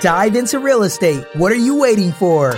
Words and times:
Dive 0.00 0.36
into 0.36 0.58
real 0.58 0.84
estate. 0.84 1.22
What 1.34 1.52
are 1.52 1.56
you 1.56 1.76
waiting 1.76 2.12
for? 2.12 2.56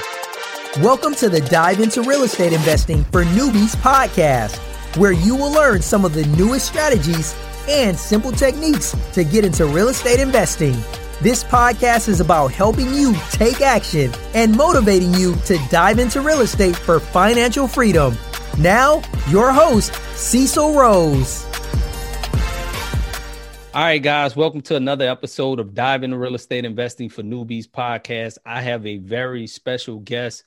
Welcome 0.81 1.15
to 1.17 1.29
the 1.29 1.41
Dive 1.41 1.81
into 1.81 2.01
Real 2.03 2.23
Estate 2.23 2.53
Investing 2.53 3.03
for 3.07 3.25
Newbies 3.25 3.75
podcast, 3.77 4.57
where 4.97 5.13
you 5.13 5.35
will 5.35 5.51
learn 5.51 5.83
some 5.83 6.05
of 6.05 6.15
the 6.15 6.25
newest 6.37 6.67
strategies 6.67 7.35
and 7.69 7.99
simple 7.99 8.31
techniques 8.31 8.97
to 9.13 9.25
get 9.25 9.45
into 9.45 9.67
real 9.67 9.89
estate 9.89 10.21
investing. 10.21 10.77
This 11.23 11.43
podcast 11.43 12.09
is 12.09 12.21
about 12.21 12.53
helping 12.53 12.95
you 12.95 13.15
take 13.33 13.61
action 13.61 14.13
and 14.35 14.57
motivating 14.57 15.13
you 15.15 15.35
to 15.47 15.59
dive 15.71 15.99
into 15.99 16.21
real 16.21 16.41
estate 16.41 16.77
for 16.77 17.01
financial 17.01 17.67
freedom. 17.67 18.17
Now, 18.59 19.03
your 19.29 19.53
host, 19.53 19.93
Cecil 20.15 20.75
Rose. 20.75 21.45
All 23.75 23.83
right, 23.83 24.01
guys, 24.01 24.37
welcome 24.37 24.61
to 24.63 24.77
another 24.77 25.09
episode 25.09 25.59
of 25.59 25.75
Dive 25.75 26.05
into 26.05 26.17
Real 26.17 26.37
Estate 26.37 26.65
Investing 26.65 27.09
for 27.09 27.25
Newbies 27.25 27.67
podcast. 27.67 28.39
I 28.47 28.63
have 28.63 28.87
a 28.87 28.99
very 28.99 29.49
special 29.49 29.99
guest 29.99 30.45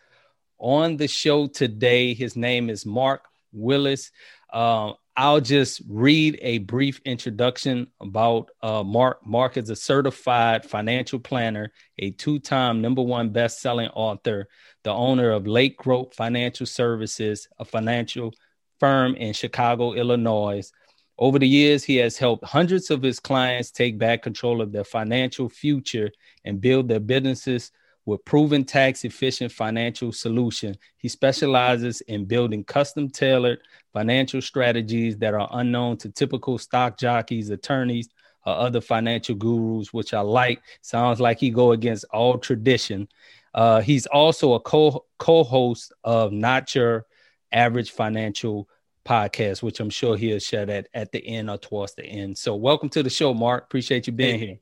on 0.59 0.95
the 0.95 1.09
show 1.09 1.47
today. 1.47 2.13
His 2.13 2.37
name 2.37 2.69
is 2.69 2.85
Mark 2.85 3.25
Willis. 3.51 4.11
Uh, 4.49 4.93
I'll 5.17 5.41
just 5.41 5.81
read 5.89 6.39
a 6.41 6.59
brief 6.59 7.01
introduction 7.03 7.87
about 7.99 8.49
uh, 8.61 8.83
Mark. 8.83 9.27
Mark 9.27 9.57
is 9.57 9.69
a 9.69 9.75
certified 9.75 10.63
financial 10.63 11.19
planner, 11.19 11.73
a 11.99 12.11
two 12.11 12.39
time 12.39 12.81
number 12.81 13.01
one 13.01 13.31
best 13.31 13.59
selling 13.59 13.89
author, 13.89 14.47
the 14.85 14.93
owner 14.93 15.31
of 15.31 15.45
Lake 15.45 15.75
Growth 15.75 16.15
Financial 16.15 16.65
Services, 16.65 17.49
a 17.59 17.65
financial 17.65 18.33
firm 18.79 19.15
in 19.15 19.33
Chicago, 19.33 19.91
Illinois 19.91 20.71
over 21.19 21.39
the 21.39 21.47
years, 21.47 21.83
he 21.83 21.95
has 21.97 22.17
helped 22.17 22.45
hundreds 22.45 22.91
of 22.91 23.01
his 23.01 23.19
clients 23.19 23.71
take 23.71 23.97
back 23.97 24.21
control 24.21 24.61
of 24.61 24.71
their 24.71 24.83
financial 24.83 25.49
future 25.49 26.11
and 26.45 26.61
build 26.61 26.87
their 26.87 26.99
businesses 26.99 27.71
with 28.05 28.23
proven 28.23 28.63
tax 28.63 29.03
efficient 29.03 29.51
financial 29.51 30.11
solutions. 30.11 30.77
He 30.97 31.09
specializes 31.09 32.01
in 32.01 32.25
building 32.25 32.63
custom 32.63 33.09
tailored 33.09 33.59
financial 33.93 34.41
strategies 34.41 35.17
that 35.17 35.33
are 35.33 35.49
unknown 35.51 35.97
to 35.97 36.09
typical 36.09 36.57
stock 36.57 36.97
jockeys, 36.97 37.49
attorneys, 37.49 38.09
or 38.45 38.53
other 38.53 38.79
financial 38.79 39.35
gurus, 39.35 39.91
which 39.91 40.13
I 40.13 40.21
like. 40.21 40.61
Sounds 40.81 41.19
like 41.19 41.39
he 41.39 41.49
go 41.49 41.73
against 41.73 42.05
all 42.13 42.37
tradition. 42.37 43.09
Uh, 43.53 43.81
he's 43.81 44.05
also 44.05 44.53
a 44.53 44.59
co 44.59 45.05
co-host 45.17 45.91
of 46.03 46.31
Not 46.31 46.73
Your 46.75 47.05
Average 47.51 47.91
Financial 47.91 48.69
podcast, 49.07 49.63
which 49.63 49.79
I'm 49.79 49.89
sure 49.89 50.17
he'll 50.17 50.39
share 50.39 50.65
that 50.65 50.89
at 50.93 51.11
the 51.11 51.25
end 51.25 51.49
or 51.49 51.57
towards 51.57 51.95
the 51.95 52.05
end. 52.05 52.37
So 52.37 52.55
welcome 52.55 52.89
to 52.89 53.01
the 53.01 53.09
show, 53.09 53.33
Mark. 53.33 53.63
Appreciate 53.63 54.07
you 54.07 54.13
being 54.13 54.39
hey, 54.39 54.45
here. 54.45 54.59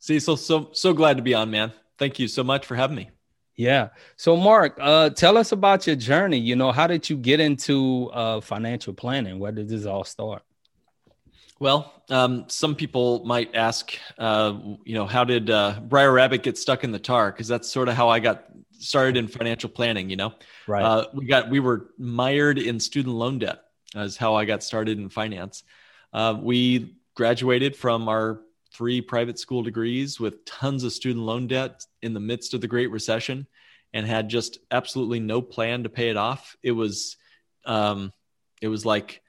Cecil, 0.00 0.36
so 0.36 0.70
so 0.72 0.92
glad 0.92 1.16
to 1.16 1.22
be 1.22 1.34
on, 1.34 1.50
man. 1.50 1.72
Thank 1.98 2.18
you 2.18 2.28
so 2.28 2.42
much 2.42 2.66
for 2.66 2.74
having 2.74 2.96
me. 2.96 3.10
Yeah. 3.56 3.90
So 4.16 4.36
Mark, 4.36 4.76
uh, 4.80 5.10
tell 5.10 5.38
us 5.38 5.52
about 5.52 5.86
your 5.86 5.96
journey. 5.96 6.38
You 6.38 6.56
know, 6.56 6.72
how 6.72 6.86
did 6.86 7.08
you 7.08 7.16
get 7.16 7.38
into 7.40 8.10
uh, 8.12 8.40
financial 8.40 8.92
planning? 8.92 9.38
Where 9.38 9.52
did 9.52 9.68
this 9.68 9.86
all 9.86 10.04
start? 10.04 10.42
Well, 11.60 12.02
um, 12.10 12.44
some 12.48 12.74
people 12.74 13.24
might 13.24 13.54
ask, 13.54 13.96
uh, 14.18 14.54
you 14.84 14.94
know, 14.94 15.06
how 15.06 15.24
did 15.24 15.50
uh, 15.50 15.80
Briar 15.82 16.12
Rabbit 16.12 16.42
get 16.42 16.58
stuck 16.58 16.82
in 16.82 16.90
the 16.90 16.98
tar? 16.98 17.30
Because 17.30 17.46
that's 17.46 17.70
sort 17.70 17.88
of 17.88 17.94
how 17.94 18.08
I 18.08 18.18
got 18.18 18.46
started 18.72 19.16
in 19.16 19.28
financial 19.28 19.70
planning. 19.70 20.10
You 20.10 20.16
know, 20.16 20.34
right? 20.66 20.84
Uh, 20.84 21.06
we 21.14 21.26
got 21.26 21.48
we 21.48 21.60
were 21.60 21.90
mired 21.96 22.58
in 22.58 22.80
student 22.80 23.14
loan 23.14 23.38
debt, 23.38 23.60
is 23.94 24.16
how 24.16 24.34
I 24.34 24.44
got 24.44 24.62
started 24.62 24.98
in 24.98 25.08
finance. 25.08 25.64
Uh, 26.12 26.38
we 26.40 26.96
graduated 27.14 27.76
from 27.76 28.08
our 28.08 28.40
three 28.72 29.00
private 29.00 29.38
school 29.38 29.62
degrees 29.62 30.18
with 30.18 30.44
tons 30.44 30.82
of 30.84 30.92
student 30.92 31.24
loan 31.24 31.46
debt 31.46 31.84
in 32.02 32.12
the 32.12 32.20
midst 32.20 32.54
of 32.54 32.60
the 32.60 32.66
Great 32.66 32.90
Recession 32.90 33.46
and 33.92 34.06
had 34.06 34.28
just 34.28 34.58
absolutely 34.70 35.20
no 35.20 35.40
plan 35.40 35.84
to 35.84 35.88
pay 35.88 36.10
it 36.10 36.16
off. 36.16 36.56
It 36.62 36.72
was, 36.72 37.16
um, 37.64 38.12
it 38.60 38.68
was 38.68 38.84
like 38.84 39.22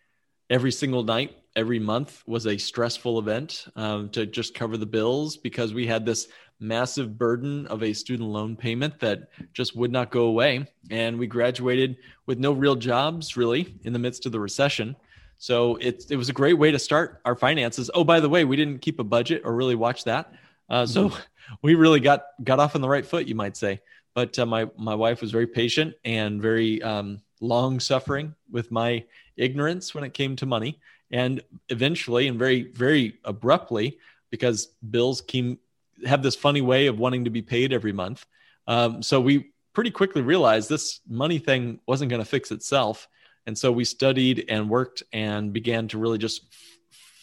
every 0.50 0.72
single 0.72 1.04
night, 1.04 1.38
every 1.56 1.80
month 1.80 2.24
was 2.26 2.48
a 2.48 2.58
stressful 2.58 3.20
event 3.20 3.66
um, 3.76 4.10
to 4.10 4.26
just 4.26 4.56
cover 4.56 4.78
the 4.78 4.86
bills 4.86 5.38
because 5.38 5.74
we 5.74 5.86
had 5.86 6.06
this 6.06 6.28
massive 6.60 7.18
burden 7.18 7.68
of 7.68 7.84
a 7.84 7.94
student 7.94 8.30
loan 8.30 8.56
payment 8.56 9.00
that 9.00 9.30
just 9.54 9.76
would 9.76 9.92
not 9.92 10.12
go 10.12 10.24
away. 10.24 10.66
And 10.90 11.20
we 11.20 11.28
graduated 11.28 11.98
with 12.26 12.40
no 12.40 12.54
real 12.54 12.76
jobs 12.76 13.36
really 13.36 13.76
in 13.84 13.94
the 13.94 14.00
midst 14.00 14.26
of 14.26 14.32
the 14.32 14.40
recession. 14.40 14.96
So 15.38 15.76
it, 15.76 16.06
it 16.10 16.16
was 16.16 16.30
a 16.30 16.34
great 16.34 16.54
way 16.54 16.72
to 16.72 16.80
start 16.80 17.22
our 17.26 17.36
finances. 17.36 17.92
Oh, 17.94 18.04
by 18.04 18.20
the 18.20 18.30
way, 18.30 18.46
we 18.46 18.56
didn't 18.56 18.80
keep 18.80 19.00
a 19.00 19.04
budget 19.04 19.42
or 19.44 19.54
really 19.54 19.76
watch 19.76 20.06
that. 20.06 20.32
Uh, 20.70 20.86
so 20.86 21.10
mm-hmm. 21.10 21.20
we 21.62 21.76
really 21.76 22.00
got, 22.00 22.28
got 22.44 22.60
off 22.60 22.76
on 22.76 22.82
the 22.82 22.90
right 22.90 23.06
foot, 23.06 23.28
you 23.28 23.36
might 23.36 23.58
say. 23.58 23.82
But 24.14 24.40
uh, 24.40 24.46
my, 24.46 24.68
my 24.78 24.96
wife 24.96 25.22
was 25.22 25.32
very 25.32 25.48
patient 25.48 25.94
and 26.06 26.42
very 26.42 26.82
um, 26.82 27.22
long 27.42 27.80
suffering 27.82 28.34
with 28.50 28.72
my 28.72 29.04
ignorance 29.36 29.94
when 29.94 30.06
it 30.06 30.14
came 30.14 30.36
to 30.38 30.46
money. 30.46 30.80
And 31.12 31.42
eventually, 31.70 32.28
and 32.28 32.40
very, 32.40 32.64
very 32.72 33.20
abruptly, 33.26 34.00
because 34.32 34.68
bills 34.90 35.22
came 35.22 35.60
have 36.06 36.24
this 36.24 36.36
funny 36.36 36.62
way 36.62 36.88
of 36.88 37.00
wanting 37.00 37.26
to 37.26 37.30
be 37.30 37.42
paid 37.42 37.74
every 37.74 37.94
month. 37.94 38.26
Um, 38.68 39.02
so 39.02 39.22
we 39.22 39.52
pretty 39.74 39.92
quickly 39.92 40.22
realized 40.22 40.70
this 40.70 41.02
money 41.08 41.38
thing 41.38 41.80
wasn't 41.88 42.10
going 42.10 42.22
to 42.22 42.30
fix 42.30 42.52
itself. 42.52 43.08
And 43.46 43.58
so 43.58 43.72
we 43.72 43.86
studied 43.86 44.46
and 44.50 44.70
worked 44.70 45.04
and 45.14 45.54
began 45.54 45.88
to 45.90 46.00
really 46.00 46.18
just 46.18 46.44
f- 46.52 46.80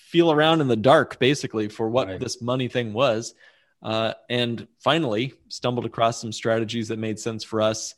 feel 0.08 0.30
around 0.30 0.60
in 0.60 0.68
the 0.68 0.76
dark, 0.76 1.18
basically, 1.18 1.68
for 1.68 1.88
what 1.88 2.08
right. 2.08 2.20
this 2.20 2.40
money 2.40 2.68
thing 2.68 2.92
was. 2.92 3.34
Uh, 3.82 4.12
and 4.30 4.68
finally, 4.78 5.34
stumbled 5.48 5.84
across 5.84 6.20
some 6.20 6.30
strategies 6.30 6.88
that 6.88 6.98
made 6.98 7.18
sense 7.18 7.42
for 7.42 7.60
us. 7.60 7.94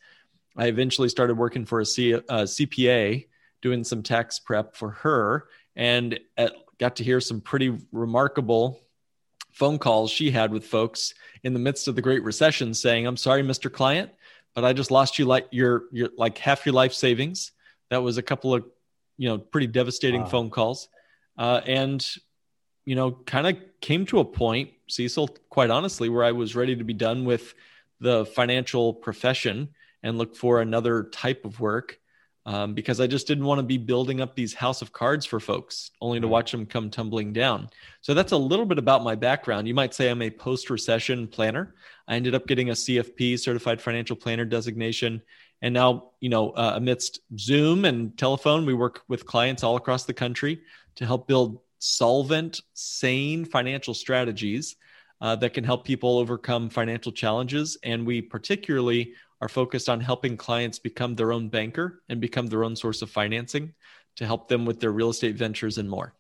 I 0.56 0.68
eventually 0.68 1.08
started 1.10 1.36
working 1.36 1.66
for 1.66 1.80
a, 1.80 1.86
C- 1.86 2.12
a 2.12 2.22
CPA, 2.22 3.26
doing 3.60 3.84
some 3.84 4.02
tax 4.02 4.38
prep 4.38 4.76
for 4.76 4.90
her, 4.90 5.48
and 5.76 6.18
at, 6.38 6.54
got 6.78 6.96
to 6.96 7.04
hear 7.04 7.20
some 7.20 7.40
pretty 7.40 7.76
remarkable 7.92 8.80
phone 9.54 9.78
calls 9.78 10.10
she 10.10 10.32
had 10.32 10.52
with 10.52 10.66
folks 10.66 11.14
in 11.44 11.52
the 11.52 11.60
midst 11.60 11.86
of 11.86 11.94
the 11.94 12.02
Great 12.02 12.24
Recession 12.24 12.74
saying, 12.74 13.06
I'm 13.06 13.16
sorry, 13.16 13.42
Mr. 13.42 13.72
Client, 13.72 14.10
but 14.52 14.64
I 14.64 14.72
just 14.72 14.90
lost 14.90 15.18
you 15.18 15.26
like 15.26 15.46
your, 15.52 15.84
your 15.92 16.10
like 16.18 16.36
half 16.38 16.66
your 16.66 16.74
life 16.74 16.92
savings. 16.92 17.52
That 17.88 18.02
was 18.02 18.18
a 18.18 18.22
couple 18.22 18.52
of, 18.52 18.64
you 19.16 19.28
know, 19.28 19.38
pretty 19.38 19.68
devastating 19.68 20.22
wow. 20.22 20.28
phone 20.28 20.50
calls. 20.50 20.88
Uh, 21.38 21.60
and, 21.66 22.04
you 22.84 22.96
know, 22.96 23.12
kind 23.12 23.46
of 23.46 23.56
came 23.80 24.04
to 24.06 24.18
a 24.18 24.24
point, 24.24 24.70
Cecil, 24.88 25.28
quite 25.48 25.70
honestly, 25.70 26.08
where 26.08 26.24
I 26.24 26.32
was 26.32 26.56
ready 26.56 26.74
to 26.74 26.84
be 26.84 26.92
done 26.92 27.24
with 27.24 27.54
the 28.00 28.26
financial 28.26 28.92
profession 28.92 29.68
and 30.02 30.18
look 30.18 30.34
for 30.34 30.60
another 30.60 31.04
type 31.04 31.44
of 31.44 31.60
work 31.60 32.00
um, 32.46 32.74
because 32.74 33.00
I 33.00 33.06
just 33.06 33.26
didn't 33.26 33.44
want 33.44 33.58
to 33.58 33.62
be 33.62 33.78
building 33.78 34.20
up 34.20 34.34
these 34.36 34.52
house 34.52 34.82
of 34.82 34.92
cards 34.92 35.24
for 35.24 35.40
folks 35.40 35.90
only 36.00 36.20
to 36.20 36.28
watch 36.28 36.50
them 36.50 36.66
come 36.66 36.90
tumbling 36.90 37.32
down. 37.32 37.70
So 38.02 38.12
that's 38.12 38.32
a 38.32 38.36
little 38.36 38.66
bit 38.66 38.78
about 38.78 39.02
my 39.02 39.14
background. 39.14 39.66
You 39.66 39.74
might 39.74 39.94
say 39.94 40.10
I'm 40.10 40.22
a 40.22 40.30
post 40.30 40.68
recession 40.68 41.26
planner. 41.26 41.74
I 42.06 42.16
ended 42.16 42.34
up 42.34 42.46
getting 42.46 42.68
a 42.68 42.74
CFP, 42.74 43.38
Certified 43.38 43.80
Financial 43.80 44.14
Planner 44.14 44.44
designation. 44.44 45.22
And 45.62 45.72
now, 45.72 46.10
you 46.20 46.28
know, 46.28 46.50
uh, 46.50 46.74
amidst 46.76 47.20
Zoom 47.38 47.86
and 47.86 48.16
telephone, 48.18 48.66
we 48.66 48.74
work 48.74 49.02
with 49.08 49.24
clients 49.24 49.62
all 49.62 49.76
across 49.76 50.04
the 50.04 50.12
country 50.12 50.60
to 50.96 51.06
help 51.06 51.26
build 51.26 51.60
solvent, 51.78 52.60
sane 52.74 53.44
financial 53.46 53.94
strategies 53.94 54.76
uh, 55.22 55.36
that 55.36 55.54
can 55.54 55.64
help 55.64 55.86
people 55.86 56.18
overcome 56.18 56.68
financial 56.68 57.12
challenges. 57.12 57.78
And 57.82 58.06
we 58.06 58.20
particularly 58.20 59.14
are 59.44 59.48
focused 59.48 59.90
on 59.90 60.00
helping 60.00 60.38
clients 60.38 60.78
become 60.78 61.14
their 61.14 61.30
own 61.30 61.50
banker 61.50 62.00
and 62.08 62.18
become 62.18 62.46
their 62.46 62.64
own 62.64 62.74
source 62.74 63.02
of 63.02 63.10
financing 63.10 63.74
to 64.16 64.24
help 64.24 64.48
them 64.48 64.64
with 64.64 64.80
their 64.80 64.90
real 64.90 65.10
estate 65.10 65.36
ventures 65.36 65.76
and 65.76 65.88
more. 65.88 66.14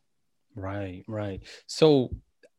Right, 0.54 1.04
right. 1.08 1.40
So 1.66 2.10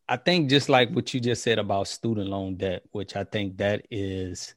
I 0.10 0.18
think 0.18 0.50
just 0.50 0.68
like 0.68 0.90
what 0.90 1.14
you 1.14 1.20
just 1.20 1.44
said 1.44 1.60
about 1.60 1.88
student 1.88 2.30
loan 2.30 2.56
debt, 2.56 2.82
which 2.94 3.16
I 3.16 3.26
think 3.26 3.58
that 3.58 3.86
is 3.92 4.56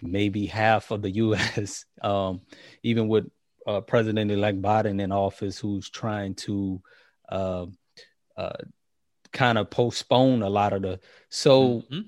maybe 0.00 0.46
half 0.46 0.92
of 0.92 1.02
the 1.02 1.10
U.S. 1.24 1.86
Um, 2.00 2.42
even 2.84 3.08
with 3.08 3.28
uh, 3.66 3.80
President-elect 3.80 4.62
Biden 4.62 5.02
in 5.02 5.10
office, 5.10 5.58
who's 5.58 5.90
trying 5.90 6.36
to 6.36 6.80
uh, 7.28 7.66
uh, 8.36 8.62
kind 9.32 9.58
of 9.58 9.70
postpone 9.70 10.42
a 10.42 10.48
lot 10.48 10.72
of 10.72 10.82
the. 10.82 11.00
So 11.30 11.80
mm-hmm. 11.80 12.00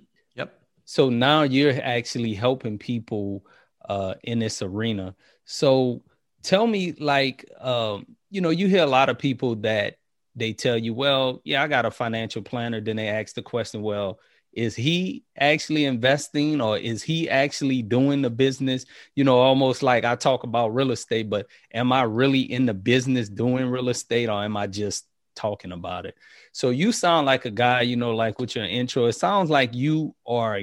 So 0.84 1.08
now 1.08 1.42
you're 1.42 1.78
actually 1.82 2.34
helping 2.34 2.78
people 2.78 3.44
uh, 3.88 4.14
in 4.22 4.38
this 4.38 4.62
arena. 4.62 5.14
So 5.44 6.02
tell 6.42 6.66
me, 6.66 6.92
like, 6.92 7.44
um, 7.60 8.06
you 8.30 8.40
know, 8.40 8.50
you 8.50 8.68
hear 8.68 8.84
a 8.84 8.88
lot 8.88 9.08
of 9.08 9.18
people 9.18 9.56
that 9.56 9.96
they 10.36 10.52
tell 10.52 10.76
you, 10.76 10.94
well, 10.94 11.40
yeah, 11.44 11.62
I 11.62 11.68
got 11.68 11.86
a 11.86 11.90
financial 11.90 12.42
planner. 12.42 12.80
Then 12.80 12.96
they 12.96 13.08
ask 13.08 13.34
the 13.34 13.42
question, 13.42 13.82
well, 13.82 14.18
is 14.52 14.76
he 14.76 15.24
actually 15.38 15.84
investing 15.84 16.60
or 16.60 16.78
is 16.78 17.02
he 17.02 17.28
actually 17.28 17.82
doing 17.82 18.22
the 18.22 18.30
business? 18.30 18.84
You 19.14 19.24
know, 19.24 19.38
almost 19.38 19.82
like 19.82 20.04
I 20.04 20.14
talk 20.16 20.44
about 20.44 20.74
real 20.74 20.92
estate, 20.92 21.28
but 21.28 21.46
am 21.72 21.92
I 21.92 22.02
really 22.02 22.40
in 22.40 22.66
the 22.66 22.74
business 22.74 23.28
doing 23.28 23.68
real 23.68 23.88
estate 23.88 24.28
or 24.28 24.44
am 24.44 24.56
I 24.56 24.66
just 24.66 25.06
talking 25.34 25.72
about 25.72 26.06
it. 26.06 26.16
So 26.52 26.70
you 26.70 26.92
sound 26.92 27.26
like 27.26 27.44
a 27.44 27.50
guy, 27.50 27.82
you 27.82 27.96
know, 27.96 28.14
like 28.14 28.38
with 28.38 28.54
your 28.54 28.64
intro, 28.64 29.06
it 29.06 29.14
sounds 29.14 29.50
like 29.50 29.74
you 29.74 30.14
are 30.26 30.60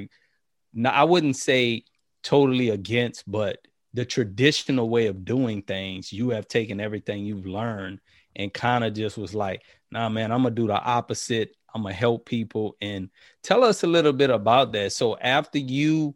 now 0.74 0.90
I 0.90 1.04
wouldn't 1.04 1.36
say 1.36 1.84
totally 2.22 2.70
against, 2.70 3.30
but 3.30 3.58
the 3.94 4.04
traditional 4.04 4.88
way 4.88 5.06
of 5.06 5.24
doing 5.24 5.62
things, 5.62 6.12
you 6.12 6.30
have 6.30 6.48
taken 6.48 6.80
everything 6.80 7.24
you've 7.24 7.46
learned 7.46 8.00
and 8.36 8.52
kind 8.52 8.84
of 8.84 8.94
just 8.94 9.18
was 9.18 9.34
like, 9.34 9.62
nah, 9.90 10.08
man, 10.08 10.32
I'm 10.32 10.42
gonna 10.42 10.54
do 10.54 10.66
the 10.66 10.80
opposite. 10.80 11.54
I'm 11.74 11.82
gonna 11.82 11.94
help 11.94 12.24
people. 12.26 12.76
And 12.80 13.10
tell 13.42 13.64
us 13.64 13.82
a 13.82 13.86
little 13.86 14.12
bit 14.12 14.30
about 14.30 14.72
that. 14.72 14.92
So 14.92 15.18
after 15.18 15.58
you 15.58 16.14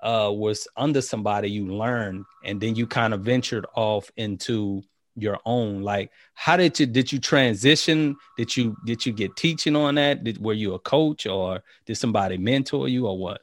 uh, 0.00 0.30
was 0.32 0.66
under 0.76 1.02
somebody, 1.02 1.50
you 1.50 1.66
learned, 1.66 2.24
and 2.44 2.60
then 2.60 2.74
you 2.74 2.86
kind 2.86 3.12
of 3.12 3.20
ventured 3.20 3.66
off 3.74 4.10
into 4.16 4.82
your 5.20 5.38
own. 5.44 5.82
Like, 5.82 6.10
how 6.34 6.56
did 6.56 6.78
you 6.78 6.86
did 6.86 7.12
you 7.12 7.18
transition? 7.18 8.16
Did 8.36 8.56
you 8.56 8.76
did 8.84 9.04
you 9.04 9.12
get 9.12 9.36
teaching 9.36 9.76
on 9.76 9.96
that? 9.96 10.24
Did, 10.24 10.42
were 10.42 10.52
you 10.52 10.74
a 10.74 10.78
coach, 10.78 11.26
or 11.26 11.62
did 11.86 11.96
somebody 11.96 12.38
mentor 12.38 12.88
you, 12.88 13.06
or 13.06 13.18
what? 13.18 13.40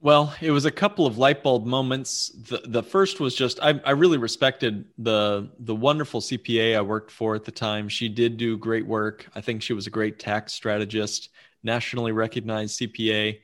Well, 0.00 0.34
it 0.40 0.50
was 0.50 0.66
a 0.66 0.70
couple 0.70 1.06
of 1.06 1.16
light 1.16 1.42
bulb 1.42 1.64
moments. 1.64 2.28
The, 2.28 2.62
the 2.66 2.82
first 2.82 3.18
was 3.18 3.34
just 3.34 3.58
I, 3.62 3.80
I 3.84 3.92
really 3.92 4.18
respected 4.18 4.84
the 4.98 5.50
the 5.58 5.74
wonderful 5.74 6.20
CPA 6.20 6.76
I 6.76 6.82
worked 6.82 7.10
for 7.10 7.34
at 7.34 7.44
the 7.44 7.52
time. 7.52 7.88
She 7.88 8.08
did 8.08 8.36
do 8.36 8.58
great 8.58 8.86
work. 8.86 9.26
I 9.34 9.40
think 9.40 9.62
she 9.62 9.72
was 9.72 9.86
a 9.86 9.90
great 9.90 10.18
tax 10.18 10.52
strategist, 10.52 11.30
nationally 11.62 12.12
recognized 12.12 12.78
CPA. 12.78 13.40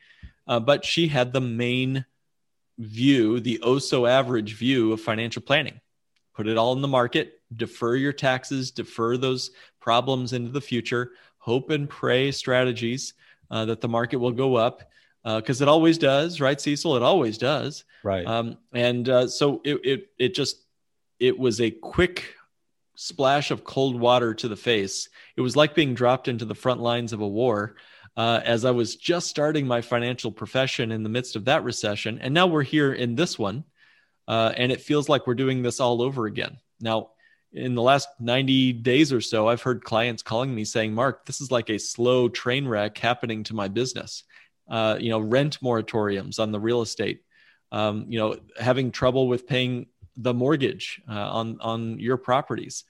Uh, 0.47 0.61
but 0.61 0.85
she 0.85 1.09
had 1.09 1.33
the 1.33 1.41
main 1.41 2.05
view, 2.79 3.41
the 3.41 3.61
oh 3.63 3.79
so 3.79 4.07
average 4.07 4.55
view 4.55 4.93
of 4.93 5.01
financial 5.01 5.43
planning. 5.43 5.81
Put 6.35 6.47
it 6.47 6.57
all 6.57 6.73
in 6.73 6.83
the 6.83 6.89
market, 6.89 7.41
defer 7.57 7.97
your 7.97 8.13
taxes, 8.13 8.71
defer 8.71 9.17
those 9.17 9.51
problems 9.81 10.33
into 10.33 10.51
the 10.51 10.61
future, 10.61 11.13
hope 11.39 11.71
and 11.71 11.89
pray 11.89 12.31
strategies 12.31 13.15
uh, 13.51 13.65
that 13.67 13.81
the 13.81 13.89
market 13.89 14.19
will 14.19 14.33
go 14.33 14.55
up 14.55 14.83
because 15.25 15.61
uh, 15.61 15.65
it 15.65 15.69
always 15.69 15.99
does, 15.99 16.41
right, 16.41 16.61
Cecil? 16.61 16.97
It 16.97 17.03
always 17.03 17.39
does, 17.39 17.85
right? 18.03 18.27
Um, 18.27 18.59
and 18.73 19.09
uh, 19.09 19.29
so 19.29 19.61
it, 19.65 19.81
it 19.85 20.07
it 20.19 20.35
just 20.35 20.65
it 21.21 21.39
was 21.39 21.61
a 21.61 21.71
quick 21.71 22.35
splash 22.97 23.51
of 23.51 23.65
cold 23.65 23.99
water 23.99 24.35
to 24.35 24.49
the 24.49 24.57
face. 24.57 25.09
It 25.37 25.41
was 25.41 25.57
like 25.57 25.75
being 25.75 25.95
dropped 25.95 26.29
into 26.29 26.45
the 26.45 26.55
front 26.55 26.81
lines 26.81 27.13
of 27.13 27.21
a 27.21 27.29
war. 27.29 27.77
Uh, 28.15 28.41
as 28.45 28.67
I 28.67 28.71
was 28.73 28.97
just 28.97 29.29
starting 29.29 29.67
my 29.67 29.81
financial 29.81 30.31
profession 30.31 30.93
in 30.93 31.03
the 31.03 31.09
midst 31.09 31.35
of 31.35 31.47
that 31.47 31.65
recession, 31.65 32.19
and 32.19 32.35
now 32.35 32.47
we're 32.47 32.63
here 32.63 32.93
in 32.93 33.15
this 33.15 33.39
one, 33.39 33.65
uh, 34.29 34.53
and 34.55 34.71
it 34.71 34.83
feels 34.83 35.09
like 35.09 35.27
we're 35.27 35.35
doing 35.35 35.63
this 35.63 35.81
all 35.81 36.03
over 36.03 36.27
again. 36.27 36.59
Now, 36.79 37.12
in 37.53 37.75
the 37.75 37.83
last 37.83 38.09
90 38.21 38.75
days 38.75 39.13
or 39.13 39.21
so, 39.21 39.49
I've 39.49 39.63
heard 39.63 39.85
clients 39.85 40.23
calling 40.23 40.55
me 40.55 40.65
saying, 40.65 40.95
Mark, 40.95 41.27
this 41.27 41.41
is 41.41 41.51
like 41.51 41.71
a 41.71 41.79
slow 41.79 42.29
train 42.29 42.67
wreck 42.67 42.97
happening 42.99 43.45
to 43.45 43.55
my 43.55 43.69
business 43.69 44.25
uh, 44.69 44.97
you 44.99 45.11
know, 45.11 45.21
rent 45.21 45.61
moratoriums 45.61 46.39
on 46.39 46.53
the 46.53 46.61
real 46.61 46.83
estate, 46.83 47.23
um, 47.71 48.07
you 48.09 48.19
know, 48.19 48.37
having 48.59 48.91
trouble 48.91 49.29
with 49.29 49.47
paying 49.47 49.87
the 50.17 50.35
mortgage 50.35 51.01
uh, 51.09 51.13
on 51.13 51.59
on 51.61 51.99
your 51.99 52.17
properties, 52.17 52.85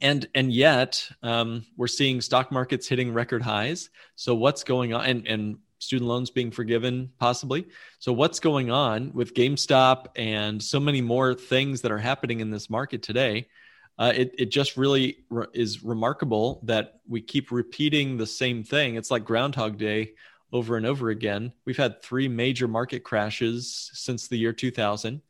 and 0.00 0.26
and 0.34 0.52
yet 0.52 1.06
um, 1.22 1.64
we're 1.76 1.86
seeing 1.86 2.20
stock 2.20 2.52
markets 2.52 2.88
hitting 2.88 3.12
record 3.12 3.42
highs. 3.42 3.90
So 4.16 4.34
what's 4.34 4.64
going 4.64 4.94
on? 4.94 5.04
And 5.04 5.26
and 5.26 5.58
student 5.84 6.08
loans 6.08 6.30
being 6.30 6.50
forgiven 6.50 7.10
possibly. 7.18 7.66
So 7.98 8.12
what's 8.12 8.40
going 8.40 8.70
on 8.70 9.12
with 9.12 9.34
GameStop 9.34 10.06
and 10.16 10.62
so 10.62 10.80
many 10.80 11.00
more 11.00 11.34
things 11.34 11.82
that 11.82 11.92
are 11.92 11.98
happening 11.98 12.40
in 12.40 12.50
this 12.50 12.68
market 12.68 13.02
today? 13.02 13.48
Uh, 13.96 14.12
it, 14.14 14.34
it 14.38 14.46
just 14.46 14.76
really 14.76 15.18
re- 15.30 15.46
is 15.52 15.84
remarkable 15.84 16.60
that 16.64 17.00
we 17.08 17.20
keep 17.20 17.52
repeating 17.52 18.16
the 18.16 18.26
same 18.26 18.64
thing. 18.64 18.96
It's 18.96 19.10
like 19.10 19.24
Groundhog 19.24 19.78
Day 19.78 20.14
over 20.52 20.76
and 20.76 20.86
over 20.86 21.10
again. 21.10 21.52
We've 21.64 21.76
had 21.76 22.02
three 22.02 22.28
major 22.28 22.66
market 22.66 23.04
crashes 23.04 23.90
since 23.92 24.26
the 24.26 24.36
year 24.36 24.52
2000, 24.52 25.20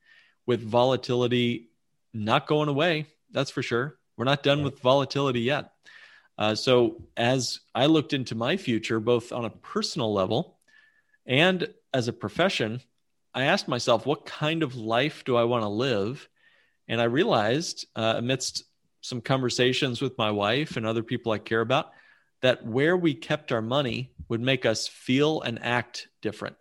with 0.46 0.62
volatility 0.62 1.68
not 2.14 2.46
going 2.46 2.68
away. 2.68 3.06
That's 3.32 3.50
for 3.50 3.62
sure. 3.62 3.98
We're 4.16 4.24
not 4.24 4.42
done 4.42 4.62
with 4.62 4.80
volatility 4.80 5.40
yet. 5.40 5.72
Uh, 6.36 6.54
so, 6.54 7.02
as 7.16 7.60
I 7.74 7.86
looked 7.86 8.12
into 8.12 8.34
my 8.34 8.56
future, 8.56 8.98
both 8.98 9.32
on 9.32 9.44
a 9.44 9.50
personal 9.50 10.12
level 10.12 10.58
and 11.26 11.68
as 11.92 12.08
a 12.08 12.12
profession, 12.12 12.80
I 13.34 13.44
asked 13.44 13.68
myself, 13.68 14.06
what 14.06 14.26
kind 14.26 14.62
of 14.62 14.74
life 14.74 15.24
do 15.24 15.36
I 15.36 15.44
want 15.44 15.62
to 15.62 15.68
live? 15.68 16.28
And 16.88 17.00
I 17.00 17.04
realized, 17.04 17.86
uh, 17.96 18.14
amidst 18.16 18.64
some 19.00 19.20
conversations 19.20 20.00
with 20.00 20.16
my 20.18 20.30
wife 20.30 20.76
and 20.76 20.86
other 20.86 21.02
people 21.02 21.32
I 21.32 21.38
care 21.38 21.60
about, 21.60 21.92
that 22.42 22.64
where 22.64 22.96
we 22.96 23.14
kept 23.14 23.52
our 23.52 23.62
money 23.62 24.12
would 24.28 24.40
make 24.40 24.66
us 24.66 24.88
feel 24.88 25.40
and 25.42 25.62
act 25.62 26.08
different. 26.20 26.56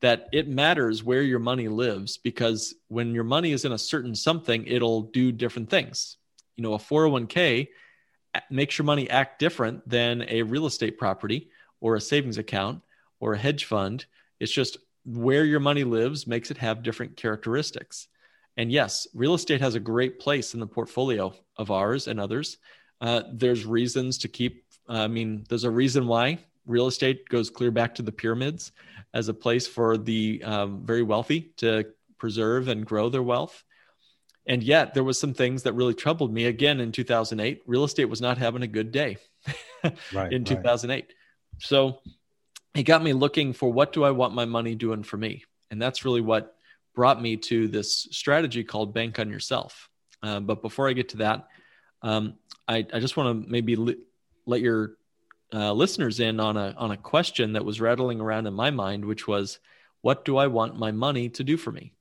That 0.00 0.28
it 0.32 0.48
matters 0.48 1.02
where 1.02 1.22
your 1.22 1.38
money 1.38 1.68
lives 1.68 2.16
because 2.16 2.74
when 2.88 3.14
your 3.14 3.24
money 3.24 3.52
is 3.52 3.64
in 3.64 3.72
a 3.72 3.78
certain 3.78 4.14
something, 4.14 4.66
it'll 4.66 5.02
do 5.02 5.32
different 5.32 5.70
things. 5.70 6.16
You 6.56 6.62
know, 6.62 6.74
a 6.74 6.78
401k 6.78 7.68
makes 8.50 8.78
your 8.78 8.84
money 8.84 9.08
act 9.10 9.38
different 9.38 9.88
than 9.88 10.24
a 10.28 10.42
real 10.42 10.66
estate 10.66 10.98
property 10.98 11.50
or 11.80 11.96
a 11.96 12.00
savings 12.00 12.38
account 12.38 12.82
or 13.20 13.34
a 13.34 13.38
hedge 13.38 13.64
fund. 13.64 14.06
It's 14.40 14.52
just 14.52 14.78
where 15.04 15.44
your 15.44 15.60
money 15.60 15.84
lives 15.84 16.26
makes 16.26 16.50
it 16.50 16.58
have 16.58 16.82
different 16.82 17.16
characteristics. 17.16 18.08
And 18.56 18.72
yes, 18.72 19.06
real 19.14 19.34
estate 19.34 19.60
has 19.60 19.74
a 19.74 19.80
great 19.80 20.18
place 20.18 20.54
in 20.54 20.60
the 20.60 20.66
portfolio 20.66 21.32
of 21.56 21.70
ours 21.70 22.08
and 22.08 22.18
others. 22.18 22.58
Uh, 23.00 23.22
there's 23.32 23.64
reasons 23.64 24.18
to 24.18 24.28
keep, 24.28 24.64
I 24.88 25.06
mean, 25.06 25.44
there's 25.48 25.64
a 25.64 25.70
reason 25.70 26.06
why 26.06 26.40
real 26.66 26.88
estate 26.88 27.28
goes 27.28 27.50
clear 27.50 27.70
back 27.70 27.94
to 27.94 28.02
the 28.02 28.12
pyramids 28.12 28.72
as 29.14 29.28
a 29.28 29.34
place 29.34 29.66
for 29.66 29.96
the 29.96 30.42
um, 30.44 30.84
very 30.84 31.02
wealthy 31.02 31.52
to 31.58 31.86
preserve 32.18 32.68
and 32.68 32.84
grow 32.84 33.08
their 33.08 33.22
wealth. 33.22 33.64
And 34.48 34.62
yet, 34.62 34.94
there 34.94 35.04
was 35.04 35.20
some 35.20 35.34
things 35.34 35.62
that 35.64 35.74
really 35.74 35.92
troubled 35.92 36.32
me. 36.32 36.46
Again, 36.46 36.80
in 36.80 36.90
2008, 36.90 37.62
real 37.66 37.84
estate 37.84 38.06
was 38.06 38.22
not 38.22 38.38
having 38.38 38.62
a 38.62 38.66
good 38.66 38.90
day 38.90 39.18
right, 40.12 40.32
in 40.32 40.44
2008. 40.44 40.90
Right. 40.90 41.14
So 41.58 42.00
it 42.74 42.84
got 42.84 43.02
me 43.02 43.12
looking 43.12 43.52
for 43.52 43.70
what 43.70 43.92
do 43.92 44.04
I 44.04 44.10
want 44.10 44.34
my 44.34 44.46
money 44.46 44.74
doing 44.74 45.02
for 45.02 45.18
me? 45.18 45.44
And 45.70 45.80
that's 45.80 46.04
really 46.04 46.22
what 46.22 46.56
brought 46.94 47.20
me 47.20 47.36
to 47.36 47.68
this 47.68 48.08
strategy 48.10 48.64
called 48.64 48.94
Bank 48.94 49.18
on 49.18 49.28
Yourself. 49.28 49.90
Uh, 50.22 50.40
but 50.40 50.62
before 50.62 50.88
I 50.88 50.94
get 50.94 51.10
to 51.10 51.18
that, 51.18 51.46
um, 52.02 52.34
I, 52.66 52.86
I, 52.92 53.00
just 53.00 53.16
want 53.16 53.44
to 53.44 53.50
maybe 53.50 53.76
li- 53.76 54.02
let 54.46 54.60
your 54.60 54.92
uh, 55.52 55.72
listeners 55.72 56.20
in 56.20 56.40
on 56.40 56.56
a 56.56 56.74
on 56.76 56.90
a 56.90 56.96
question 56.96 57.52
that 57.52 57.64
was 57.64 57.80
rattling 57.80 58.20
around 58.20 58.46
in 58.46 58.54
my 58.54 58.70
mind, 58.70 59.04
which 59.04 59.26
was, 59.28 59.58
"What 60.00 60.24
do 60.24 60.36
I 60.36 60.46
want 60.46 60.78
my 60.78 60.92
money 60.92 61.28
to 61.30 61.44
do 61.44 61.56
for 61.56 61.72
me?" 61.72 61.92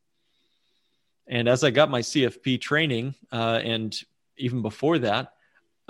And 1.28 1.50
as 1.50 1.64
I 1.64 1.72
got 1.72 1.90
my 1.90 2.02
CFP 2.02 2.62
training, 2.62 3.16
uh, 3.32 3.60
and 3.64 3.96
even 4.38 4.62
before 4.62 5.00
that, 5.00 5.34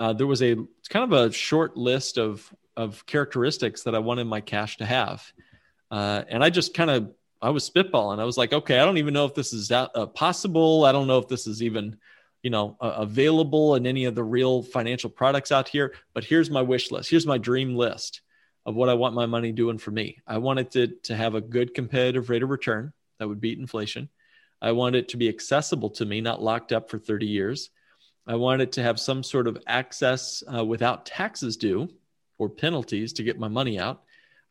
uh, 0.00 0.12
there 0.12 0.26
was 0.26 0.42
a 0.42 0.56
kind 0.88 1.12
of 1.12 1.12
a 1.12 1.32
short 1.32 1.76
list 1.76 2.18
of 2.18 2.52
of 2.76 3.04
characteristics 3.06 3.82
that 3.82 3.94
I 3.96 3.98
wanted 3.98 4.26
my 4.26 4.40
cash 4.40 4.76
to 4.76 4.86
have, 4.86 5.32
uh, 5.90 6.22
and 6.28 6.44
I 6.44 6.50
just 6.50 6.74
kind 6.74 6.90
of 6.90 7.12
I 7.42 7.50
was 7.50 7.68
spitballing. 7.68 8.20
I 8.20 8.24
was 8.24 8.36
like, 8.36 8.52
okay, 8.52 8.78
I 8.78 8.84
don't 8.84 8.98
even 8.98 9.14
know 9.14 9.24
if 9.24 9.34
this 9.34 9.52
is 9.52 9.68
that, 9.68 9.90
uh, 9.94 10.06
possible. 10.06 10.84
I 10.84 10.92
don't 10.92 11.06
know 11.06 11.18
if 11.18 11.28
this 11.28 11.46
is 11.46 11.62
even 11.62 11.96
you 12.42 12.50
know 12.50 12.76
available 12.80 13.74
in 13.74 13.86
any 13.86 14.04
of 14.04 14.14
the 14.14 14.24
real 14.24 14.62
financial 14.62 15.10
products 15.10 15.52
out 15.52 15.68
here. 15.68 15.94
But 16.14 16.24
here's 16.24 16.50
my 16.50 16.62
wish 16.62 16.90
list. 16.90 17.10
Here's 17.10 17.26
my 17.26 17.38
dream 17.38 17.76
list 17.76 18.22
of 18.66 18.74
what 18.74 18.90
i 18.90 18.94
want 18.94 19.14
my 19.14 19.24
money 19.24 19.50
doing 19.50 19.78
for 19.78 19.90
me. 19.90 20.18
I 20.26 20.36
want 20.38 20.58
it 20.58 20.70
to, 20.72 20.88
to 21.04 21.16
have 21.16 21.34
a 21.34 21.40
good 21.40 21.72
competitive 21.72 22.28
rate 22.28 22.42
of 22.42 22.50
return. 22.50 22.92
That 23.18 23.26
would 23.26 23.40
beat 23.40 23.58
inflation 23.58 24.10
i 24.60 24.72
want 24.72 24.96
it 24.96 25.08
to 25.08 25.16
be 25.16 25.28
accessible 25.28 25.90
to 25.90 26.04
me 26.04 26.20
not 26.20 26.42
locked 26.42 26.72
up 26.72 26.90
for 26.90 26.98
30 26.98 27.26
years. 27.26 27.70
I 28.28 28.36
want 28.36 28.60
it 28.60 28.72
to 28.72 28.82
have 28.82 29.00
some 29.00 29.22
sort 29.22 29.46
of 29.46 29.56
access 29.66 30.42
uh, 30.54 30.62
without 30.62 31.06
taxes 31.06 31.56
due 31.56 31.88
or 32.36 32.50
penalties 32.50 33.14
to 33.14 33.22
get 33.22 33.38
my 33.38 33.48
money 33.48 33.80
out. 33.80 34.02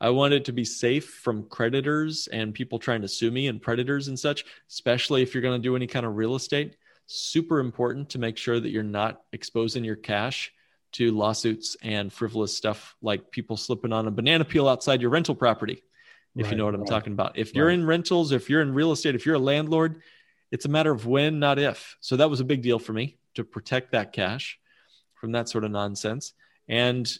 I 0.01 0.09
want 0.09 0.33
it 0.33 0.45
to 0.45 0.51
be 0.51 0.65
safe 0.65 1.07
from 1.07 1.43
creditors 1.43 2.27
and 2.27 2.55
people 2.55 2.79
trying 2.79 3.01
to 3.03 3.07
sue 3.07 3.29
me 3.29 3.47
and 3.47 3.61
predators 3.61 4.07
and 4.07 4.17
such, 4.17 4.45
especially 4.67 5.21
if 5.21 5.33
you're 5.33 5.43
going 5.43 5.61
to 5.61 5.67
do 5.67 5.75
any 5.75 5.85
kind 5.85 6.07
of 6.07 6.15
real 6.15 6.35
estate. 6.35 6.75
Super 7.05 7.59
important 7.59 8.09
to 8.09 8.19
make 8.19 8.37
sure 8.37 8.59
that 8.59 8.69
you're 8.69 8.83
not 8.83 9.21
exposing 9.31 9.83
your 9.83 9.95
cash 9.95 10.51
to 10.93 11.11
lawsuits 11.11 11.77
and 11.83 12.11
frivolous 12.11 12.57
stuff 12.57 12.95
like 13.03 13.29
people 13.29 13.57
slipping 13.57 13.93
on 13.93 14.07
a 14.07 14.11
banana 14.11 14.43
peel 14.43 14.67
outside 14.67 15.01
your 15.01 15.11
rental 15.11 15.35
property 15.35 15.83
if 16.37 16.45
right, 16.45 16.51
you 16.51 16.57
know 16.57 16.65
what 16.65 16.75
i'm 16.75 16.81
right. 16.81 16.89
talking 16.89 17.13
about. 17.13 17.37
If 17.37 17.53
you're 17.53 17.69
in 17.69 17.85
rentals 17.85 18.31
if 18.31 18.49
you're 18.49 18.61
in 18.61 18.73
real 18.73 18.91
estate 18.91 19.15
if 19.15 19.25
you're 19.25 19.35
a 19.35 19.39
landlord 19.39 20.01
it's 20.51 20.65
a 20.65 20.69
matter 20.69 20.91
of 20.91 21.05
when 21.05 21.39
not 21.39 21.59
if. 21.59 21.97
So 21.99 22.17
that 22.17 22.29
was 22.29 22.39
a 22.39 22.45
big 22.45 22.61
deal 22.61 22.79
for 22.79 22.93
me 22.93 23.17
to 23.35 23.43
protect 23.43 23.91
that 23.91 24.13
cash 24.13 24.59
from 25.15 25.33
that 25.33 25.49
sort 25.49 25.63
of 25.63 25.71
nonsense. 25.71 26.33
And 26.67 27.11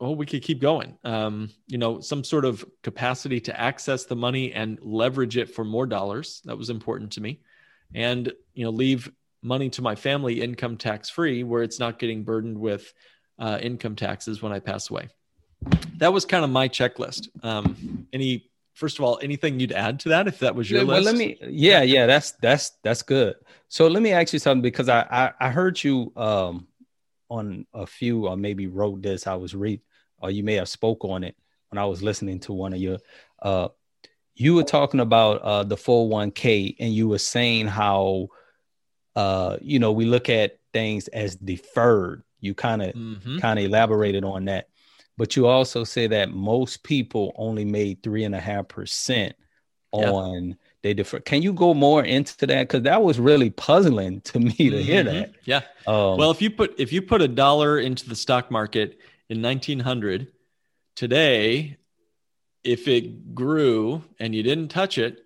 oh 0.00 0.12
we 0.12 0.26
could 0.26 0.42
keep 0.42 0.60
going. 0.60 0.98
Um, 1.04 1.50
you 1.66 1.78
know 1.78 2.00
some 2.00 2.24
sort 2.24 2.44
of 2.44 2.64
capacity 2.82 3.40
to 3.40 3.58
access 3.58 4.04
the 4.04 4.16
money 4.16 4.52
and 4.52 4.78
leverage 4.82 5.36
it 5.36 5.50
for 5.50 5.64
more 5.64 5.86
dollars. 5.86 6.42
That 6.44 6.58
was 6.58 6.70
important 6.70 7.12
to 7.12 7.20
me. 7.20 7.40
And 7.94 8.32
you 8.54 8.64
know 8.64 8.70
leave 8.70 9.10
money 9.42 9.68
to 9.70 9.82
my 9.82 9.94
family 9.94 10.40
income 10.40 10.76
tax 10.76 11.10
free 11.10 11.44
where 11.44 11.62
it's 11.62 11.78
not 11.78 11.98
getting 11.98 12.24
burdened 12.24 12.58
with 12.58 12.92
uh, 13.38 13.58
income 13.60 13.94
taxes 13.94 14.40
when 14.40 14.52
I 14.52 14.58
pass 14.58 14.90
away. 14.90 15.08
That 15.98 16.12
was 16.12 16.24
kind 16.24 16.44
of 16.44 16.50
my 16.50 16.68
checklist. 16.68 17.28
Um, 17.44 18.06
any 18.12 18.50
first 18.74 18.98
of 18.98 19.04
all, 19.04 19.18
anything 19.22 19.58
you'd 19.58 19.72
add 19.72 19.98
to 20.00 20.10
that 20.10 20.28
if 20.28 20.38
that 20.40 20.54
was 20.54 20.70
your 20.70 20.84
well, 20.84 21.00
list? 21.00 21.06
let 21.06 21.16
me. 21.16 21.38
Yeah, 21.48 21.82
yeah, 21.82 22.06
that's 22.06 22.32
that's 22.42 22.72
that's 22.82 23.02
good. 23.02 23.34
So 23.68 23.86
let 23.88 24.02
me 24.02 24.12
ask 24.12 24.32
you 24.32 24.38
something 24.38 24.62
because 24.62 24.88
I 24.88 25.00
I, 25.10 25.32
I 25.46 25.50
heard 25.50 25.82
you 25.82 26.12
um 26.16 26.66
on 27.30 27.66
a 27.72 27.86
few 27.86 28.26
or 28.28 28.36
maybe 28.36 28.66
wrote 28.66 29.00
this. 29.02 29.26
I 29.26 29.34
was 29.34 29.54
read 29.54 29.80
or 30.18 30.30
you 30.30 30.42
may 30.44 30.54
have 30.54 30.68
spoke 30.68 31.04
on 31.04 31.24
it 31.24 31.34
when 31.70 31.78
I 31.78 31.86
was 31.86 32.02
listening 32.02 32.38
to 32.40 32.52
one 32.52 32.72
of 32.72 32.80
your 32.80 32.98
uh 33.42 33.68
you 34.36 34.54
were 34.54 34.64
talking 34.64 35.00
about 35.00 35.40
uh 35.42 35.64
the 35.64 35.76
401k 35.76 36.76
and 36.80 36.92
you 36.92 37.08
were 37.08 37.18
saying 37.18 37.66
how 37.66 38.28
uh 39.16 39.56
you 39.62 39.78
know 39.78 39.92
we 39.92 40.04
look 40.04 40.28
at 40.28 40.58
things 40.72 41.08
as 41.08 41.36
deferred. 41.36 42.22
You 42.40 42.54
kind 42.54 42.82
of 42.82 42.94
Mhm. 42.94 43.40
kind 43.40 43.58
of 43.58 43.64
elaborated 43.64 44.24
on 44.24 44.46
that. 44.46 44.68
But 45.16 45.36
you 45.36 45.46
also 45.46 45.84
say 45.84 46.06
that 46.08 46.30
most 46.32 46.82
people 46.82 47.32
only 47.36 47.64
made 47.64 48.02
three 48.02 48.24
and 48.24 48.34
a 48.34 48.40
half 48.40 48.68
percent 48.68 49.36
Yeah. 49.96 50.10
on 50.10 50.56
they 50.82 50.92
defer. 50.92 51.20
Can 51.20 51.40
you 51.40 51.52
go 51.54 51.72
more 51.72 52.04
into 52.04 52.46
that? 52.46 52.64
Because 52.68 52.82
that 52.82 53.02
was 53.02 53.18
really 53.18 53.48
puzzling 53.50 54.20
to 54.22 54.38
me 54.40 54.52
to 54.52 54.82
hear 54.82 55.02
Mhm. 55.02 55.06
that. 55.06 55.34
Yeah. 55.44 55.60
Um, 55.86 56.18
well, 56.18 56.30
if 56.30 56.42
you 56.42 56.50
put 56.50 56.74
if 56.78 56.92
you 56.92 57.00
put 57.00 57.22
a 57.22 57.28
dollar 57.28 57.78
into 57.78 58.08
the 58.08 58.16
stock 58.16 58.50
market 58.50 58.98
in 59.30 59.40
1900, 59.40 60.32
today, 60.96 61.76
if 62.64 62.88
it 62.88 63.34
grew 63.34 64.02
and 64.18 64.34
you 64.34 64.42
didn't 64.42 64.68
touch 64.68 64.98
it, 64.98 65.24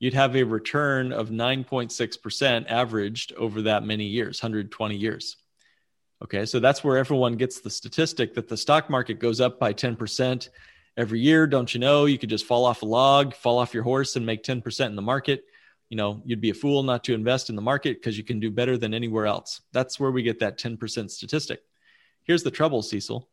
you'd 0.00 0.14
have 0.14 0.36
a 0.36 0.42
return 0.42 1.12
of 1.12 1.30
9.6% 1.30 2.66
averaged 2.68 3.32
over 3.34 3.62
that 3.62 3.84
many 3.84 4.04
years, 4.04 4.40
120 4.42 4.96
years. 4.96 5.36
Okay, 6.22 6.46
so 6.46 6.58
that's 6.58 6.82
where 6.82 6.98
everyone 6.98 7.36
gets 7.36 7.60
the 7.60 7.70
statistic 7.70 8.34
that 8.34 8.48
the 8.48 8.56
stock 8.56 8.90
market 8.90 9.20
goes 9.20 9.40
up 9.40 9.60
by 9.60 9.72
10% 9.72 10.48
every 10.96 11.20
year. 11.20 11.46
Don't 11.46 11.72
you 11.72 11.78
know? 11.78 12.06
You 12.06 12.18
could 12.18 12.28
just 12.28 12.44
fall 12.44 12.64
off 12.64 12.82
a 12.82 12.86
log, 12.86 13.34
fall 13.34 13.58
off 13.58 13.72
your 13.72 13.84
horse, 13.84 14.16
and 14.16 14.26
make 14.26 14.42
10% 14.42 14.86
in 14.86 14.96
the 14.96 15.02
market. 15.02 15.44
You 15.90 15.96
know, 15.96 16.20
you'd 16.24 16.40
be 16.40 16.50
a 16.50 16.54
fool 16.54 16.82
not 16.82 17.04
to 17.04 17.14
invest 17.14 17.50
in 17.50 17.56
the 17.56 17.62
market 17.62 17.98
because 17.98 18.18
you 18.18 18.24
can 18.24 18.40
do 18.40 18.50
better 18.50 18.76
than 18.76 18.94
anywhere 18.94 19.26
else. 19.26 19.60
That's 19.72 20.00
where 20.00 20.10
we 20.10 20.22
get 20.22 20.40
that 20.40 20.58
10% 20.58 21.10
statistic. 21.10 21.62
Here's 22.24 22.42
the 22.42 22.50
trouble, 22.50 22.82
Cecil. 22.82 23.28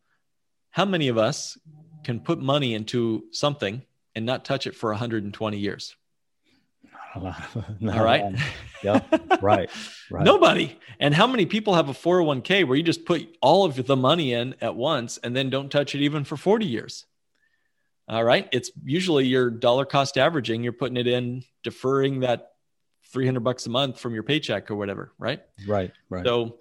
How 0.70 0.86
many 0.86 1.08
of 1.08 1.18
us 1.18 1.58
can 2.04 2.20
put 2.20 2.39
money 2.39 2.75
into 2.75 3.25
something 3.32 3.82
and 4.13 4.25
not 4.25 4.46
touch 4.46 4.68
it 4.68 4.75
for 4.75 4.92
120 4.92 5.58
years? 5.58 5.96
All 7.15 7.24
All 7.93 8.03
right. 8.03 8.36
yeah. 8.84 9.01
Right. 9.41 9.69
Right. 10.12 10.24
Nobody. 10.24 10.77
And 11.00 11.15
how 11.15 11.25
many 11.25 11.48
people 11.48 11.74
have 11.74 11.89
a 11.89 11.93
401k 11.93 12.67
where 12.67 12.77
you 12.77 12.84
just 12.84 13.05
put 13.05 13.27
all 13.41 13.65
of 13.65 13.88
the 13.88 13.95
money 13.95 14.34
in 14.34 14.53
at 14.62 14.75
once 14.75 15.17
and 15.17 15.36
then 15.36 15.50
don't 15.50 15.72
touch 15.72 15.95
it 15.95 16.01
even 16.01 16.24
for 16.25 16.38
40 16.38 16.67
years? 16.67 17.07
All 18.07 18.24
right. 18.24 18.48
It's 18.51 18.69
usually 18.84 19.25
your 19.25 19.50
dollar 19.50 19.84
cost 19.84 20.15
averaging, 20.19 20.63
you're 20.63 20.74
putting 20.74 20.98
it 20.98 21.07
in, 21.07 21.43
deferring 21.63 22.19
that 22.19 22.51
300 23.13 23.39
bucks 23.39 23.65
a 23.65 23.72
month 23.72 24.00
from 24.00 24.13
your 24.13 24.22
paycheck 24.22 24.69
or 24.69 24.75
whatever, 24.75 25.12
right? 25.17 25.41
Right. 25.67 25.91
Right. 26.07 26.24
So, 26.24 26.57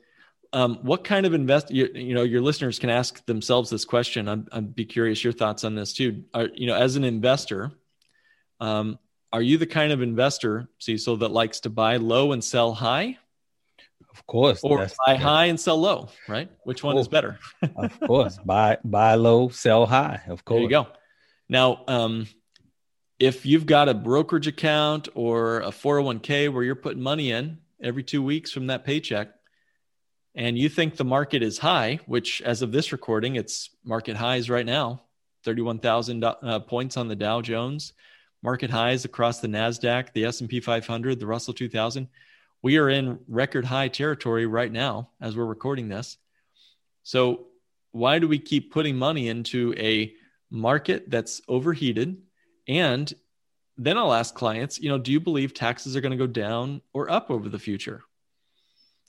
um, 0.54 0.78
what 0.82 1.04
kind 1.04 1.26
of 1.26 1.34
invest? 1.34 1.70
You, 1.70 1.90
you 1.94 2.14
know, 2.14 2.23
your 2.23 2.40
listeners 2.40 2.78
can 2.78 2.88
ask 2.88 3.26
themselves 3.26 3.68
this 3.68 3.84
question. 3.84 4.26
I'm, 4.26 4.49
I'd 4.52 4.75
be 4.75 4.87
curious 4.87 5.23
your 5.23 5.34
thoughts 5.34 5.64
on 5.64 5.75
this 5.75 5.92
too. 5.92 6.25
Are, 6.32 6.49
you 6.54 6.66
know, 6.66 6.76
as 6.76 6.96
an 6.96 7.04
investor, 7.04 7.73
um, 8.61 8.99
are 9.35 9.43
you 9.43 9.59
the 9.59 9.67
kind 9.67 9.91
of 9.93 10.00
investor, 10.00 10.69
Cecil, 10.79 11.17
that 11.19 11.31
likes 11.33 11.59
to 11.61 11.71
buy 11.71 11.97
low 11.97 12.31
and 12.33 12.43
sell 12.43 12.73
high, 12.73 13.19
of 14.12 14.25
course. 14.26 14.61
or 14.62 14.79
buy 14.79 15.14
that- 15.14 15.21
high 15.21 15.47
and 15.47 15.59
sell 15.59 15.76
low? 15.81 16.09
Right? 16.29 16.49
Which 16.62 16.83
one 16.85 16.97
is 16.99 17.09
Oh. 17.09 17.11
better? 17.11 17.38
of 17.76 17.99
course. 18.07 18.38
Buy 18.45 18.79
buy 18.85 19.17
low, 19.17 19.49
sell 19.49 19.87
high. 19.87 20.23
Of 20.29 20.45
course. 20.45 20.59
There 20.59 20.62
you 20.62 20.69
go. 20.69 20.87
Now, 21.49 21.83
um, 21.88 22.26
if 23.19 23.45
you've 23.45 23.67
got 23.67 23.88
a 23.88 23.95
brokerage 23.95 24.47
account 24.47 25.09
or 25.14 25.61
a 25.61 25.71
401k 25.73 26.53
where 26.53 26.62
you're 26.62 26.75
putting 26.87 27.03
money 27.03 27.31
in 27.33 27.59
every 27.83 28.03
two 28.05 28.23
weeks 28.23 28.53
from 28.53 28.69
that 28.69 28.85
paycheck, 28.85 29.29
and 30.37 30.57
you 30.59 30.69
think 30.69 30.97
the 30.97 31.05
market 31.05 31.43
is 31.43 31.59
high, 31.59 31.99
which 32.07 32.41
as 32.43 32.62
of 32.62 32.71
this 32.73 32.93
recording, 32.93 33.35
it's 33.37 33.71
market 33.85 34.17
highs 34.17 34.49
right 34.50 34.67
now, 34.67 35.03
31,000 35.45 36.25
uh, 36.25 36.61
points 36.61 36.97
on 36.97 37.09
the 37.09 37.14
Dow 37.17 37.41
Jones, 37.41 37.93
market 38.44 38.68
highs 38.68 39.06
across 39.06 39.40
the 39.40 39.48
Nasdaq, 39.48 40.12
the 40.12 40.26
S&P 40.26 40.60
500, 40.60 41.18
the 41.18 41.26
Russell 41.26 41.54
2000. 41.54 42.06
We 42.60 42.76
are 42.76 42.90
in 42.90 43.18
record 43.26 43.64
high 43.64 43.88
territory 43.88 44.44
right 44.44 44.70
now 44.70 45.08
as 45.18 45.34
we're 45.34 45.46
recording 45.46 45.88
this. 45.88 46.18
So 47.04 47.46
why 47.92 48.18
do 48.18 48.28
we 48.28 48.38
keep 48.38 48.70
putting 48.70 48.96
money 48.96 49.28
into 49.28 49.74
a 49.78 50.14
market 50.50 51.10
that's 51.10 51.40
overheated? 51.48 52.18
And 52.68 53.12
then 53.78 53.96
I'll 53.96 54.12
ask 54.12 54.34
clients, 54.34 54.78
you 54.78 54.90
know, 54.90 54.98
do 54.98 55.10
you 55.10 55.20
believe 55.20 55.54
taxes 55.54 55.96
are 55.96 56.02
going 56.02 56.12
to 56.12 56.18
go 56.18 56.26
down 56.26 56.82
or 56.92 57.10
up 57.10 57.30
over 57.30 57.48
the 57.48 57.58
future? 57.58 58.02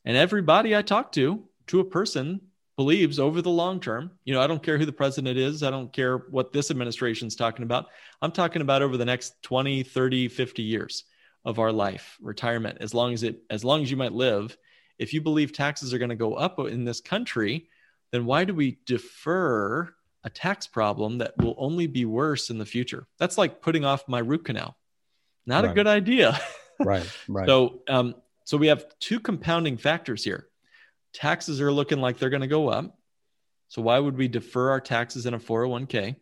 And 0.05 0.15
everybody 0.15 0.73
I 0.73 0.81
talk 0.81 1.11
to, 1.13 1.43
to 1.67 1.81
a 1.81 1.85
person, 1.85 2.39
believes 2.77 3.19
over 3.19 3.41
the 3.41 3.49
long 3.49 3.79
term, 3.79 4.11
you 4.25 4.33
know, 4.33 4.41
I 4.41 4.47
don't 4.47 4.61
care 4.61 4.77
who 4.77 4.85
the 4.85 4.91
president 4.91 5.37
is, 5.37 5.63
I 5.63 5.71
don't 5.71 5.91
care 5.93 6.17
what 6.17 6.51
this 6.51 6.71
administration's 6.71 7.35
talking 7.35 7.63
about. 7.63 7.87
I'm 8.21 8.31
talking 8.31 8.61
about 8.61 8.81
over 8.81 8.97
the 8.97 9.05
next 9.05 9.41
20, 9.43 9.83
30, 9.83 10.27
50 10.27 10.61
years 10.61 11.05
of 11.45 11.59
our 11.59 11.71
life, 11.71 12.17
retirement, 12.21 12.79
as 12.81 12.93
long 12.93 13.13
as 13.13 13.23
it 13.23 13.43
as 13.49 13.63
long 13.63 13.83
as 13.83 13.91
you 13.91 13.97
might 13.97 14.11
live. 14.11 14.57
If 14.97 15.13
you 15.13 15.21
believe 15.21 15.51
taxes 15.51 15.93
are 15.93 15.97
going 15.97 16.09
to 16.09 16.15
go 16.15 16.35
up 16.35 16.59
in 16.59 16.85
this 16.85 17.01
country, 17.01 17.67
then 18.11 18.25
why 18.25 18.45
do 18.45 18.53
we 18.53 18.79
defer 18.85 19.93
a 20.23 20.29
tax 20.29 20.67
problem 20.67 21.17
that 21.19 21.37
will 21.37 21.55
only 21.57 21.85
be 21.85 22.05
worse 22.05 22.49
in 22.49 22.57
the 22.57 22.65
future? 22.65 23.05
That's 23.19 23.37
like 23.37 23.61
putting 23.61 23.85
off 23.85 24.07
my 24.07 24.19
root 24.19 24.45
canal. 24.45 24.77
Not 25.45 25.65
a 25.65 25.73
good 25.73 25.87
idea. 25.87 26.39
Right. 26.77 27.09
Right. 27.29 27.47
So, 27.47 27.83
um, 27.87 28.15
so 28.43 28.57
we 28.57 28.67
have 28.67 28.85
two 28.99 29.21
compounding 29.21 29.77
factors 29.77 30.25
here. 30.25 30.49
Taxes 31.15 31.61
are 31.61 31.71
looking 31.71 32.01
like 32.01 32.17
they're 32.17 32.29
going 32.29 32.41
to 32.41 32.47
go 32.47 32.67
up. 32.67 32.97
So 33.69 33.81
why 33.81 33.97
would 33.97 34.17
we 34.17 34.27
defer 34.27 34.69
our 34.69 34.81
taxes 34.81 35.25
in 35.25 35.33
a 35.33 35.39
401k? 35.39 36.17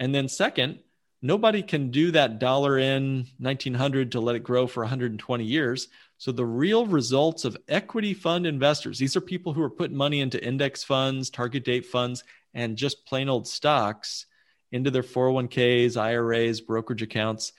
And 0.00 0.14
then 0.14 0.28
second, 0.28 0.80
nobody 1.22 1.62
can 1.62 1.90
do 1.90 2.10
that 2.10 2.38
dollar 2.38 2.78
in 2.78 3.26
1900 3.38 4.12
to 4.12 4.20
let 4.20 4.36
it 4.36 4.42
grow 4.42 4.66
for 4.66 4.82
120 4.82 5.44
years. 5.44 5.88
So 6.18 6.32
the 6.32 6.44
real 6.44 6.86
results 6.86 7.44
of 7.44 7.56
equity 7.68 8.12
fund 8.12 8.46
investors, 8.46 8.98
these 8.98 9.16
are 9.16 9.20
people 9.20 9.52
who 9.52 9.62
are 9.62 9.70
putting 9.70 9.96
money 9.96 10.20
into 10.20 10.44
index 10.44 10.82
funds, 10.82 11.30
target 11.30 11.64
date 11.64 11.86
funds, 11.86 12.24
and 12.52 12.76
just 12.76 13.06
plain 13.06 13.28
old 13.28 13.46
stocks 13.46 14.26
into 14.72 14.90
their 14.90 15.02
401ks, 15.02 15.96
IRAs, 15.96 16.60
brokerage 16.60 17.02
accounts. 17.02 17.52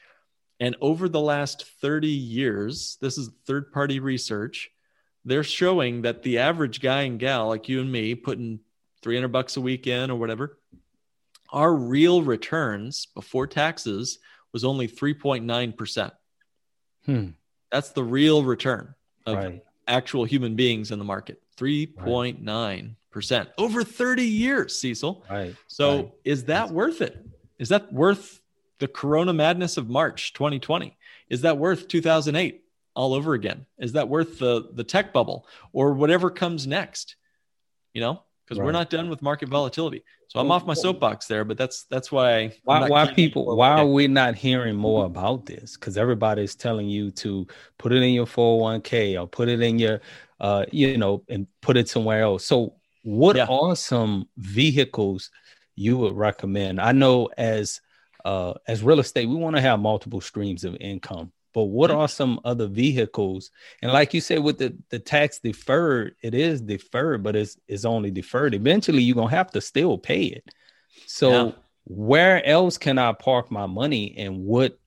And 0.60 0.75
over 0.81 1.10
the 1.10 1.20
last 1.20 1.65
30 1.81 2.08
years, 2.08 2.98
this 3.01 3.17
is 3.17 3.29
third 3.46 3.72
party 3.72 4.00
research, 4.00 4.70
they're 5.25 5.43
showing 5.43 6.01
that 6.03 6.23
the 6.23 6.39
average 6.39 6.81
guy 6.81 7.03
and 7.03 7.19
gal 7.19 7.47
like 7.47 7.69
you 7.69 7.79
and 7.81 7.91
me 7.91 8.15
putting 8.15 8.59
300 9.01 9.27
bucks 9.29 9.57
a 9.57 9.61
week 9.61 9.87
in 9.87 10.09
or 10.11 10.17
whatever, 10.17 10.57
our 11.51 11.73
real 11.73 12.21
returns 12.23 13.07
before 13.13 13.45
taxes 13.47 14.19
was 14.53 14.63
only 14.63 14.87
3.9%. 14.87 16.11
Hmm. 17.05 17.27
That's 17.71 17.89
the 17.89 18.03
real 18.03 18.43
return 18.43 18.93
of 19.25 19.37
Right. 19.37 19.63
actual 19.87 20.25
human 20.25 20.55
beings 20.55 20.91
in 20.91 20.99
the 20.99 21.05
market. 21.05 21.41
3.9% 21.57 23.47
over 23.57 23.83
30 23.83 24.23
years, 24.23 24.77
Cecil. 24.79 25.23
Right. 25.29 25.55
So 25.67 25.95
Right. 25.95 26.11
is 26.23 26.45
that 26.45 26.69
worth 26.71 27.01
it? 27.01 27.17
Is 27.59 27.69
that 27.69 27.91
worth 27.93 28.41
the 28.79 28.87
corona 28.87 29.33
madness 29.33 29.77
of 29.77 29.89
March 29.89 30.33
2020? 30.33 30.97
Is 31.29 31.41
that 31.41 31.57
worth 31.57 31.87
2008 31.87 32.61
all 32.95 33.13
over 33.13 33.33
again? 33.33 33.65
Is 33.77 33.93
that 33.93 34.10
worth 34.10 34.39
the 34.39 34.69
the 34.74 34.83
tech 34.83 35.13
bubble 35.13 35.48
or 35.74 35.93
whatever 35.93 36.29
comes 36.29 36.67
next? 36.67 37.15
You 37.93 38.01
know, 38.01 38.24
because 38.45 38.57
we're 38.60 38.71
not 38.71 38.89
done 38.89 39.10
with 39.10 39.21
market 39.21 39.50
volatility. 39.50 40.03
So 40.27 40.39
I'm 40.39 40.50
off 40.50 40.65
my 40.65 40.74
soapbox 40.74 41.27
there, 41.27 41.43
but 41.43 41.57
that's 41.57 41.83
that's 41.86 42.10
why 42.12 42.53
why 42.63 42.88
why 42.89 43.05
people 43.13 43.55
why 43.55 43.71
are 43.71 43.86
we 43.86 44.07
not 44.07 44.36
hearing 44.36 44.75
more 44.75 45.05
about 45.05 45.45
this 45.45 45.75
because 45.75 45.98
everybody's 45.98 46.55
telling 46.55 46.88
you 46.88 47.12
to 47.12 47.45
put 47.77 47.91
it 47.91 48.01
in 48.01 48.13
your 48.13 48.25
401k 48.25 49.19
or 49.21 49.27
put 49.27 49.50
it 49.50 49.62
in 49.62 49.77
your 49.77 50.00
uh 50.39 50.65
you 50.71 50.98
know 50.98 51.24
and 51.27 51.48
put 51.62 51.75
it 51.75 51.89
somewhere 51.89 52.21
else 52.21 52.45
so 52.45 52.75
what 53.03 53.36
Yeah. 53.36 53.45
are 53.50 53.75
some 53.75 54.29
vehicles 54.38 55.31
you 55.75 55.98
would 55.98 56.13
recommend 56.15 56.79
i 56.79 56.93
know 56.93 57.29
as 57.38 57.81
uh 58.24 58.53
as 58.67 58.83
real 58.83 59.00
estate 59.01 59.27
we 59.27 59.36
want 59.36 59.55
to 59.57 59.62
have 59.62 59.79
multiple 59.81 60.21
streams 60.21 60.63
of 60.63 60.75
income 60.79 61.31
but 61.53 61.63
what 61.65 61.91
are 61.91 62.08
some 62.08 62.39
other 62.46 62.67
vehicles 62.67 63.51
and 63.81 63.91
like 63.91 64.13
you 64.13 64.22
said 64.22 64.39
with 64.43 64.58
the 64.58 64.75
the 64.89 65.00
tax 65.00 65.39
deferred 65.39 66.15
it 66.22 66.34
is 66.34 66.62
deferred 66.62 67.24
but 67.24 67.36
it's 67.36 67.58
it's 67.67 67.86
only 67.86 68.12
deferred 68.12 68.53
eventually 68.53 69.01
you're 69.01 69.15
gonna 69.15 69.29
have 69.29 69.51
to 69.51 69.62
still 69.62 69.98
pay 69.98 70.24
it 70.24 70.46
so 71.05 71.29
Yeah. 71.31 71.51
where 71.86 72.46
else 72.46 72.77
can 72.77 72.98
I 72.98 73.13
park 73.13 73.51
my 73.51 73.65
money 73.65 74.15
and 74.17 74.43
what 74.46 74.77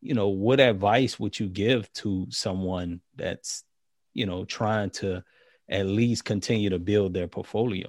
you 0.00 0.14
know 0.14 0.28
what 0.28 0.60
advice 0.60 1.18
would 1.20 1.38
you 1.38 1.48
give 1.48 1.92
to 1.94 2.26
someone 2.30 3.00
that's 3.16 3.64
you 4.14 4.26
know 4.26 4.44
trying 4.44 4.90
to 4.90 5.22
at 5.68 5.86
least 5.86 6.24
continue 6.24 6.70
to 6.70 6.78
build 6.78 7.14
their 7.14 7.28
portfolio 7.28 7.88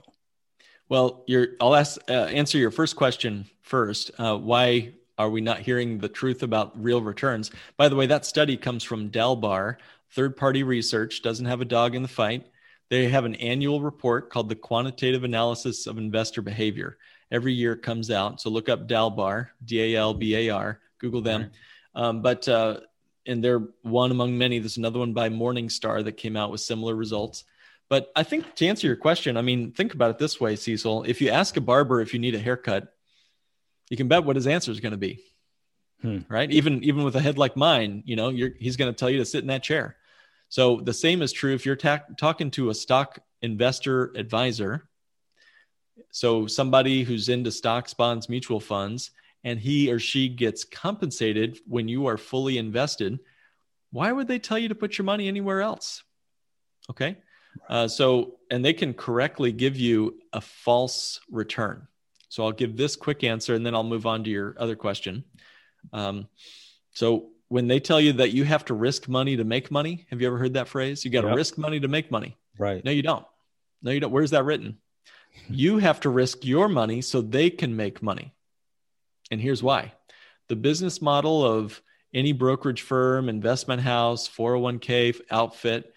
Well, 0.90 1.24
you're, 1.26 1.48
I'll 1.62 1.74
ask, 1.76 2.00
uh, 2.10 2.28
answer 2.42 2.58
your 2.58 2.70
first 2.72 2.98
question 2.98 3.46
first. 3.62 4.12
Uh, 4.20 4.38
why 4.38 4.94
Are 5.22 5.30
we 5.30 5.40
not 5.40 5.60
hearing 5.60 6.00
the 6.00 6.10
truth 6.10 6.42
about 6.42 6.72
real 6.82 7.00
returns? 7.00 7.52
By 7.78 7.90
the 7.90 7.96
way, 7.96 8.08
that 8.08 8.26
study 8.26 8.58
comes 8.58 8.84
from 8.84 9.12
Dalbar, 9.12 9.78
third 10.10 10.36
party 10.36 10.64
research, 10.64 11.22
doesn't 11.22 11.46
have 11.46 11.62
a 11.62 11.66
dog 11.66 11.94
in 11.94 12.02
the 12.02 12.08
fight. 12.08 12.48
They 12.90 13.08
have 13.08 13.24
an 13.26 13.36
annual 13.36 13.82
report 13.82 14.32
called 14.32 14.50
the 14.50 14.56
Quantitative 14.56 15.24
Analysis 15.24 15.86
of 15.86 16.00
Investor 16.00 16.42
Behavior. 16.42 16.98
Every 17.32 17.54
year 17.54 17.74
it 17.74 17.84
comes 17.84 18.10
out. 18.10 18.42
So 18.42 18.50
look 18.50 18.68
up 18.68 18.88
Dalbar, 18.88 19.50
D 19.64 19.94
A 19.94 20.00
L 20.00 20.16
B 20.16 20.36
A 20.36 20.50
R, 20.50 20.80
Google 20.98 21.22
them. 21.22 21.52
Um, 21.94 22.24
but, 22.24 22.48
uh, 22.48 22.80
and 23.28 23.44
they're 23.44 23.68
one 23.84 24.10
among 24.10 24.36
many. 24.36 24.58
There's 24.58 24.78
another 24.78 24.98
one 24.98 25.14
by 25.14 25.30
Morningstar 25.30 26.04
that 26.04 26.14
came 26.14 26.36
out 26.36 26.50
with 26.50 26.62
similar 26.62 26.96
results. 26.96 27.44
But 27.90 28.12
I 28.16 28.24
think 28.24 28.56
to 28.56 28.66
answer 28.66 28.88
your 28.88 28.96
question, 28.96 29.38
I 29.38 29.44
mean, 29.44 29.72
think 29.72 29.94
about 29.94 30.10
it 30.10 30.18
this 30.18 30.42
way, 30.42 30.56
Cecil. 30.56 31.04
If 31.04 31.22
you 31.22 31.30
ask 31.30 31.56
a 31.58 31.62
barber 31.62 32.02
if 32.02 32.12
you 32.12 32.20
need 32.20 32.34
a 32.34 32.40
haircut, 32.40 32.96
you 33.92 33.98
can 33.98 34.08
bet 34.08 34.24
what 34.24 34.38
his 34.38 34.48
answer 34.48 34.72
is 34.72 34.80
going 34.80 34.94
to 34.94 34.98
be. 34.98 35.22
Hmm. 36.02 36.20
Right. 36.30 36.50
Even 36.50 36.82
even 36.84 37.04
with 37.04 37.16
a 37.16 37.20
head 37.20 37.38
like 37.38 37.58
mine, 37.58 38.04
you 38.06 38.16
know, 38.16 38.30
he's 38.30 38.78
going 38.78 38.92
to 38.92 38.98
tell 38.98 39.10
you 39.10 39.18
to 39.18 39.26
sit 39.26 39.44
in 39.44 39.50
that 39.50 39.62
chair. 39.62 39.98
So 40.48 40.80
the 40.80 40.94
same 40.94 41.22
is 41.22 41.32
true 41.32 41.54
if 41.54 41.66
you're 41.66 41.76
ta- 41.76 42.06
talking 42.18 42.50
to 42.52 42.70
a 42.70 42.74
stock 42.74 43.20
investor 43.42 44.14
advisor. 44.16 44.88
So 46.10 46.48
somebody 46.48 47.04
who's 47.04 47.30
into 47.30 47.52
stocks, 47.52 47.94
bonds, 47.94 48.30
mutual 48.30 48.62
funds, 48.62 49.12
and 49.44 49.60
he 49.60 49.92
or 49.92 50.00
she 50.00 50.30
gets 50.30 50.64
compensated 50.64 51.60
when 51.68 51.88
you 51.88 52.08
are 52.08 52.18
fully 52.18 52.58
invested. 52.58 53.20
Why 53.92 54.12
would 54.12 54.28
they 54.28 54.40
tell 54.40 54.58
you 54.58 54.70
to 54.70 54.76
put 54.76 54.98
your 54.98 55.06
money 55.06 55.28
anywhere 55.28 55.62
else? 55.62 56.02
Okay. 56.90 57.18
Uh, 57.70 57.90
so, 57.90 58.38
and 58.50 58.64
they 58.64 58.74
can 58.74 58.94
correctly 58.94 59.52
give 59.52 59.76
you 59.76 60.18
a 60.32 60.40
false 60.40 61.20
return. 61.30 61.88
So 62.32 62.46
I'll 62.46 62.52
give 62.52 62.78
this 62.78 62.96
quick 62.96 63.24
answer 63.24 63.56
and 63.56 63.66
then 63.66 63.76
I'll 63.76 63.84
move 63.84 64.06
on 64.06 64.24
to 64.24 64.30
your 64.30 64.56
other 64.58 64.76
question. 64.76 65.24
Um, 65.92 66.28
so 66.94 67.30
when 67.50 67.68
they 67.68 67.80
tell 67.80 68.00
you 68.00 68.14
that 68.14 68.32
you 68.32 68.46
have 68.46 68.66
to 68.66 68.74
risk 68.74 69.10
money 69.10 69.36
to 69.36 69.44
make 69.44 69.70
money, 69.70 70.06
have 70.10 70.22
you 70.22 70.28
ever 70.28 70.38
heard 70.38 70.54
that 70.54 70.70
phrase? 70.70 71.04
You 71.04 71.12
got 71.12 71.22
to 71.22 71.28
yep. 71.28 71.36
risk 71.36 71.58
money 71.58 71.80
to 71.80 71.88
make 71.88 72.10
money. 72.10 72.38
Right. 72.58 72.84
No, 72.86 72.92
you 72.92 73.02
don't. 73.02 73.26
No, 73.82 73.92
you 73.92 74.00
don't. 74.00 74.12
Where's 74.12 74.32
that 74.32 74.46
written? 74.46 74.78
you 75.50 75.78
have 75.78 76.00
to 76.02 76.10
risk 76.10 76.46
your 76.46 76.68
money 76.68 77.02
so 77.02 77.22
they 77.22 77.50
can 77.50 77.76
make 77.76 78.02
money. 78.02 78.34
And 79.30 79.40
here's 79.40 79.64
why 79.64 79.94
the 80.48 80.56
business 80.56 81.02
model 81.02 81.46
of 81.46 81.82
any 82.14 82.34
brokerage 82.34 82.82
firm, 82.82 83.30
investment 83.30 83.82
house, 83.82 84.28
401k 84.28 85.22
outfit, 85.32 85.94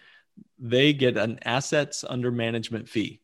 they 0.57 0.93
get 0.93 1.17
an 1.17 1.39
assets 1.43 2.05
under 2.07 2.31
management 2.31 2.87
fee. 2.87 3.21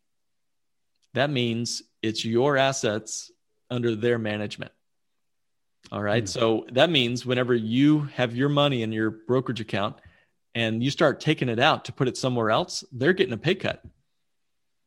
That 1.13 1.30
means 1.30 1.84
it's 2.01 2.25
your 2.25 2.58
assets 2.58 3.31
under 3.70 3.96
their 3.96 4.17
management. 4.17 4.72
All 5.91 6.01
right. 6.01 6.24
Mm-hmm. 6.24 6.39
So 6.39 6.65
that 6.74 6.89
means 6.89 7.25
whenever 7.25 7.53
you 7.53 8.01
have 8.15 8.36
your 8.36 8.50
money 8.50 8.84
in 8.84 8.91
your 8.91 9.10
brokerage 9.12 9.62
account 9.62 9.96
and 10.53 10.84
you 10.84 10.91
start 10.91 11.20
taking 11.20 11.50
it 11.50 11.60
out 11.60 11.86
to 11.86 11.93
put 11.93 12.08
it 12.08 12.17
somewhere 12.17 12.51
else, 12.51 12.84
they're 12.91 13.13
getting 13.13 13.34
a 13.34 13.38
pay 13.38 13.55
cut. 13.55 13.84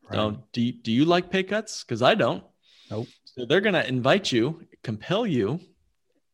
Right. 0.09 0.16
So 0.16 0.44
do 0.52 0.61
you, 0.61 0.73
do 0.73 0.92
you 0.92 1.04
like 1.04 1.30
pay 1.30 1.42
cuts? 1.42 1.83
Because 1.83 2.02
I 2.02 2.14
don't. 2.14 2.44
Nope. 2.90 3.09
So 3.25 3.44
they're 3.44 3.61
going 3.61 3.75
to 3.75 3.87
invite 3.87 4.30
you, 4.30 4.66
compel 4.83 5.26
you, 5.26 5.61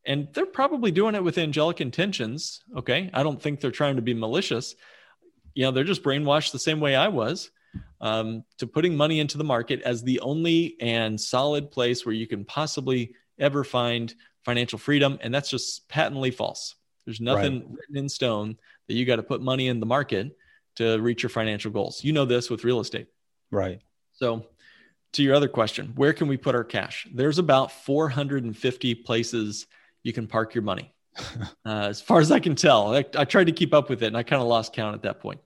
and 0.05 0.27
they're 0.33 0.45
probably 0.45 0.91
doing 0.91 1.15
it 1.15 1.23
with 1.23 1.37
angelic 1.37 1.81
intentions. 1.81 2.61
Okay. 2.75 3.09
I 3.13 3.23
don't 3.23 3.41
think 3.41 3.59
they're 3.59 3.71
trying 3.71 3.95
to 3.95 4.01
be 4.01 4.13
malicious. 4.13 4.75
You 5.53 5.63
know, 5.63 5.71
they're 5.71 5.83
just 5.83 6.03
brainwashed 6.03 6.51
the 6.51 6.59
same 6.59 6.79
way 6.79 6.95
I 6.95 7.07
was 7.07 7.49
um, 8.01 8.43
to 8.57 8.67
putting 8.67 8.97
money 8.97 9.19
into 9.19 9.37
the 9.37 9.43
market 9.43 9.81
as 9.83 10.03
the 10.03 10.19
only 10.19 10.75
and 10.81 11.19
solid 11.19 11.71
place 11.71 12.05
where 12.05 12.15
you 12.15 12.27
can 12.27 12.43
possibly 12.43 13.13
ever 13.39 13.63
find 13.63 14.13
financial 14.43 14.79
freedom. 14.79 15.19
And 15.21 15.33
that's 15.33 15.49
just 15.49 15.87
patently 15.87 16.31
false. 16.31 16.75
There's 17.05 17.21
nothing 17.21 17.59
right. 17.59 17.69
written 17.71 17.97
in 17.97 18.09
stone 18.09 18.57
that 18.87 18.95
you 18.95 19.05
got 19.05 19.17
to 19.17 19.23
put 19.23 19.41
money 19.41 19.67
in 19.67 19.79
the 19.79 19.85
market 19.85 20.35
to 20.75 20.99
reach 20.99 21.23
your 21.23 21.29
financial 21.29 21.71
goals. 21.71 22.03
You 22.03 22.13
know 22.13 22.25
this 22.25 22.49
with 22.49 22.63
real 22.63 22.79
estate. 22.79 23.07
Right. 23.51 23.81
So, 24.13 24.45
to 25.13 25.23
your 25.23 25.35
other 25.35 25.49
question, 25.49 25.91
where 25.95 26.13
can 26.13 26.27
we 26.27 26.37
put 26.37 26.55
our 26.55 26.63
cash? 26.63 27.05
There's 27.13 27.37
about 27.37 27.71
450 27.71 28.95
places 28.95 29.67
you 30.03 30.13
can 30.13 30.25
park 30.27 30.55
your 30.55 30.63
money. 30.63 30.93
Uh, 31.63 31.87
as 31.89 32.01
far 32.01 32.19
as 32.19 32.31
I 32.31 32.39
can 32.39 32.55
tell, 32.55 32.95
I, 32.95 33.05
I 33.15 33.23
tried 33.23 33.45
to 33.45 33.51
keep 33.51 33.71
up 33.71 33.87
with 33.87 34.01
it 34.01 34.07
and 34.07 34.17
I 34.17 34.23
kind 34.23 34.41
of 34.41 34.47
lost 34.47 34.73
count 34.73 34.95
at 34.95 35.03
that 35.03 35.19
point. 35.19 35.39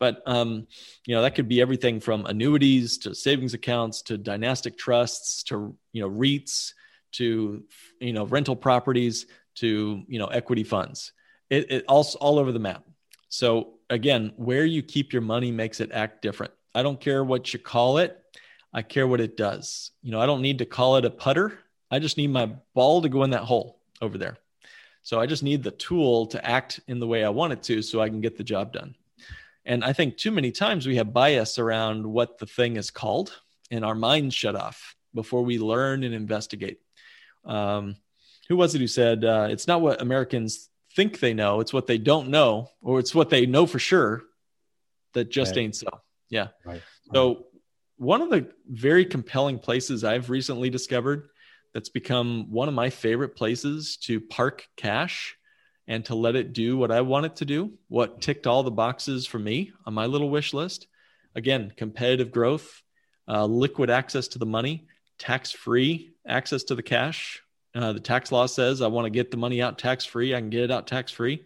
But 0.00 0.22
um, 0.26 0.66
you 1.06 1.14
know 1.14 1.22
that 1.22 1.36
could 1.36 1.46
be 1.46 1.60
everything 1.60 2.00
from 2.00 2.26
annuities 2.26 2.98
to 2.98 3.14
savings 3.14 3.54
accounts 3.54 4.02
to 4.02 4.18
dynastic 4.18 4.76
trusts 4.76 5.44
to 5.44 5.76
you 5.92 6.02
know 6.02 6.10
REITs 6.10 6.72
to 7.12 7.62
you 8.00 8.12
know 8.12 8.24
rental 8.24 8.56
properties 8.56 9.26
to 9.56 10.02
you 10.08 10.18
know 10.18 10.26
equity 10.26 10.64
funds. 10.64 11.12
It, 11.50 11.70
it 11.70 11.84
all 11.86 12.06
all 12.20 12.38
over 12.38 12.50
the 12.50 12.58
map. 12.58 12.84
So 13.28 13.74
again, 13.90 14.32
where 14.36 14.64
you 14.64 14.82
keep 14.82 15.12
your 15.12 15.22
money 15.22 15.52
makes 15.52 15.80
it 15.80 15.92
act 15.92 16.22
different. 16.22 16.52
I 16.74 16.82
don't 16.82 17.00
care 17.00 17.22
what 17.22 17.52
you 17.52 17.60
call 17.60 17.98
it. 17.98 18.16
I 18.72 18.82
care 18.82 19.06
what 19.06 19.20
it 19.20 19.36
does. 19.36 19.90
You 20.02 20.12
know, 20.12 20.20
I 20.20 20.26
don't 20.26 20.42
need 20.42 20.58
to 20.58 20.66
call 20.66 20.96
it 20.96 21.04
a 21.04 21.10
putter. 21.10 21.58
I 21.90 21.98
just 21.98 22.16
need 22.16 22.28
my 22.28 22.52
ball 22.74 23.02
to 23.02 23.08
go 23.08 23.24
in 23.24 23.30
that 23.30 23.42
hole 23.42 23.80
over 24.00 24.16
there. 24.16 24.38
So 25.02 25.20
I 25.20 25.26
just 25.26 25.42
need 25.42 25.62
the 25.62 25.72
tool 25.72 26.26
to 26.26 26.44
act 26.46 26.80
in 26.86 27.00
the 27.00 27.06
way 27.06 27.24
I 27.24 27.30
want 27.30 27.52
it 27.52 27.62
to 27.64 27.82
so 27.82 28.00
I 28.00 28.08
can 28.08 28.20
get 28.20 28.36
the 28.36 28.44
job 28.44 28.72
done. 28.72 28.94
And 29.64 29.84
I 29.84 29.92
think 29.92 30.16
too 30.16 30.30
many 30.30 30.52
times 30.52 30.86
we 30.86 30.96
have 30.96 31.12
bias 31.12 31.58
around 31.58 32.06
what 32.06 32.38
the 32.38 32.46
thing 32.46 32.76
is 32.76 32.90
called, 32.90 33.38
and 33.70 33.84
our 33.84 33.94
minds 33.94 34.34
shut 34.34 34.56
off 34.56 34.96
before 35.14 35.42
we 35.42 35.58
learn 35.58 36.02
and 36.02 36.14
investigate. 36.14 36.78
Um, 37.44 37.96
who 38.48 38.56
was 38.56 38.74
it 38.74 38.80
who 38.80 38.86
said, 38.86 39.24
uh, 39.24 39.48
it's 39.50 39.66
not 39.66 39.80
what 39.80 40.00
Americans 40.00 40.68
think 40.96 41.20
they 41.20 41.34
know, 41.34 41.60
it's 41.60 41.72
what 41.72 41.86
they 41.86 41.98
don't 41.98 42.28
know, 42.28 42.70
or 42.82 42.98
it's 42.98 43.14
what 43.14 43.30
they 43.30 43.46
know 43.46 43.66
for 43.66 43.78
sure 43.78 44.22
that 45.14 45.30
just 45.30 45.56
right. 45.56 45.62
ain't 45.62 45.76
so. 45.76 45.88
Yeah. 46.28 46.48
Right. 46.64 46.82
So, 47.12 47.46
one 47.96 48.22
of 48.22 48.30
the 48.30 48.50
very 48.66 49.04
compelling 49.04 49.58
places 49.58 50.04
I've 50.04 50.30
recently 50.30 50.70
discovered 50.70 51.28
that's 51.74 51.90
become 51.90 52.50
one 52.50 52.66
of 52.66 52.74
my 52.74 52.88
favorite 52.88 53.36
places 53.36 53.98
to 53.98 54.20
park 54.20 54.66
cash 54.76 55.36
and 55.90 56.04
to 56.04 56.14
let 56.14 56.36
it 56.36 56.52
do 56.52 56.76
what 56.76 56.92
I 56.92 57.00
want 57.00 57.26
it 57.26 57.36
to 57.36 57.44
do, 57.44 57.72
what 57.88 58.20
ticked 58.20 58.46
all 58.46 58.62
the 58.62 58.70
boxes 58.70 59.26
for 59.26 59.40
me 59.40 59.72
on 59.84 59.92
my 59.92 60.06
little 60.06 60.30
wish 60.30 60.54
list. 60.54 60.86
Again, 61.34 61.72
competitive 61.76 62.30
growth, 62.30 62.80
uh, 63.26 63.44
liquid 63.44 63.90
access 63.90 64.28
to 64.28 64.38
the 64.38 64.46
money, 64.46 64.86
tax 65.18 65.50
free 65.50 66.12
access 66.24 66.62
to 66.64 66.76
the 66.76 66.82
cash. 66.82 67.42
Uh, 67.74 67.92
the 67.92 67.98
tax 67.98 68.30
law 68.30 68.46
says 68.46 68.80
I 68.80 68.86
want 68.86 69.06
to 69.06 69.10
get 69.10 69.32
the 69.32 69.36
money 69.36 69.60
out 69.60 69.80
tax 69.80 70.04
free. 70.04 70.32
I 70.32 70.38
can 70.38 70.48
get 70.48 70.62
it 70.62 70.70
out 70.70 70.86
tax 70.86 71.10
free. 71.10 71.44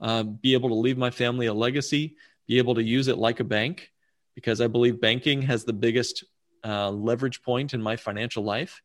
Uh, 0.00 0.24
be 0.24 0.54
able 0.54 0.70
to 0.70 0.74
leave 0.74 0.98
my 0.98 1.10
family 1.10 1.46
a 1.46 1.54
legacy, 1.54 2.16
be 2.48 2.58
able 2.58 2.74
to 2.74 2.82
use 2.82 3.06
it 3.06 3.16
like 3.16 3.38
a 3.38 3.44
bank, 3.44 3.92
because 4.34 4.60
I 4.60 4.66
believe 4.66 5.00
banking 5.00 5.40
has 5.42 5.64
the 5.64 5.72
biggest 5.72 6.24
uh, 6.64 6.90
leverage 6.90 7.42
point 7.42 7.74
in 7.74 7.80
my 7.80 7.94
financial 7.94 8.42
life. 8.42 8.82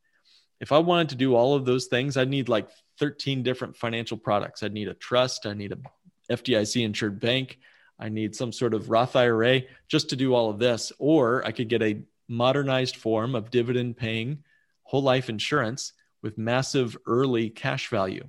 If 0.60 0.72
I 0.72 0.78
wanted 0.78 1.10
to 1.10 1.16
do 1.16 1.34
all 1.34 1.56
of 1.56 1.66
those 1.66 1.88
things, 1.88 2.16
I'd 2.16 2.30
need 2.30 2.48
like 2.48 2.70
13 3.00 3.44
different 3.44 3.76
financial 3.76 4.18
products. 4.18 4.62
I'd 4.62 4.74
need 4.74 4.88
a 4.88 4.94
trust, 4.94 5.46
I 5.46 5.54
need 5.54 5.72
a 5.72 6.34
FDIC 6.34 6.84
insured 6.84 7.20
bank, 7.20 7.60
I 8.00 8.10
need 8.10 8.36
some 8.36 8.52
sort 8.52 8.74
of 8.74 8.90
Roth 8.90 9.16
IRA 9.16 9.64
just 9.88 10.10
to 10.10 10.16
do 10.16 10.34
all 10.34 10.50
of 10.50 10.60
this. 10.60 10.92
Or 11.00 11.46
I 11.46 11.52
could 11.52 11.70
get 11.70 11.82
a 11.82 12.02
modernized 12.28 12.96
form 12.96 13.36
of 13.36 13.50
dividend 13.50 13.98
paying 13.98 14.44
whole 14.84 15.04
life 15.04 15.30
insurance 15.30 15.94
with 16.22 16.38
massive 16.38 16.98
early 17.06 17.50
cash 17.50 17.90
value. 17.90 18.28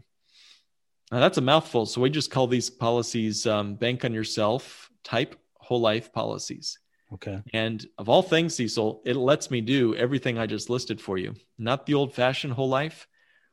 Now, 1.12 1.20
that's 1.20 1.38
a 1.38 1.42
mouthful. 1.42 1.86
So 1.86 2.00
we 2.00 2.10
just 2.10 2.30
call 2.30 2.46
these 2.46 2.70
policies 2.70 3.46
um, 3.46 3.74
bank 3.74 4.04
on 4.04 4.14
yourself 4.14 4.90
type 5.02 5.36
whole 5.54 5.80
life 5.80 6.12
policies. 6.12 6.78
Okay. 7.12 7.40
And 7.52 7.84
of 7.98 8.08
all 8.08 8.22
things, 8.22 8.54
Cecil, 8.54 9.02
it 9.04 9.16
lets 9.16 9.50
me 9.50 9.60
do 9.60 9.96
everything 9.96 10.38
I 10.38 10.46
just 10.46 10.70
listed 10.70 11.00
for 11.00 11.18
you. 11.18 11.34
Not 11.58 11.86
the 11.86 11.94
old 11.94 12.14
fashioned 12.14 12.52
whole 12.52 12.68
life, 12.68 13.08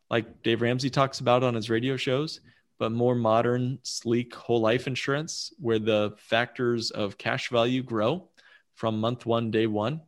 like 0.09 0.43
Dave 0.43 0.61
Ramsey 0.61 0.89
talks 0.89 1.19
about 1.19 1.43
on 1.43 1.53
his 1.53 1.69
radio 1.69 1.97
shows, 1.97 2.39
but 2.79 2.91
more 2.91 3.15
modern, 3.15 3.79
sleek 3.83 4.33
whole 4.33 4.61
life 4.61 4.87
insurance 4.87 5.53
where 5.59 5.79
the 5.79 6.13
factors 6.17 6.91
of 6.91 7.17
cash 7.17 7.49
value 7.49 7.83
grow 7.83 8.29
from 8.75 8.99
month 8.99 9.25
one, 9.25 9.51
day 9.51 9.67
one. 9.67 10.01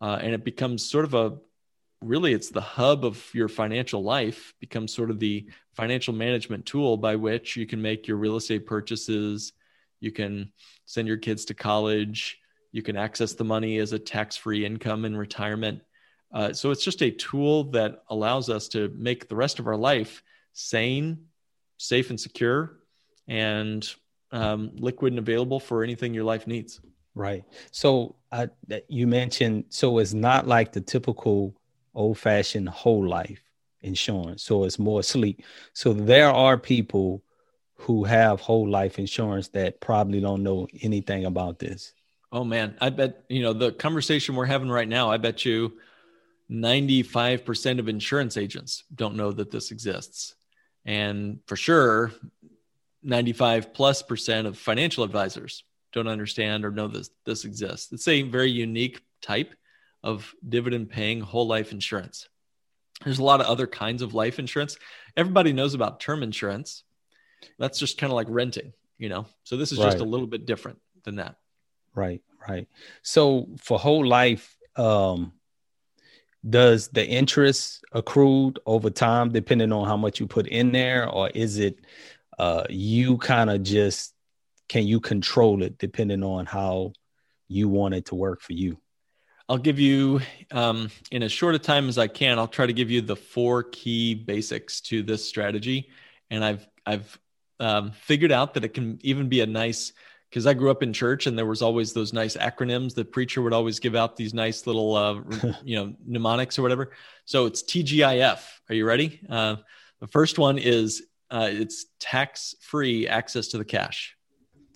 Uh, 0.00 0.18
and 0.20 0.34
it 0.34 0.44
becomes 0.44 0.84
sort 0.84 1.04
of 1.04 1.14
a 1.14 1.36
really 2.02 2.32
it's 2.32 2.48
the 2.48 2.60
hub 2.60 3.04
of 3.04 3.22
your 3.34 3.48
financial 3.48 4.02
life 4.02 4.54
becomes 4.58 4.92
sort 4.92 5.10
of 5.10 5.18
the 5.18 5.46
financial 5.74 6.14
management 6.14 6.64
tool 6.64 6.96
by 6.96 7.14
which 7.14 7.56
you 7.56 7.66
can 7.66 7.80
make 7.80 8.08
your 8.08 8.16
real 8.16 8.36
estate 8.36 8.66
purchases. 8.66 9.52
You 10.00 10.10
can 10.10 10.52
send 10.86 11.06
your 11.06 11.18
kids 11.18 11.44
to 11.46 11.54
college. 11.54 12.38
You 12.72 12.82
can 12.82 12.96
access 12.96 13.34
the 13.34 13.44
money 13.44 13.78
as 13.78 13.92
a 13.92 13.98
tax-free 13.98 14.64
income 14.64 15.04
in 15.04 15.16
retirement 15.16 15.82
uh, 16.32 16.52
so 16.52 16.70
it's 16.70 16.84
just 16.84 17.02
a 17.02 17.10
tool 17.10 17.64
that 17.70 18.02
allows 18.08 18.48
us 18.48 18.68
to 18.68 18.92
make 18.96 19.28
the 19.28 19.36
rest 19.36 19.58
of 19.58 19.66
our 19.66 19.76
life 19.76 20.22
sane, 20.52 21.26
safe, 21.76 22.10
and 22.10 22.20
secure, 22.20 22.78
and 23.28 23.94
um, 24.32 24.70
liquid 24.74 25.12
and 25.12 25.18
available 25.18 25.60
for 25.60 25.82
anything 25.82 26.14
your 26.14 26.24
life 26.24 26.46
needs. 26.46 26.80
Right. 27.14 27.44
So 27.70 28.16
uh, 28.32 28.46
you 28.88 29.06
mentioned 29.06 29.64
so 29.68 29.98
it's 29.98 30.14
not 30.14 30.46
like 30.46 30.72
the 30.72 30.80
typical 30.80 31.54
old-fashioned 31.94 32.68
whole 32.68 33.08
life. 33.08 33.42
insurance. 33.82 34.42
So 34.42 34.64
it's 34.64 34.78
more 34.78 35.02
sleep. 35.02 35.42
So 35.72 35.92
there 35.92 36.30
are 36.30 36.58
people 36.58 37.22
who 37.74 38.04
have 38.04 38.40
whole 38.40 38.68
life 38.68 38.98
insurance 38.98 39.48
that 39.48 39.80
probably 39.80 40.20
don't 40.20 40.42
know 40.42 40.68
anything 40.82 41.24
about 41.24 41.58
this. 41.58 41.94
Oh 42.32 42.44
man, 42.44 42.76
I 42.80 42.90
bet 42.90 43.24
you 43.28 43.42
know 43.42 43.52
the 43.52 43.72
conversation 43.72 44.36
we're 44.36 44.46
having 44.46 44.70
right 44.70 44.88
now. 44.88 45.10
I 45.10 45.16
bet 45.16 45.44
you 45.44 45.72
95% 46.50 47.78
of 47.78 47.88
insurance 47.88 48.36
agents 48.36 48.84
don't 48.94 49.16
know 49.16 49.30
that 49.32 49.50
this 49.50 49.70
exists. 49.70 50.34
And 50.84 51.40
for 51.46 51.56
sure, 51.56 52.12
95 53.02 53.72
plus 53.72 54.02
percent 54.02 54.46
of 54.46 54.58
financial 54.58 55.04
advisors 55.04 55.64
don't 55.92 56.08
understand 56.08 56.64
or 56.64 56.70
know 56.70 56.88
this 56.88 57.10
this 57.24 57.44
exists. 57.44 57.92
It's 57.92 58.08
a 58.08 58.22
very 58.22 58.50
unique 58.50 59.00
type 59.22 59.54
of 60.02 60.34
dividend 60.46 60.90
paying 60.90 61.20
whole 61.20 61.46
life 61.46 61.72
insurance. 61.72 62.28
There's 63.04 63.18
a 63.18 63.24
lot 63.24 63.40
of 63.40 63.46
other 63.46 63.66
kinds 63.66 64.02
of 64.02 64.14
life 64.14 64.38
insurance. 64.38 64.76
Everybody 65.16 65.52
knows 65.52 65.74
about 65.74 66.00
term 66.00 66.22
insurance. 66.22 66.84
That's 67.58 67.78
just 67.78 67.96
kind 67.96 68.10
of 68.10 68.16
like 68.16 68.26
renting, 68.28 68.72
you 68.98 69.08
know. 69.08 69.26
So 69.44 69.56
this 69.56 69.72
is 69.72 69.78
right. 69.78 69.86
just 69.86 70.00
a 70.00 70.04
little 70.04 70.26
bit 70.26 70.46
different 70.46 70.78
than 71.04 71.16
that. 71.16 71.36
Right, 71.94 72.20
right. 72.48 72.68
So 73.02 73.48
for 73.58 73.78
whole 73.78 74.06
life, 74.06 74.56
um, 74.76 75.32
does 76.48 76.88
the 76.88 77.06
interest 77.06 77.84
accrued 77.92 78.58
over 78.64 78.90
time 78.90 79.30
depending 79.30 79.72
on 79.72 79.86
how 79.86 79.96
much 79.96 80.20
you 80.20 80.26
put 80.26 80.46
in 80.46 80.72
there, 80.72 81.08
or 81.08 81.28
is 81.30 81.58
it 81.58 81.80
uh, 82.38 82.64
you 82.70 83.18
kind 83.18 83.50
of 83.50 83.62
just 83.62 84.14
can 84.68 84.86
you 84.86 85.00
control 85.00 85.62
it 85.62 85.78
depending 85.78 86.22
on 86.22 86.46
how 86.46 86.92
you 87.48 87.68
want 87.68 87.94
it 87.94 88.06
to 88.06 88.14
work 88.14 88.40
for 88.40 88.52
you? 88.52 88.78
I'll 89.48 89.58
give 89.58 89.80
you, 89.80 90.20
um, 90.52 90.90
in 91.10 91.24
as 91.24 91.32
short 91.32 91.56
a 91.56 91.58
time 91.58 91.88
as 91.88 91.98
I 91.98 92.06
can, 92.06 92.38
I'll 92.38 92.46
try 92.46 92.66
to 92.66 92.72
give 92.72 92.88
you 92.88 93.00
the 93.00 93.16
four 93.16 93.64
key 93.64 94.14
basics 94.14 94.80
to 94.82 95.02
this 95.02 95.28
strategy. 95.28 95.88
And 96.30 96.44
I've, 96.44 96.68
I've 96.86 97.18
um, 97.58 97.90
figured 97.90 98.30
out 98.30 98.54
that 98.54 98.64
it 98.64 98.74
can 98.74 99.00
even 99.02 99.28
be 99.28 99.40
a 99.40 99.46
nice, 99.46 99.92
because 100.30 100.46
I 100.46 100.54
grew 100.54 100.70
up 100.70 100.82
in 100.82 100.92
church 100.92 101.26
and 101.26 101.36
there 101.36 101.46
was 101.46 101.60
always 101.60 101.92
those 101.92 102.12
nice 102.12 102.36
acronyms. 102.36 102.94
The 102.94 103.04
preacher 103.04 103.42
would 103.42 103.52
always 103.52 103.80
give 103.80 103.96
out 103.96 104.16
these 104.16 104.32
nice 104.32 104.64
little, 104.66 104.94
uh, 104.94 105.20
you 105.64 105.76
know, 105.76 105.94
mnemonics 106.06 106.58
or 106.58 106.62
whatever. 106.62 106.92
So 107.24 107.46
it's 107.46 107.62
TGIF. 107.62 108.40
Are 108.68 108.74
you 108.74 108.86
ready? 108.86 109.20
Uh, 109.28 109.56
the 109.98 110.06
first 110.06 110.38
one 110.38 110.58
is 110.58 111.02
uh, 111.30 111.48
it's 111.50 111.86
tax 111.98 112.54
free 112.60 113.08
access 113.08 113.48
to 113.48 113.58
the 113.58 113.64
cash. 113.64 114.16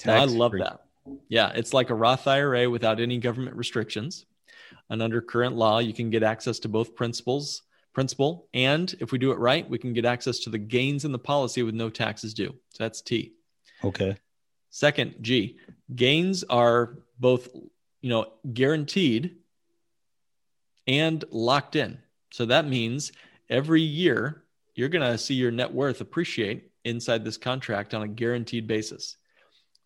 Now, 0.05 0.21
I 0.21 0.25
love 0.25 0.53
that. 0.53 0.81
Yeah, 1.29 1.53
it's 1.55 1.73
like 1.73 1.91
a 1.91 1.95
Roth 1.95 2.27
IRA 2.27 2.69
without 2.69 2.99
any 2.99 3.19
government 3.19 3.57
restrictions. 3.57 4.27
And 4.91 5.03
under 5.03 5.21
current 5.21 5.57
law, 5.57 5.79
you 5.79 5.95
can 5.95 6.11
get 6.11 6.23
access 6.23 6.59
to 6.61 6.69
both 6.69 6.95
principles, 6.95 7.63
principal, 7.93 8.49
and 8.53 8.95
if 9.01 9.13
we 9.13 9.19
do 9.19 9.31
it 9.31 9.39
right, 9.39 9.69
we 9.69 9.79
can 9.79 9.93
get 9.93 10.05
access 10.05 10.41
to 10.41 10.51
the 10.51 10.59
gains 10.59 11.05
in 11.05 11.13
the 11.13 11.19
policy 11.19 11.63
with 11.63 11.75
no 11.75 11.89
taxes 11.91 12.35
due. 12.35 12.55
So 12.71 12.85
that's 12.85 13.01
T. 13.01 13.33
Okay. 13.83 14.17
Second, 14.75 15.15
G. 15.21 15.57
Gains 15.95 16.43
are 16.43 16.99
both, 17.21 17.49
you 18.01 18.11
know, 18.11 18.33
guaranteed 18.53 19.37
and 20.89 21.25
locked 21.31 21.77
in. 21.77 21.97
So 22.33 22.47
that 22.47 22.67
means 22.67 23.13
every 23.49 23.83
year 23.83 24.43
you're 24.75 24.89
going 24.89 25.09
to 25.09 25.17
see 25.17 25.35
your 25.35 25.53
net 25.53 25.73
worth 25.73 26.01
appreciate 26.01 26.73
inside 26.85 27.25
this 27.25 27.37
contract 27.37 27.95
on 27.95 28.03
a 28.03 28.09
guaranteed 28.09 28.67
basis. 28.67 29.17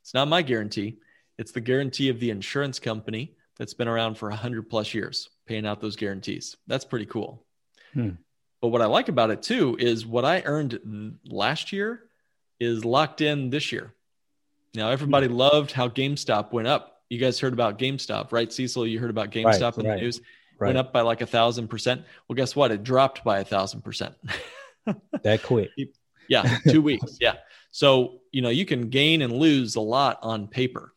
It's 0.00 0.14
not 0.14 0.26
my 0.26 0.40
guarantee, 0.40 0.96
it's 1.36 1.52
the 1.52 1.60
guarantee 1.60 2.08
of 2.08 2.18
the 2.18 2.30
insurance 2.30 2.78
company 2.78 3.36
that's 3.58 3.74
been 3.74 3.88
around 3.88 4.14
for 4.14 4.30
100 4.30 4.70
plus 4.70 4.94
years 4.94 5.28
paying 5.44 5.66
out 5.66 5.82
those 5.82 5.96
guarantees. 5.96 6.56
That's 6.66 6.86
pretty 6.86 7.04
cool. 7.04 7.44
Hmm. 7.92 8.12
But 8.62 8.68
what 8.68 8.80
I 8.80 8.86
like 8.86 9.10
about 9.10 9.32
it 9.32 9.42
too 9.42 9.76
is 9.78 10.06
what 10.06 10.24
I 10.24 10.40
earned 10.46 11.18
last 11.26 11.72
year 11.74 12.04
is 12.58 12.86
locked 12.86 13.20
in 13.20 13.50
this 13.50 13.70
year. 13.70 13.92
Now, 14.74 14.90
everybody 14.90 15.28
loved 15.28 15.72
how 15.72 15.88
GameStop 15.88 16.52
went 16.52 16.68
up. 16.68 17.02
You 17.08 17.18
guys 17.18 17.40
heard 17.40 17.52
about 17.52 17.78
GameStop, 17.78 18.32
right? 18.32 18.52
Cecil, 18.52 18.86
you 18.86 18.98
heard 18.98 19.10
about 19.10 19.30
GameStop 19.30 19.44
right, 19.44 19.78
in 19.78 19.86
right, 19.86 19.94
the 19.96 20.02
news. 20.02 20.20
Right. 20.58 20.68
Went 20.68 20.78
up 20.78 20.92
by 20.92 21.02
like 21.02 21.20
a 21.20 21.26
thousand 21.26 21.68
percent. 21.68 22.02
Well, 22.26 22.34
guess 22.34 22.54
what? 22.54 22.70
It 22.70 22.82
dropped 22.82 23.24
by 23.24 23.38
a 23.38 23.44
thousand 23.44 23.82
percent. 23.82 24.14
that 25.22 25.42
quick. 25.42 25.70
Yeah, 26.28 26.58
two 26.68 26.82
weeks. 26.82 27.16
Yeah. 27.20 27.36
So, 27.70 28.20
you 28.32 28.42
know, 28.42 28.48
you 28.48 28.66
can 28.66 28.90
gain 28.90 29.22
and 29.22 29.32
lose 29.32 29.76
a 29.76 29.80
lot 29.80 30.18
on 30.22 30.48
paper. 30.48 30.92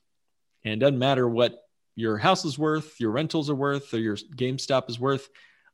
And 0.64 0.74
it 0.74 0.80
doesn't 0.80 1.00
matter 1.00 1.28
what 1.28 1.64
your 1.96 2.18
house 2.18 2.46
is 2.46 2.58
worth, 2.58 3.00
your 3.00 3.12
rentals 3.12 3.50
are 3.50 3.56
worth, 3.56 3.94
or 3.94 4.00
your 4.00 4.16
GameStop 4.16 4.90
is 4.90 5.00
worth 5.00 5.30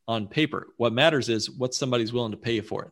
on 0.08 0.28
paper. 0.28 0.68
What 0.78 0.94
matters 0.94 1.30
is 1.30 1.50
what 1.50 1.74
somebody's 1.74 2.14
willing 2.14 2.32
to 2.32 2.38
pay 2.38 2.56
you 2.56 2.62
for 2.62 2.86
it. 2.86 2.92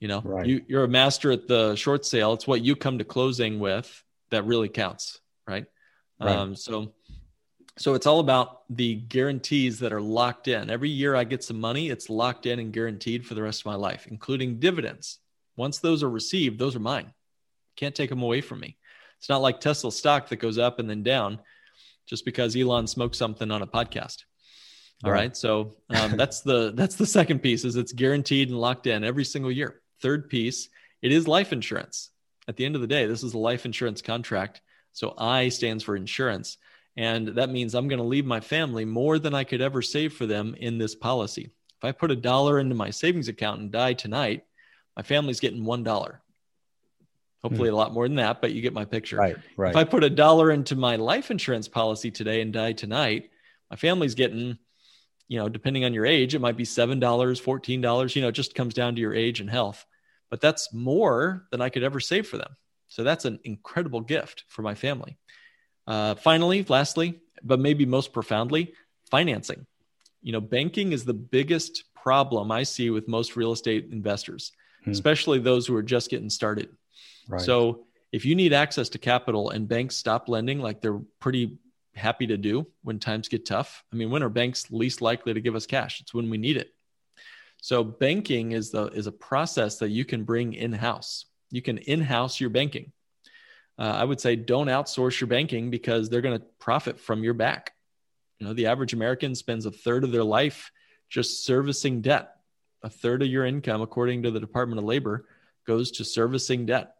You 0.00 0.08
know, 0.08 0.22
right. 0.24 0.46
you, 0.46 0.62
you're 0.68 0.84
a 0.84 0.88
master 0.88 1.32
at 1.32 1.48
the 1.48 1.74
short 1.74 2.06
sale. 2.06 2.32
It's 2.32 2.46
what 2.46 2.62
you 2.62 2.76
come 2.76 2.98
to 2.98 3.04
closing 3.04 3.58
with 3.58 4.04
that 4.30 4.44
really 4.44 4.68
counts, 4.68 5.20
right? 5.46 5.66
right. 6.20 6.36
Um, 6.36 6.54
so, 6.54 6.92
so 7.76 7.94
it's 7.94 8.06
all 8.06 8.20
about 8.20 8.62
the 8.70 8.94
guarantees 8.94 9.80
that 9.80 9.92
are 9.92 10.00
locked 10.00 10.46
in. 10.46 10.70
Every 10.70 10.90
year 10.90 11.16
I 11.16 11.24
get 11.24 11.42
some 11.42 11.60
money, 11.60 11.88
it's 11.90 12.08
locked 12.08 12.46
in 12.46 12.58
and 12.58 12.72
guaranteed 12.72 13.26
for 13.26 13.34
the 13.34 13.42
rest 13.42 13.62
of 13.62 13.66
my 13.66 13.74
life, 13.74 14.06
including 14.08 14.60
dividends. 14.60 15.18
Once 15.56 15.78
those 15.78 16.02
are 16.04 16.10
received, 16.10 16.58
those 16.58 16.76
are 16.76 16.80
mine. 16.80 17.12
Can't 17.76 17.94
take 17.94 18.10
them 18.10 18.22
away 18.22 18.40
from 18.40 18.60
me. 18.60 18.76
It's 19.18 19.28
not 19.28 19.42
like 19.42 19.60
Tesla 19.60 19.90
stock 19.90 20.28
that 20.28 20.36
goes 20.36 20.58
up 20.58 20.78
and 20.78 20.88
then 20.88 21.02
down 21.02 21.40
just 22.06 22.24
because 22.24 22.56
Elon 22.56 22.86
smoked 22.86 23.16
something 23.16 23.50
on 23.50 23.62
a 23.62 23.66
podcast. 23.66 24.24
All 25.04 25.10
right. 25.10 25.18
right. 25.18 25.36
So 25.36 25.76
um, 25.90 26.16
that's 26.16 26.40
the 26.40 26.72
that's 26.74 26.96
the 26.96 27.06
second 27.06 27.40
piece 27.40 27.64
is 27.64 27.76
it's 27.76 27.92
guaranteed 27.92 28.48
and 28.48 28.60
locked 28.60 28.86
in 28.86 29.04
every 29.04 29.24
single 29.24 29.52
year. 29.52 29.80
Third 30.00 30.28
piece, 30.28 30.68
it 31.02 31.12
is 31.12 31.28
life 31.28 31.52
insurance. 31.52 32.10
At 32.46 32.56
the 32.56 32.64
end 32.64 32.74
of 32.74 32.80
the 32.80 32.86
day, 32.86 33.06
this 33.06 33.22
is 33.22 33.34
a 33.34 33.38
life 33.38 33.66
insurance 33.66 34.02
contract. 34.02 34.62
So 34.92 35.14
I 35.16 35.48
stands 35.48 35.84
for 35.84 35.96
insurance. 35.96 36.56
And 36.96 37.28
that 37.28 37.50
means 37.50 37.74
I'm 37.74 37.88
going 37.88 38.00
to 38.00 38.04
leave 38.04 38.26
my 38.26 38.40
family 38.40 38.84
more 38.84 39.18
than 39.18 39.34
I 39.34 39.44
could 39.44 39.60
ever 39.60 39.82
save 39.82 40.14
for 40.14 40.26
them 40.26 40.56
in 40.58 40.78
this 40.78 40.94
policy. 40.94 41.52
If 41.76 41.84
I 41.84 41.92
put 41.92 42.10
a 42.10 42.16
dollar 42.16 42.58
into 42.58 42.74
my 42.74 42.90
savings 42.90 43.28
account 43.28 43.60
and 43.60 43.70
die 43.70 43.92
tonight, 43.92 44.44
my 44.96 45.02
family's 45.02 45.38
getting 45.38 45.64
one 45.64 45.84
dollar. 45.84 46.20
Hopefully, 47.42 47.68
hmm. 47.68 47.74
a 47.74 47.78
lot 47.78 47.92
more 47.92 48.08
than 48.08 48.16
that, 48.16 48.40
but 48.40 48.52
you 48.52 48.60
get 48.60 48.72
my 48.72 48.84
picture. 48.84 49.16
Right, 49.16 49.36
right. 49.56 49.70
If 49.70 49.76
I 49.76 49.84
put 49.84 50.02
a 50.02 50.10
dollar 50.10 50.50
into 50.50 50.74
my 50.74 50.96
life 50.96 51.30
insurance 51.30 51.68
policy 51.68 52.10
today 52.10 52.40
and 52.40 52.52
die 52.52 52.72
tonight, 52.72 53.30
my 53.70 53.76
family's 53.76 54.16
getting, 54.16 54.58
you 55.28 55.38
know, 55.38 55.48
depending 55.48 55.84
on 55.84 55.94
your 55.94 56.06
age, 56.06 56.34
it 56.34 56.40
might 56.40 56.56
be 56.56 56.64
seven 56.64 56.98
dollars, 56.98 57.38
fourteen 57.38 57.80
dollars. 57.80 58.16
You 58.16 58.22
know, 58.22 58.28
it 58.28 58.32
just 58.32 58.54
comes 58.54 58.74
down 58.74 58.94
to 58.94 59.00
your 59.00 59.14
age 59.14 59.40
and 59.40 59.48
health. 59.48 59.84
But 60.30 60.40
that's 60.40 60.74
more 60.74 61.46
than 61.50 61.60
I 61.60 61.68
could 61.68 61.82
ever 61.82 62.00
save 62.00 62.26
for 62.26 62.36
them. 62.36 62.56
So 62.88 63.02
that's 63.04 63.24
an 63.24 63.38
incredible 63.44 64.00
gift 64.00 64.44
for 64.48 64.62
my 64.62 64.74
family. 64.74 65.18
Uh, 65.86 66.14
finally, 66.16 66.64
lastly, 66.68 67.20
but 67.42 67.60
maybe 67.60 67.86
most 67.86 68.12
profoundly, 68.12 68.74
financing. 69.10 69.66
You 70.22 70.32
know, 70.32 70.40
banking 70.40 70.92
is 70.92 71.04
the 71.04 71.14
biggest 71.14 71.84
problem 71.94 72.50
I 72.50 72.62
see 72.62 72.90
with 72.90 73.08
most 73.08 73.36
real 73.36 73.52
estate 73.52 73.88
investors, 73.90 74.52
hmm. 74.84 74.90
especially 74.90 75.38
those 75.38 75.66
who 75.66 75.74
are 75.76 75.82
just 75.82 76.10
getting 76.10 76.30
started. 76.30 76.70
Right. 77.28 77.40
So 77.40 77.86
if 78.12 78.24
you 78.24 78.34
need 78.34 78.52
access 78.52 78.88
to 78.90 78.98
capital 78.98 79.50
and 79.50 79.68
banks 79.68 79.96
stop 79.96 80.28
lending 80.28 80.60
like 80.60 80.80
they're 80.80 81.00
pretty 81.20 81.58
happy 81.98 82.26
to 82.28 82.36
do 82.36 82.66
when 82.82 82.98
times 82.98 83.28
get 83.28 83.44
tough. 83.44 83.84
I 83.92 83.96
mean, 83.96 84.10
when 84.10 84.22
are 84.22 84.28
banks 84.28 84.70
least 84.70 85.02
likely 85.02 85.34
to 85.34 85.40
give 85.40 85.54
us 85.54 85.66
cash? 85.66 86.00
It's 86.00 86.14
when 86.14 86.30
we 86.30 86.38
need 86.38 86.56
it. 86.56 86.72
So 87.60 87.84
banking 87.84 88.52
is 88.52 88.70
the 88.70 88.86
is 88.86 89.06
a 89.06 89.12
process 89.12 89.78
that 89.78 89.90
you 89.90 90.04
can 90.04 90.24
bring 90.24 90.54
in-house. 90.54 91.26
You 91.50 91.60
can 91.60 91.78
in-house 91.78 92.40
your 92.40 92.50
banking. 92.50 92.92
Uh, 93.78 93.96
I 94.00 94.04
would 94.04 94.20
say 94.20 94.36
don't 94.36 94.68
outsource 94.68 95.20
your 95.20 95.28
banking 95.28 95.70
because 95.70 96.08
they're 96.08 96.20
going 96.20 96.38
to 96.38 96.46
profit 96.58 96.98
from 96.98 97.22
your 97.22 97.34
back. 97.34 97.72
You 98.38 98.46
know, 98.46 98.52
the 98.52 98.66
average 98.66 98.92
American 98.92 99.34
spends 99.34 99.66
a 99.66 99.70
third 99.70 100.04
of 100.04 100.12
their 100.12 100.24
life 100.24 100.70
just 101.08 101.44
servicing 101.44 102.00
debt. 102.00 102.34
A 102.82 102.90
third 102.90 103.22
of 103.22 103.28
your 103.28 103.44
income, 103.44 103.80
according 103.80 104.22
to 104.22 104.30
the 104.30 104.40
Department 104.40 104.78
of 104.78 104.84
Labor, 104.84 105.26
goes 105.66 105.90
to 105.92 106.04
servicing 106.04 106.66
debt. 106.66 106.94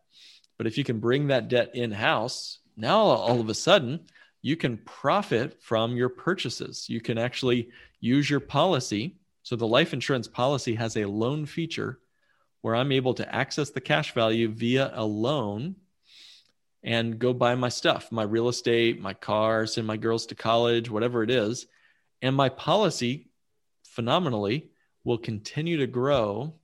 But 0.56 0.66
if 0.66 0.76
you 0.76 0.82
can 0.82 0.98
bring 0.98 1.28
that 1.28 1.48
debt 1.48 1.70
in 1.74 1.92
house, 1.92 2.58
now 2.76 2.98
all 2.98 3.40
of 3.40 3.48
a 3.48 3.54
sudden 3.54 4.00
you 4.48 4.56
can 4.56 4.78
profit 4.78 5.62
from 5.62 5.94
your 5.94 6.08
purchases. 6.08 6.88
You 6.88 7.02
can 7.02 7.18
actually 7.18 7.68
use 8.00 8.30
your 8.30 8.40
policy. 8.40 9.16
So 9.42 9.56
the 9.56 9.66
life 9.66 9.92
insurance 9.92 10.26
policy 10.26 10.74
has 10.76 10.96
a 10.96 11.04
loan 11.04 11.44
feature 11.44 11.98
where 12.62 12.74
I'm 12.74 12.90
able 12.90 13.12
to 13.14 13.34
access 13.34 13.68
the 13.68 13.82
cash 13.82 14.14
value 14.14 14.48
via 14.48 14.90
a 14.94 15.04
loan 15.04 15.76
and 16.82 17.18
go 17.18 17.34
buy 17.34 17.54
my 17.56 17.68
stuff, 17.68 18.10
my 18.10 18.22
real 18.22 18.48
estate, 18.48 18.98
my 19.00 19.12
car, 19.12 19.66
send 19.66 19.86
my 19.86 19.98
girls 19.98 20.24
to 20.26 20.34
college, 20.34 20.88
whatever 20.88 21.22
it 21.22 21.30
is. 21.30 21.66
And 22.22 22.34
my 22.34 22.48
policy 22.48 23.28
phenomenally 23.84 24.70
will 25.04 25.18
continue 25.18 25.76
to 25.76 25.86
grow 25.86 26.54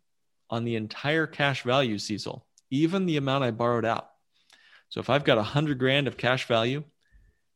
on 0.49 0.65
the 0.65 0.77
entire 0.77 1.27
cash 1.27 1.63
value, 1.63 1.99
Cecil 1.99 2.47
even 2.71 3.07
the 3.07 3.19
amount 3.19 3.45
I 3.45 3.51
borrowed 3.51 3.85
out. 3.85 4.11
So 4.89 5.01
if 5.01 5.11
I've 5.11 5.25
got 5.25 5.39
a 5.39 5.43
hundred 5.43 5.79
grand 5.79 6.09
of 6.09 6.17
cash 6.17 6.47
value 6.47 6.83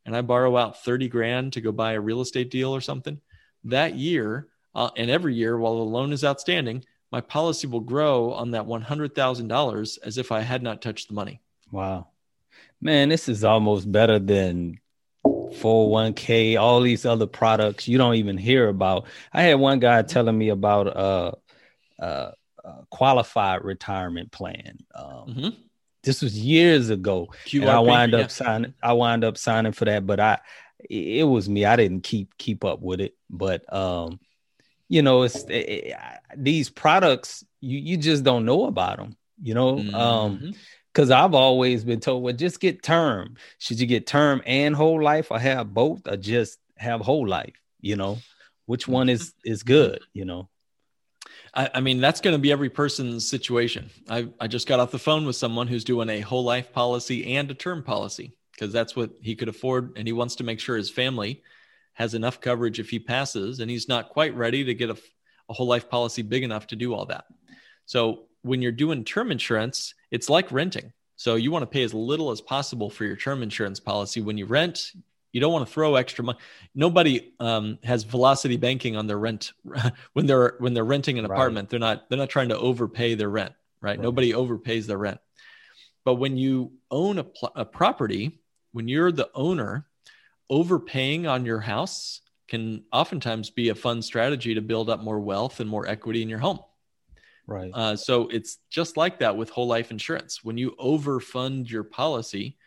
and 0.09 0.17
I 0.17 0.23
borrow 0.23 0.57
out 0.57 0.83
30 0.83 1.09
grand 1.09 1.53
to 1.53 1.61
go 1.61 1.71
buy 1.71 1.93
a 1.93 2.01
real 2.01 2.23
estate 2.23 2.51
deal 2.51 2.75
or 2.75 2.81
something, 2.81 3.21
that 3.65 3.95
year 3.95 4.49
Uh, 4.75 4.91
and 4.97 5.11
every 5.11 5.35
year, 5.35 5.59
while 5.59 5.77
the 5.77 5.83
loan 5.85 6.13
is 6.13 6.23
outstanding, 6.25 6.85
my 7.11 7.21
policy 7.21 7.67
will 7.67 7.81
grow 7.81 8.33
on 8.33 8.53
that 8.53 8.67
$100,000 8.67 9.99
as 10.05 10.19
if 10.19 10.31
I 10.31 10.41
had 10.41 10.63
not 10.63 10.83
touched 10.83 11.09
the 11.09 11.15
money. 11.15 11.41
Wow. 11.73 12.09
Man, 12.81 13.09
this 13.09 13.29
is 13.29 13.43
almost 13.45 13.91
better 13.91 14.19
than 14.21 14.79
401k, 15.27 16.61
all 16.61 16.81
these 16.81 17.05
other 17.07 17.27
products 17.27 17.89
you 17.89 17.99
don't 17.99 18.15
even 18.17 18.39
hear 18.39 18.69
about. 18.69 19.07
I 19.33 19.43
had 19.43 19.55
one 19.59 19.81
guy 19.81 20.03
telling 20.03 20.39
me 20.39 20.51
about 20.51 20.87
a, 20.87 21.37
a, 21.99 22.33
a 22.65 22.87
qualified 22.91 23.65
retirement 23.65 24.31
plan. 24.31 24.79
Um, 24.95 25.27
mm-hmm. 25.27 25.49
This 26.09 26.23
was 26.23 26.39
years 26.39 26.89
ago. 26.89 27.29
and 27.61 27.71
I 27.71 27.81
wind 27.81 28.15
up 28.15 28.31
signing. 28.31 28.73
I 28.83 28.95
wind 28.95 29.25
up 29.25 29.37
signing 29.37 29.73
for 29.73 29.85
that, 29.85 30.07
but 30.07 30.19
I 30.19 30.39
it 30.89 31.29
was 31.29 31.51
me. 31.51 31.67
I 31.67 31.77
didn't 31.77 32.01
keep 32.01 32.35
keep 32.39 32.65
up 32.65 32.81
with 32.81 33.03
it, 33.03 33.15
but 33.29 33.71
um, 33.71 34.19
you 34.89 35.03
know, 35.03 35.25
it's 35.25 35.45
it, 35.45 35.53
it, 35.53 35.97
these 36.35 36.71
products 36.71 37.45
you 37.61 37.79
you 37.79 37.99
just 37.99 38.25
don't 38.25 38.47
know 38.47 38.65
about 38.65 38.97
them. 38.97 39.19
You 39.43 39.53
know, 39.53 39.79
um, 39.79 39.85
mm-hmm. 39.85 39.95
um, 39.95 40.55
because 40.95 41.11
I've 41.11 41.35
always 41.35 41.85
been 41.85 42.01
told, 42.01 42.23
well, 42.23 42.35
just 42.35 42.59
get 42.59 42.83
term. 42.83 43.37
Should 43.59 43.79
you 43.79 43.87
get 43.87 44.07
term 44.07 44.41
and 44.47 44.75
whole 44.75 45.03
life, 45.03 45.31
or 45.31 45.39
have 45.39 45.75
both, 45.75 46.09
or 46.09 46.17
just 46.17 46.59
have 46.79 47.03
whole 47.03 47.29
life? 47.29 47.61
You 47.83 47.97
know, 47.97 48.17
which 48.65 48.89
one 48.89 49.11
is 49.11 49.35
is 49.45 49.63
good? 49.63 50.01
You 50.15 50.25
know. 50.25 50.49
I, 51.55 51.71
I 51.75 51.81
mean, 51.81 52.01
that's 52.01 52.21
going 52.21 52.35
to 52.35 52.39
be 52.39 52.53
every 52.53 52.71
person's 52.71 53.29
situation. 53.29 53.91
I, 54.09 54.29
I 54.41 54.47
just 54.47 54.67
got 54.67 54.81
off 54.81 54.91
the 54.91 54.99
phone 54.99 55.27
with 55.27 55.37
someone 55.37 55.67
who's 55.67 55.85
doing 55.85 56.09
a 56.09 56.21
whole 56.21 56.45
life 56.45 56.73
policy 56.73 57.35
and 57.37 57.51
a 57.51 57.55
term 57.55 57.83
policy 57.83 58.37
because 58.53 58.73
that's 58.73 58.97
what 58.97 59.11
he 59.21 59.37
could 59.37 59.49
afford. 59.49 59.97
And 59.97 60.07
he 60.07 60.13
wants 60.13 60.37
to 60.37 60.45
make 60.45 60.61
sure 60.61 60.77
his 60.77 60.91
family 60.91 61.43
has 61.95 62.15
enough 62.15 62.41
coverage 62.41 62.81
if 62.81 62.91
he 62.91 62.99
passes. 62.99 63.61
And 63.61 63.71
he's 63.71 63.89
not 63.89 64.11
quite 64.11 64.35
ready 64.35 64.65
to 64.65 64.75
get 64.75 64.91
a, 64.91 64.97
a 65.49 65.53
whole 65.53 65.67
life 65.67 65.89
policy 65.89 66.23
big 66.23 66.45
enough 66.45 66.67
to 66.69 66.77
do 66.77 66.95
all 66.95 67.07
that. 67.07 67.25
So 67.87 68.25
when 68.43 68.63
you're 68.63 68.73
doing 68.73 69.05
term 69.05 69.31
insurance, 69.31 69.95
it's 70.11 70.29
like 70.29 70.53
renting. 70.53 70.93
So 71.17 71.35
you 71.35 71.51
want 71.51 71.63
to 71.63 71.67
pay 71.67 71.83
as 71.83 71.93
little 71.93 72.31
as 72.31 72.41
possible 72.41 72.91
for 72.91 73.05
your 73.05 73.17
term 73.17 73.43
insurance 73.43 73.81
policy. 73.81 74.21
When 74.21 74.39
you 74.39 74.47
rent, 74.47 74.93
you 75.33 75.41
don't 75.41 75.53
want 75.53 75.67
to 75.67 75.73
throw 75.73 75.95
extra 75.97 76.25
money. 76.25 76.39
Nobody 76.75 77.33
um, 77.39 77.79
has 77.85 78.05
velocity 78.05 78.57
banking 78.57 78.97
on 78.97 79.07
their 79.07 79.19
rent 79.19 79.53
when 80.13 80.27
they're 80.27 80.55
when 80.59 80.75
they're 80.75 80.85
renting 80.85 81.19
an 81.19 81.27
right. 81.27 81.37
apartment. 81.37 81.69
They're 81.69 81.79
not 81.79 82.09
they're 82.09 82.19
not 82.19 82.31
trying 82.31 82.49
to 82.51 82.59
overpay 82.59 83.15
their 83.15 83.29
rent, 83.29 83.53
right? 83.81 83.91
right. 83.91 84.01
Nobody 84.01 84.33
overpays 84.33 84.87
their 84.87 84.99
rent. 84.99 85.21
But 86.05 86.15
when 86.15 86.37
you 86.37 86.73
own 86.91 87.19
a, 87.19 87.25
pl- 87.25 87.53
a 87.55 87.65
property, 87.65 88.41
when 88.73 88.89
you're 88.89 89.13
the 89.13 89.31
owner, 89.35 89.87
overpaying 90.49 91.27
on 91.27 91.45
your 91.45 91.61
house 91.61 92.23
can 92.49 92.83
oftentimes 92.93 93.51
be 93.51 93.69
a 93.69 93.75
fun 93.75 94.01
strategy 94.01 94.55
to 94.55 94.63
build 94.63 94.89
up 94.89 95.01
more 95.01 95.21
wealth 95.21 95.61
and 95.61 95.69
more 95.69 95.87
equity 95.87 96.23
in 96.23 96.29
your 96.29 96.39
home. 96.39 96.61
Right. 97.47 97.71
Uh, 97.73 97.97
so 97.97 98.29
it's 98.29 98.59
just 98.71 98.97
like 98.97 99.19
that 99.21 99.37
with 99.37 99.51
whole 99.51 99.67
life 99.67 99.91
insurance. 99.91 100.45
When 100.45 100.59
you 100.59 100.75
overfund 100.79 101.71
your 101.71 101.85
policy, 101.85 102.58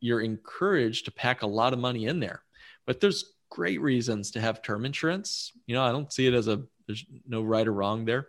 you're 0.00 0.20
encouraged 0.20 1.06
to 1.06 1.10
pack 1.10 1.42
a 1.42 1.46
lot 1.46 1.72
of 1.72 1.78
money 1.78 2.06
in 2.06 2.20
there. 2.20 2.42
But 2.86 3.00
there's 3.00 3.32
great 3.50 3.80
reasons 3.80 4.32
to 4.32 4.40
have 4.40 4.62
term 4.62 4.84
insurance. 4.84 5.52
You 5.66 5.74
know, 5.74 5.82
I 5.82 5.92
don't 5.92 6.12
see 6.12 6.26
it 6.26 6.34
as 6.34 6.48
a 6.48 6.62
there's 6.86 7.04
no 7.26 7.42
right 7.42 7.66
or 7.66 7.72
wrong 7.72 8.04
there. 8.04 8.28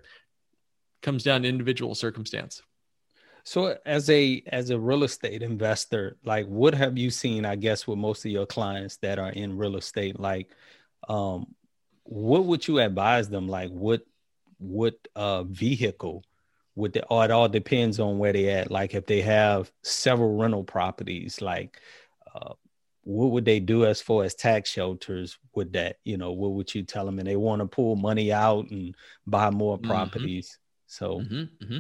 Comes 1.02 1.24
down 1.24 1.44
to 1.44 1.48
individual 1.48 1.96
circumstance. 1.96 2.62
So 3.44 3.78
as 3.86 4.10
a 4.10 4.44
as 4.48 4.72
a 4.72 4.80
real 4.80 5.04
estate 5.04 5.42
investor, 5.42 6.18
like 6.26 6.48
what 6.48 6.74
have 6.74 6.98
you 6.98 7.10
seen, 7.10 7.46
I 7.46 7.56
guess, 7.56 7.88
with 7.88 7.98
most 7.98 8.26
of 8.26 8.32
your 8.32 8.46
clients 8.46 8.98
that 8.98 9.20
are 9.20 9.32
in 9.32 9.58
real 9.58 9.78
estate? 9.78 10.20
Like 10.20 10.52
um 11.08 11.56
what 12.04 12.46
would 12.46 12.68
you 12.68 12.80
advise 12.80 13.30
them? 13.30 13.48
Like 13.48 13.70
what 13.70 14.02
what 14.58 14.96
uh 15.16 15.44
vehicle 15.44 16.24
would 16.78 16.94
they, 16.94 17.02
or 17.10 17.26
it 17.26 17.32
all 17.32 17.50
depends 17.50 18.00
on 18.00 18.20
where 18.20 18.32
they 18.32 18.50
at. 18.50 18.70
Like 18.70 18.94
if 18.94 19.08
they 19.08 19.22
have 19.22 19.72
several 19.82 20.38
rental 20.38 20.64
properties, 20.64 21.42
like 21.42 21.82
uh, 22.34 22.54
what 23.04 23.32
would 23.32 23.46
they 23.46 23.60
do 23.60 23.86
as 23.86 24.00
far 24.00 24.24
as 24.24 24.36
tax 24.36 24.70
shelters 24.70 25.40
with 25.56 25.74
that? 25.74 25.98
You 26.04 26.18
know, 26.18 26.34
what 26.34 26.52
would 26.52 26.74
you 26.74 26.84
tell 26.84 27.06
them? 27.06 27.18
And 27.18 27.28
they 27.28 27.36
want 27.36 27.62
to 27.62 27.68
pull 27.68 27.96
money 27.96 28.32
out 28.32 28.70
and 28.70 28.96
buy 29.26 29.50
more 29.50 29.78
mm-hmm. 29.78 29.90
properties. 29.90 30.50
Mm-hmm. 30.50 30.64
So, 30.86 31.20
mm-hmm, 31.20 31.66
mm-hmm. 31.66 31.80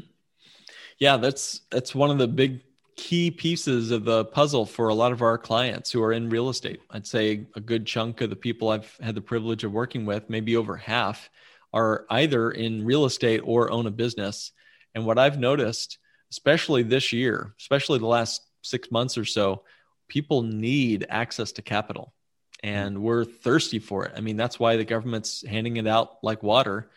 yeah, 0.97 1.17
that's 1.17 1.61
that's 1.69 1.93
one 1.93 2.09
of 2.09 2.17
the 2.17 2.27
big 2.27 2.61
key 2.95 3.29
pieces 3.29 3.91
of 3.91 4.03
the 4.03 4.25
puzzle 4.25 4.65
for 4.65 4.87
a 4.87 4.95
lot 4.95 5.11
of 5.11 5.21
our 5.21 5.37
clients 5.37 5.91
who 5.91 6.01
are 6.01 6.11
in 6.11 6.27
real 6.27 6.49
estate. 6.49 6.81
I'd 6.89 7.05
say 7.05 7.45
a 7.55 7.61
good 7.61 7.85
chunk 7.85 8.21
of 8.21 8.31
the 8.31 8.35
people 8.35 8.69
I've 8.69 8.97
had 8.99 9.13
the 9.13 9.21
privilege 9.21 9.63
of 9.63 9.71
working 9.71 10.07
with, 10.07 10.27
maybe 10.27 10.57
over 10.57 10.75
half, 10.75 11.29
are 11.71 12.07
either 12.09 12.49
in 12.49 12.83
real 12.83 13.05
estate 13.05 13.41
or 13.43 13.71
own 13.71 13.85
a 13.85 13.91
business 13.91 14.53
and 14.97 15.05
what 15.05 15.19
I've 15.19 15.37
noticed, 15.37 15.99
especially 16.31 16.81
this 16.81 17.13
year, 17.13 17.53
especially 17.59 17.99
the 17.99 18.07
last 18.07 18.41
six 18.63 18.89
months 18.89 19.15
or 19.15 19.25
so, 19.25 19.61
people 20.07 20.41
need 20.41 21.05
access 21.07 21.51
to 21.51 21.61
capital 21.61 22.15
and 22.63 23.03
we're 23.03 23.23
thirsty 23.23 23.77
for 23.77 24.05
it. 24.05 24.13
I 24.17 24.21
mean, 24.21 24.37
that's 24.37 24.59
why 24.59 24.75
the 24.75 24.85
government's 24.85 25.45
handing 25.45 25.77
it 25.77 25.85
out 25.85 26.17
like 26.23 26.41
water. 26.41 26.89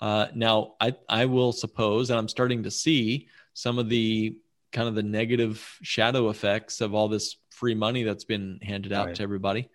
Uh, 0.00 0.28
now, 0.36 0.74
I, 0.80 0.94
I 1.08 1.24
will 1.24 1.50
suppose, 1.50 2.10
and 2.10 2.18
I'm 2.20 2.28
starting 2.28 2.62
to 2.62 2.70
see 2.70 3.26
some 3.54 3.80
of 3.80 3.88
the 3.88 4.38
kind 4.70 4.86
of 4.86 4.94
the 4.94 5.02
negative 5.02 5.78
shadow 5.82 6.28
effects 6.28 6.80
of 6.80 6.94
all 6.94 7.08
this 7.08 7.38
free 7.50 7.74
money 7.74 8.04
that's 8.04 8.22
been 8.22 8.60
handed 8.62 8.92
out 8.92 9.06
right. 9.06 9.14
to 9.16 9.22
everybody. 9.24 9.68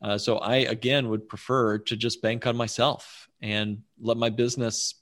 Uh, 0.00 0.18
so 0.18 0.38
I 0.38 0.58
again 0.58 1.08
would 1.08 1.28
prefer 1.28 1.78
to 1.78 1.96
just 1.96 2.22
bank 2.22 2.46
on 2.46 2.56
myself 2.56 3.28
and 3.42 3.82
let 4.00 4.18
my 4.18 4.30
business 4.30 4.94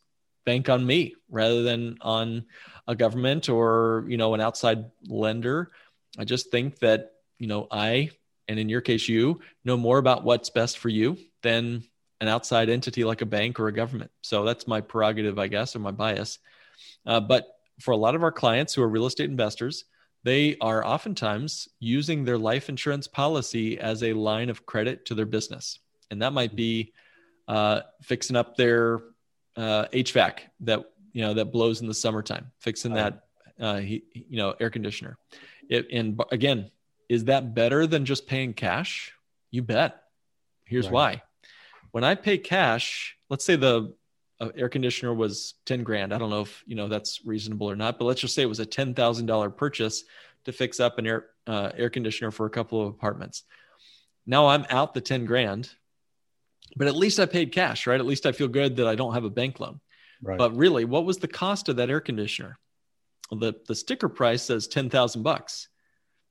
bank 0.45 0.69
on 0.69 0.87
me 0.87 1.15
rather 1.31 1.63
than 1.63 1.99
on 2.01 2.45
a 2.87 2.95
government 2.95 3.49
or 3.49 4.05
you 4.09 4.17
know 4.17 4.35
an 4.35 4.41
outside 4.41 4.85
lender. 5.07 5.71
I 6.19 6.25
just 6.25 6.51
think 6.51 6.79
that 6.81 7.13
you 7.39 7.47
know 7.47 7.67
i 7.71 8.11
and 8.49 8.59
in 8.59 8.69
your 8.69 8.81
case 8.81 9.09
you 9.09 9.41
know 9.65 9.77
more 9.77 9.99
about 9.99 10.25
what's 10.25 10.51
best 10.51 10.79
for 10.79 10.89
you 10.89 11.17
than 11.43 11.83
an 12.21 12.29
outside 12.29 12.69
entity 12.69 13.05
like 13.05 13.23
a 13.23 13.27
bank 13.27 13.59
or 13.59 13.69
a 13.69 13.73
government. 13.73 14.11
So 14.23 14.45
that's 14.45 14.67
my 14.67 14.81
prerogative 14.81 15.39
i 15.39 15.49
guess 15.49 15.75
or 15.75 15.81
my 15.81 15.91
bias. 15.91 16.39
Uh, 17.07 17.21
but 17.21 17.49
for 17.81 17.93
a 17.93 17.97
lot 17.97 18.15
of 18.15 18.23
our 18.23 18.33
clients 18.33 18.75
who 18.75 18.83
are 18.83 18.89
real 18.89 19.07
estate 19.07 19.31
investors 19.31 19.85
they 20.25 20.57
are 20.61 20.87
oftentimes 20.87 21.69
using 21.81 22.25
their 22.25 22.39
life 22.39 22.69
insurance 22.69 23.09
policy 23.09 23.79
as 23.79 24.03
a 24.03 24.13
line 24.13 24.51
of 24.51 24.65
credit 24.67 25.05
to 25.07 25.15
their 25.15 25.27
business. 25.27 25.81
And 26.11 26.23
that 26.23 26.33
might 26.33 26.55
be 26.55 26.93
uh, 27.49 27.81
fixing 28.03 28.37
up 28.37 28.57
their 28.57 29.01
uh, 29.57 29.87
HVAC 29.93 30.39
that 30.61 30.85
you 31.13 31.23
know 31.23 31.35
that 31.35 31.47
blows 31.47 31.81
in 31.81 31.87
the 31.87 31.95
summertime, 31.95 32.51
fixing 32.61 32.95
that 32.95 33.25
uh, 33.61 33.79
he, 33.79 34.05
you 34.13 34.39
know 34.39 34.55
air 34.59 34.71
conditioner. 34.71 35.19
It, 35.69 35.89
and 35.93 36.21
again, 36.31 36.71
is 37.09 37.27
that 37.27 37.55
better 37.55 37.87
than 37.87 38.05
just 38.05 38.27
paying 38.27 38.55
cash? 38.55 39.13
You 39.51 39.63
bet. 39.63 40.03
Here's 40.65 40.87
right. 40.87 40.93
why. 40.93 41.23
When 41.91 42.05
I 42.05 42.15
pay 42.15 42.39
cash, 42.39 43.17
let's 43.29 43.45
say 43.45 43.57
the 43.57 43.95
uh, 44.41 44.49
air 44.57 44.69
conditioner 44.69 45.13
was 45.13 45.55
10 45.67 45.83
grand. 45.83 46.13
I 46.13 46.19
don't 46.19 46.31
know 46.31 46.41
if 46.41 46.65
you 46.67 46.75
know 46.75 46.89
that's 46.89 47.25
reasonable 47.25 47.71
or 47.71 47.77
not, 47.77 47.99
but 47.99 48.07
let's 48.07 48.21
just 48.21 48.35
say 48.35 48.43
it 48.43 48.47
was 48.47 48.61
a 48.61 48.67
$10,000 48.67 49.57
purchase 49.57 50.05
to 50.45 50.53
fix 50.53 50.81
up 50.81 50.99
an 50.99 51.07
air 51.07 51.27
uh, 51.47 51.71
air 51.77 51.91
conditioner 51.91 52.31
for 52.31 52.47
a 52.47 52.51
couple 52.51 52.81
of 52.81 52.89
apartments. 52.89 53.45
Now 54.27 54.49
I'm 54.49 54.65
out 54.71 54.95
the 54.95 55.01
10 55.01 55.27
grand 55.27 55.71
but 56.77 56.89
at 56.89 56.97
least 56.97 57.21
I 57.21 57.27
paid 57.27 57.53
cash, 57.53 57.87
right? 57.87 58.01
At 58.01 58.07
least 58.07 58.27
I 58.27 58.33
feel 58.33 58.49
good 58.49 58.77
that 58.77 58.87
I 58.87 58.95
don't 58.95 59.15
have 59.15 59.25
a 59.25 59.31
bank 59.31 59.61
loan. 59.61 59.81
Right. 60.23 60.39
But 60.39 60.57
really, 60.57 60.85
what 60.85 61.05
was 61.05 61.19
the 61.19 61.29
cost 61.29 61.69
of 61.69 61.77
that 61.77 61.91
air 61.91 62.01
conditioner? 62.01 62.59
Well, 63.31 63.41
the 63.41 63.55
the 63.67 63.75
sticker 63.75 64.09
price 64.09 64.43
says 64.43 64.69
ten 64.69 64.91
thousand 64.91 65.23
bucks. 65.23 65.69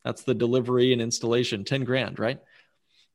That's 0.03 0.23
the 0.23 0.33
delivery 0.33 0.93
and 0.93 1.01
installation, 1.01 1.63
ten 1.63 1.83
grand, 1.83 2.19
right? 2.19 2.39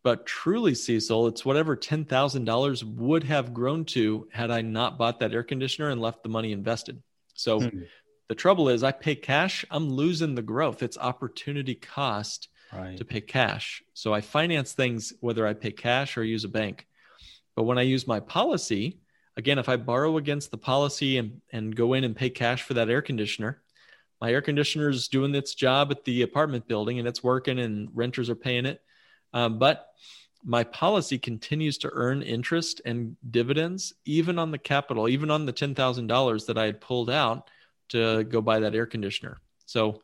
But 0.05 0.27
truly, 0.27 0.75
Cecil, 0.75 1.27
it's 1.29 1.45
whatever 1.45 1.75
ten 1.75 2.05
thousand 2.05 2.45
dollars 2.45 2.85
would 2.85 3.25
have 3.25 3.55
grown 3.55 3.85
to 3.87 4.29
had 4.31 4.51
I 4.51 4.61
not 4.61 4.99
bought 4.99 5.21
that 5.21 5.33
air 5.33 5.43
conditioner 5.43 5.91
and 5.91 6.01
left 6.01 6.23
the 6.23 6.29
money 6.29 6.53
invested. 6.53 7.03
So 7.35 7.61
mm-hmm. 7.61 7.81
the 8.29 8.35
trouble 8.35 8.69
is, 8.69 8.85
I 8.85 8.93
pay 8.93 9.17
cash, 9.17 9.65
I'm 9.71 9.91
losing 9.91 10.35
the 10.35 10.43
growth. 10.43 10.83
It's 10.83 10.97
opportunity 10.97 11.75
cost 11.75 12.49
right. 12.73 12.97
to 12.97 13.05
pay 13.05 13.21
cash. 13.21 13.83
So 13.95 14.15
I 14.15 14.21
finance 14.21 14.73
things 14.73 15.13
whether 15.21 15.47
I 15.47 15.55
pay 15.55 15.73
cash 15.73 16.17
or 16.17 16.25
use 16.25 16.45
a 16.45 16.49
bank. 16.49 16.87
But 17.57 17.65
when 17.65 17.79
I 17.79 17.83
use 17.83 18.07
my 18.07 18.21
policy, 18.21 19.01
again, 19.37 19.59
if 19.59 19.69
I 19.69 19.77
borrow 19.77 20.19
against 20.19 20.51
the 20.51 20.59
policy 20.59 21.19
and, 21.19 21.41
and 21.53 21.75
go 21.75 21.95
in 21.95 22.05
and 22.05 22.15
pay 22.15 22.31
cash 22.31 22.63
for 22.63 22.75
that 22.75 22.91
air 22.91 23.03
conditioner, 23.03 23.63
my 24.21 24.31
air 24.31 24.43
conditioner 24.43 24.89
is 24.91 25.09
doing 25.09 25.35
its 25.35 25.55
job 25.55 25.91
at 25.91 26.05
the 26.05 26.23
apartment 26.23 26.69
building 26.69 26.99
and 26.99 27.09
it's 27.09 27.25
working 27.25 27.59
and 27.59 27.89
renters 27.95 28.31
are 28.31 28.37
paying 28.37 28.67
it. 28.67 28.81
Um, 29.33 29.59
but 29.59 29.89
my 30.45 30.65
policy 30.65 31.19
continues 31.19 31.77
to 31.79 31.91
earn 31.93 32.23
interest 32.23 32.81
and 32.85 33.17
dividends, 33.31 33.93
even 34.05 34.39
on 34.39 34.51
the 34.51 34.59
capital, 34.59 35.09
even 35.09 35.31
on 35.31 35.45
the 35.45 35.53
$10,000 35.53 36.47
that 36.47 36.59
I 36.59 36.67
had 36.67 36.81
pulled 36.81 37.11
out 37.11 37.51
to 37.89 38.25
go 38.25 38.41
buy 38.41 38.61
that 38.61 38.75
air 38.75 38.87
conditioner. 38.87 39.39
So 39.67 40.03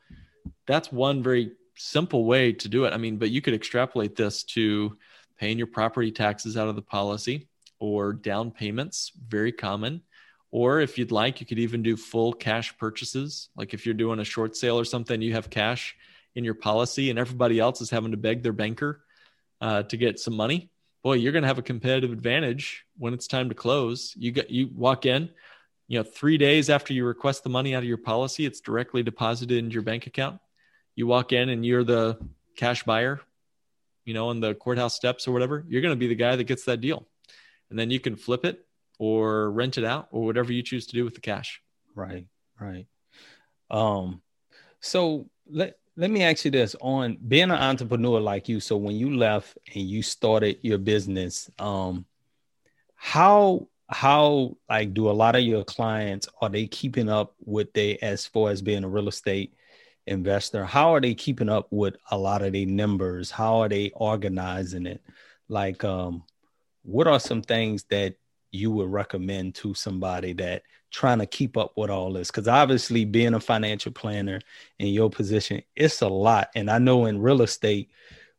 that's 0.67 0.91
one 0.91 1.23
very 1.23 1.53
simple 1.77 2.25
way 2.25 2.53
to 2.53 2.69
do 2.69 2.85
it. 2.85 2.93
I 2.93 2.97
mean, 2.97 3.19
but 3.19 3.31
you 3.31 3.41
could 3.41 3.55
extrapolate 3.55 4.17
this 4.17 4.43
to 4.45 4.97
paying 5.37 5.59
your 5.59 5.66
property 5.66 6.12
taxes 6.12 6.57
out 6.57 6.68
of 6.68 6.77
the 6.77 6.83
policy 6.83 7.49
or 7.79 8.12
down 8.12 8.51
payments, 8.51 9.12
very 9.29 9.53
common. 9.53 10.03
Or 10.51 10.81
if 10.81 10.99
you'd 10.99 11.12
like, 11.12 11.40
you 11.40 11.47
could 11.47 11.59
even 11.59 11.83
do 11.83 11.97
full 11.97 12.33
cash 12.33 12.77
purchases. 12.77 13.49
Like 13.57 13.75
if 13.75 13.87
you're 13.87 13.95
doing 13.95 14.21
a 14.21 14.25
short 14.25 14.57
sale 14.57 14.79
or 14.79 14.85
something, 14.85 15.21
you 15.23 15.33
have 15.33 15.51
cash 15.51 15.97
in 16.35 16.45
your 16.45 16.55
policy 16.55 17.11
and 17.11 17.18
everybody 17.18 17.59
else 17.59 17.81
is 17.81 17.90
having 17.90 18.11
to 18.11 18.16
beg 18.16 18.42
their 18.42 18.53
banker 18.53 19.03
uh, 19.61 19.83
to 19.85 19.97
get 19.97 20.21
some 20.21 20.35
money. 20.35 20.71
Boy, 21.03 21.14
you're 21.14 21.33
going 21.33 21.42
to 21.42 21.49
have 21.49 21.59
a 21.59 21.62
competitive 21.62 22.12
advantage 22.12 22.85
when 22.97 23.14
it's 23.14 23.27
time 23.27 23.49
to 23.49 23.55
close. 23.55 24.14
You 24.16 24.31
get 24.31 24.51
you 24.51 24.71
walk 24.73 25.05
in, 25.05 25.31
you 25.88 25.99
know, 25.99 26.05
three 26.05 26.38
days 26.38 26.71
after 26.71 26.92
you 26.92 27.05
request 27.05 27.42
the 27.42 27.51
money 27.51 27.75
out 27.75 27.83
of 27.83 27.88
your 27.88 27.99
policy, 27.99 28.47
it's 28.47 28.61
directly 28.61 29.03
deposited 29.03 29.59
into 29.59 29.75
your 29.75 29.83
bank 29.83 30.07
account. 30.07 30.40
You 30.95 31.07
walk 31.07 31.33
in 31.33 31.49
and 31.49 31.66
you're 31.66 31.85
the 31.85 32.18
cash 32.57 32.85
buyer, 32.85 33.21
you 34.05 34.15
know, 34.15 34.29
on 34.29 34.41
the 34.41 34.55
courthouse 34.55 34.95
steps 34.95 35.27
or 35.27 35.33
whatever. 35.33 35.65
You're 35.69 35.83
going 35.83 35.93
to 35.93 35.99
be 35.99 36.09
the 36.09 36.15
guy 36.15 36.37
that 36.37 36.45
gets 36.45 36.65
that 36.65 36.81
deal, 36.81 37.07
and 37.71 37.79
then 37.79 37.91
you 37.91 38.01
can 38.01 38.17
flip 38.17 38.45
it 38.45 38.67
or 38.99 39.51
rent 39.51 39.79
it 39.79 39.85
out 39.85 40.09
or 40.11 40.25
whatever 40.25 40.53
you 40.53 40.62
choose 40.62 40.87
to 40.87 40.93
do 40.95 41.05
with 41.05 41.15
the 41.15 41.21
cash. 41.21 41.61
Right, 41.95 42.27
right. 42.61 42.87
Um, 43.71 44.23
so 44.81 45.29
let 45.49 45.77
let 45.97 46.11
me 46.11 46.23
ask 46.23 46.45
you 46.45 46.51
this: 46.51 46.77
on 46.81 47.19
being 47.29 47.45
an 47.45 47.53
entrepreneur 47.53 48.21
like 48.21 48.49
you, 48.49 48.61
so 48.61 48.77
when 48.77 48.97
you 48.97 49.17
left 49.17 49.59
and 49.75 49.85
you 49.85 50.03
started 50.03 50.59
your 50.62 50.79
business, 50.79 51.51
um, 51.59 52.07
how 52.95 53.69
how 53.88 54.57
like 54.69 54.95
do 54.95 55.11
a 55.11 55.12
lot 55.12 55.37
of 55.37 55.43
your 55.43 55.65
clients 55.65 56.29
are 56.41 56.49
they 56.49 56.67
keeping 56.67 57.09
up 57.09 57.35
with 57.45 57.73
they 57.73 57.99
as 57.99 58.27
far 58.27 58.51
as 58.51 58.62
being 58.62 58.85
a 58.85 58.88
real 58.88 59.09
estate 59.09 59.55
investor? 60.07 60.65
How 60.65 60.95
are 60.95 61.01
they 61.01 61.15
keeping 61.15 61.49
up 61.49 61.69
with 61.71 61.97
a 62.11 62.19
lot 62.19 62.43
of 62.43 62.53
their 62.53 62.67
numbers? 62.67 63.31
How 63.31 63.62
are 63.62 63.69
they 63.69 63.91
organizing 63.95 64.87
it? 64.87 65.03
Like, 65.49 65.85
um, 65.85 66.25
what 66.83 67.07
are 67.07 67.21
some 67.21 67.43
things 67.43 67.85
that 67.85 68.17
you 68.51 68.71
would 68.71 68.91
recommend 68.91 69.55
to 69.57 69.75
somebody 69.75 70.35
that 70.35 70.62
trying 70.91 71.19
to 71.19 71.27
keep 71.27 71.57
up 71.57 71.73
with 71.77 71.91
all 71.91 72.12
this 72.12 72.31
because 72.31 72.47
obviously 72.47 73.05
being 73.05 73.33
a 73.35 73.41
financial 73.41 73.91
planner 73.91 74.41
in 74.79 74.88
your 74.88 75.09
position 75.09 75.62
it's 75.75 76.03
a 76.03 76.09
lot 76.09 76.51
and 76.55 76.71
i 76.71 76.79
know 76.79 77.07
in 77.07 77.21
real 77.21 77.41
estate 77.41 77.91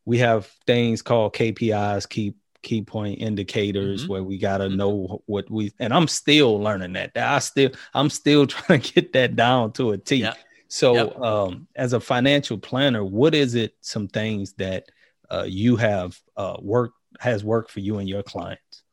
we 0.06 0.20
have 0.20 0.46
things 0.68 1.02
called 1.02 1.34
kpis 1.34 2.08
key 2.08 2.36
key 2.62 2.82
point 2.82 3.20
indicators 3.20 4.04
mm-hmm. 4.04 4.12
where 4.12 4.24
we 4.24 4.38
got 4.38 4.60
to 4.60 4.66
mm-hmm. 4.66 4.78
know 4.78 5.24
what 5.26 5.50
we 5.50 5.74
and 5.80 5.92
i'm 5.92 6.08
still 6.08 6.60
learning 6.60 6.94
that 6.94 7.12
i 7.18 7.40
still 7.40 7.72
i'm 7.96 8.10
still 8.10 8.46
trying 8.48 8.80
to 8.80 8.94
get 8.94 9.14
that 9.14 9.36
down 9.36 9.72
to 9.72 9.92
a 9.92 9.98
t 9.98 10.18
yeah. 10.18 10.34
So 10.74 10.96
yep. 10.96 11.20
um, 11.20 11.68
as 11.76 11.94
a 11.94 12.00
financial 12.00 12.58
planner 12.58 13.04
what 13.04 13.36
is 13.36 13.56
it 13.56 13.76
some 13.82 14.08
things 14.08 14.54
that 14.54 14.90
uh, 15.30 15.46
you 15.48 15.76
have 15.76 16.20
uh, 16.38 16.58
worked 16.62 16.96
has 17.20 17.44
worked 17.44 17.72
for 17.72 17.80
you 17.80 17.98
and 17.98 18.10
your 18.10 18.24
clients 18.24 18.84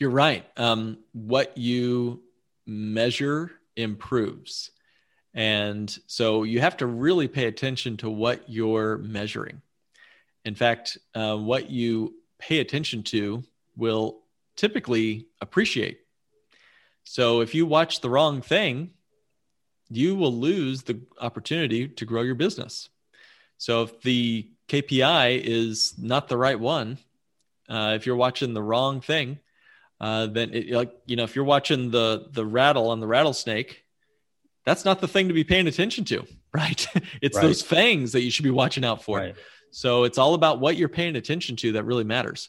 you're 0.00 0.10
right. 0.10 0.46
Um, 0.56 0.98
what 1.12 1.56
you 1.58 2.22
measure 2.66 3.52
improves. 3.76 4.70
And 5.34 5.96
so 6.06 6.42
you 6.42 6.60
have 6.60 6.78
to 6.78 6.86
really 6.86 7.28
pay 7.28 7.44
attention 7.44 7.98
to 7.98 8.08
what 8.08 8.48
you're 8.48 8.96
measuring. 8.98 9.60
In 10.46 10.54
fact, 10.54 10.96
uh, 11.14 11.36
what 11.36 11.70
you 11.70 12.14
pay 12.38 12.60
attention 12.60 13.02
to 13.04 13.44
will 13.76 14.22
typically 14.56 15.26
appreciate. 15.42 16.00
So 17.04 17.42
if 17.42 17.54
you 17.54 17.66
watch 17.66 18.00
the 18.00 18.10
wrong 18.10 18.40
thing, 18.40 18.92
you 19.90 20.14
will 20.14 20.32
lose 20.32 20.82
the 20.82 21.00
opportunity 21.20 21.88
to 21.88 22.04
grow 22.04 22.22
your 22.22 22.34
business. 22.34 22.88
So 23.58 23.82
if 23.82 24.00
the 24.02 24.48
KPI 24.68 25.42
is 25.42 25.94
not 25.98 26.28
the 26.28 26.36
right 26.36 26.58
one, 26.58 26.98
uh, 27.68 27.94
if 27.96 28.06
you're 28.06 28.16
watching 28.16 28.54
the 28.54 28.62
wrong 28.62 29.00
thing, 29.00 29.38
uh, 30.00 30.26
then 30.26 30.50
it, 30.54 30.70
like 30.70 30.92
you 31.06 31.16
know 31.16 31.24
if 31.24 31.36
you're 31.36 31.44
watching 31.44 31.90
the 31.90 32.28
the 32.32 32.44
rattle 32.44 32.90
on 32.90 33.00
the 33.00 33.06
rattlesnake 33.06 33.84
that's 34.64 34.84
not 34.84 35.00
the 35.00 35.08
thing 35.08 35.28
to 35.28 35.34
be 35.34 35.44
paying 35.44 35.66
attention 35.66 36.04
to 36.04 36.26
right 36.54 36.86
it's 37.20 37.36
right. 37.36 37.42
those 37.42 37.62
fangs 37.62 38.12
that 38.12 38.22
you 38.22 38.30
should 38.30 38.44
be 38.44 38.50
watching 38.50 38.84
out 38.84 39.02
for 39.02 39.18
right. 39.18 39.34
so 39.70 40.04
it's 40.04 40.18
all 40.18 40.34
about 40.34 40.60
what 40.60 40.76
you're 40.76 40.88
paying 40.88 41.16
attention 41.16 41.54
to 41.54 41.72
that 41.72 41.84
really 41.84 42.04
matters 42.04 42.48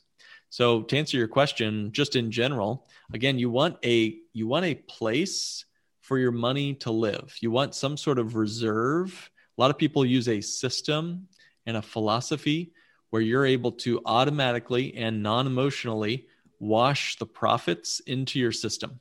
so 0.49 0.81
to 0.83 0.97
answer 0.97 1.17
your 1.17 1.27
question 1.27 1.91
just 1.91 2.15
in 2.15 2.31
general 2.31 2.87
again 3.13 3.37
you 3.37 3.49
want 3.49 3.77
a 3.83 4.17
you 4.33 4.47
want 4.47 4.65
a 4.65 4.75
place 4.75 5.65
for 6.11 6.19
your 6.19 6.33
money 6.33 6.73
to 6.73 6.91
live 6.91 7.33
you 7.39 7.49
want 7.49 7.73
some 7.73 7.95
sort 7.95 8.19
of 8.19 8.35
reserve 8.35 9.31
a 9.57 9.61
lot 9.61 9.71
of 9.71 9.77
people 9.77 10.05
use 10.05 10.27
a 10.27 10.41
system 10.41 11.25
and 11.65 11.77
a 11.77 11.81
philosophy 11.81 12.73
where 13.11 13.21
you're 13.21 13.45
able 13.45 13.71
to 13.71 14.01
automatically 14.05 14.93
and 14.95 15.23
non-emotionally 15.23 16.25
wash 16.59 17.17
the 17.17 17.25
profits 17.25 17.99
into 18.01 18.39
your 18.39 18.51
system. 18.51 18.99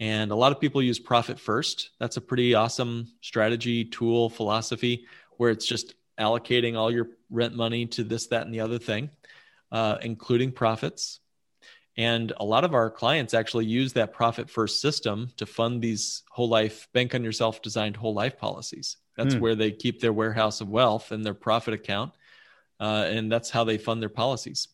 And 0.00 0.30
a 0.30 0.34
lot 0.34 0.52
of 0.52 0.60
people 0.60 0.82
use 0.82 0.98
profit 0.98 1.38
first. 1.38 1.90
That's 1.98 2.16
a 2.16 2.20
pretty 2.20 2.54
awesome 2.54 3.08
strategy, 3.20 3.84
tool, 3.84 4.30
philosophy 4.30 5.06
where 5.36 5.50
it's 5.50 5.66
just 5.66 5.94
allocating 6.18 6.76
all 6.76 6.90
your 6.90 7.08
rent 7.30 7.54
money 7.54 7.86
to 7.86 8.04
this, 8.04 8.26
that, 8.28 8.46
and 8.46 8.54
the 8.54 8.60
other 8.60 8.78
thing, 8.78 9.10
uh, 9.72 9.98
including 10.02 10.52
profits. 10.52 11.20
And 12.00 12.32
a 12.38 12.46
lot 12.46 12.64
of 12.64 12.72
our 12.72 12.88
clients 12.88 13.34
actually 13.34 13.66
use 13.66 13.92
that 13.92 14.14
profit 14.14 14.48
first 14.48 14.80
system 14.80 15.28
to 15.36 15.44
fund 15.44 15.82
these 15.82 16.22
whole 16.30 16.48
life, 16.48 16.88
bank 16.94 17.14
on 17.14 17.22
yourself 17.22 17.60
designed 17.60 17.94
whole 17.94 18.14
life 18.14 18.38
policies. 18.38 18.96
That's 19.18 19.34
hmm. 19.34 19.40
where 19.40 19.54
they 19.54 19.70
keep 19.70 20.00
their 20.00 20.12
warehouse 20.14 20.62
of 20.62 20.70
wealth 20.70 21.12
and 21.12 21.22
their 21.22 21.34
profit 21.34 21.74
account. 21.74 22.12
Uh, 22.80 23.04
and 23.06 23.30
that's 23.30 23.50
how 23.50 23.64
they 23.64 23.76
fund 23.76 24.00
their 24.00 24.08
policies. 24.08 24.68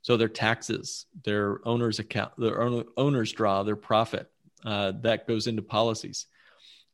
So 0.00 0.16
their 0.16 0.30
taxes, 0.30 1.04
their 1.24 1.60
owner's 1.68 1.98
account, 1.98 2.32
their 2.38 2.62
owner's 2.96 3.32
draw, 3.32 3.64
their 3.64 3.76
profit, 3.76 4.30
uh, 4.64 4.92
that 5.02 5.28
goes 5.28 5.48
into 5.48 5.60
policies. 5.60 6.24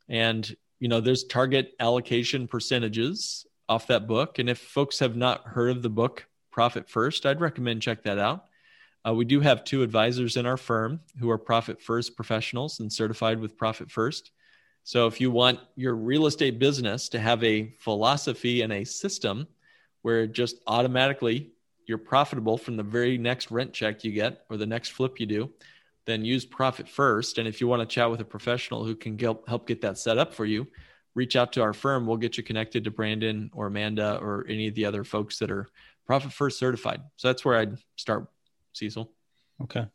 And 0.09 0.57
you 0.81 0.89
know, 0.89 1.01
there's 1.01 1.23
target 1.23 1.75
allocation 1.79 2.49
percentages 2.49 3.47
off 3.69 3.87
that 3.87 4.09
book. 4.09 4.41
And 4.41 4.51
if 4.51 4.59
folks 4.59 4.99
have 4.99 5.15
not 5.15 5.47
heard 5.47 5.71
of 5.71 5.83
the 5.83 5.89
book 5.89 6.27
Profit 6.51 6.91
First, 6.91 7.27
I'd 7.27 7.41
recommend 7.41 7.81
check 7.81 8.03
that 8.03 8.19
out. 8.19 8.47
Uh, 9.07 9.15
we 9.15 9.25
do 9.25 9.41
have 9.41 9.65
two 9.65 9.83
advisors 9.83 10.37
in 10.37 10.47
our 10.47 10.57
firm 10.57 11.01
who 11.19 11.31
are 11.31 11.39
Profit 11.39 11.81
First 11.81 12.17
professionals 12.17 12.81
and 12.81 12.93
certified 12.93 13.41
with 13.41 13.57
Profit 13.57 13.91
First. 13.91 14.31
So 14.85 15.07
if 15.07 15.21
you 15.21 15.31
want 15.31 15.61
your 15.77 15.95
real 15.95 16.27
estate 16.27 16.59
business 16.59 17.09
to 17.11 17.19
have 17.19 17.45
a 17.45 17.71
philosophy 17.79 18.63
and 18.63 18.73
a 18.73 18.85
system 18.85 19.47
where 20.03 20.27
just 20.27 20.57
automatically 20.67 21.51
you're 21.87 21.99
profitable 21.99 22.59
from 22.59 22.77
the 22.77 22.83
very 22.83 23.19
next 23.19 23.51
rent 23.51 23.73
check 23.73 24.05
you 24.05 24.13
get 24.13 24.45
or 24.51 24.57
the 24.57 24.67
next 24.67 24.91
flip 24.91 25.21
you 25.21 25.27
do, 25.27 25.51
then 26.07 26.25
use 26.25 26.45
profit 26.45 26.89
first. 26.89 27.39
And 27.39 27.47
if 27.47 27.61
you 27.61 27.69
want 27.69 27.81
to 27.81 27.95
chat 27.95 28.11
with 28.11 28.21
a 28.21 28.25
professional 28.25 28.85
who 28.85 28.97
can 28.97 29.19
help 29.19 29.67
get 29.67 29.83
that 29.83 29.99
set 29.99 30.17
up 30.17 30.33
for 30.33 30.47
you, 30.47 30.67
reach 31.15 31.37
out 31.37 31.53
to 31.53 31.63
our 31.63 31.75
firm. 31.75 32.07
We'll 32.07 32.17
get 32.17 32.37
you 32.37 32.43
connected 32.43 32.85
to 32.85 32.91
Brandon 32.91 33.51
or 33.53 33.67
Amanda 33.67 34.19
or 34.23 34.47
any 34.49 34.69
of 34.69 34.75
the 34.75 34.85
other 34.87 35.05
folks 35.05 35.39
that 35.41 35.51
are 35.51 35.69
profit 36.07 36.33
first 36.33 36.59
certified. 36.59 37.03
So 37.17 37.29
that's 37.29 37.45
where 37.45 37.59
I'd 37.59 37.77
start, 37.97 38.27
Cecil. 38.79 39.11
Okay. 39.63 39.87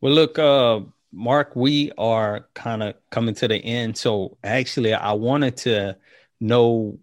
Well, 0.00 0.12
look, 0.12 0.38
uh, 0.38 0.80
Mark, 1.12 1.54
we 1.56 1.92
are 1.96 2.48
kind 2.54 2.82
of 2.82 2.94
coming 3.10 3.34
to 3.36 3.48
the 3.48 3.56
end. 3.56 3.96
So 3.96 4.38
actually, 4.42 4.94
I 4.94 5.12
wanted 5.12 5.56
to 5.58 5.96
know 6.40 6.98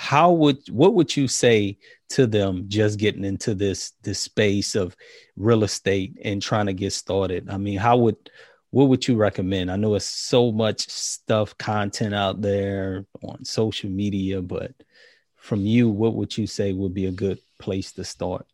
how 0.00 0.32
would 0.32 0.58
what 0.70 0.94
would 0.94 1.14
you 1.14 1.28
say 1.28 1.76
to 2.08 2.26
them 2.26 2.64
just 2.68 2.98
getting 2.98 3.22
into 3.22 3.54
this 3.54 3.92
this 4.02 4.18
space 4.18 4.74
of 4.74 4.96
real 5.36 5.62
estate 5.62 6.18
and 6.24 6.40
trying 6.40 6.64
to 6.64 6.72
get 6.72 6.94
started? 6.94 7.50
I 7.50 7.58
mean 7.58 7.76
how 7.78 7.98
would 7.98 8.16
what 8.70 8.88
would 8.88 9.06
you 9.06 9.16
recommend? 9.16 9.70
I 9.70 9.76
know 9.76 9.94
it's 9.96 10.06
so 10.06 10.52
much 10.52 10.88
stuff 10.88 11.58
content 11.58 12.14
out 12.14 12.40
there 12.40 13.04
on 13.22 13.44
social 13.44 13.90
media 13.90 14.40
but 14.40 14.72
from 15.36 15.66
you 15.66 15.90
what 15.90 16.14
would 16.14 16.34
you 16.34 16.46
say 16.46 16.72
would 16.72 16.94
be 16.94 17.04
a 17.04 17.12
good 17.12 17.38
place 17.58 17.92
to 17.92 18.04
start? 18.04 18.46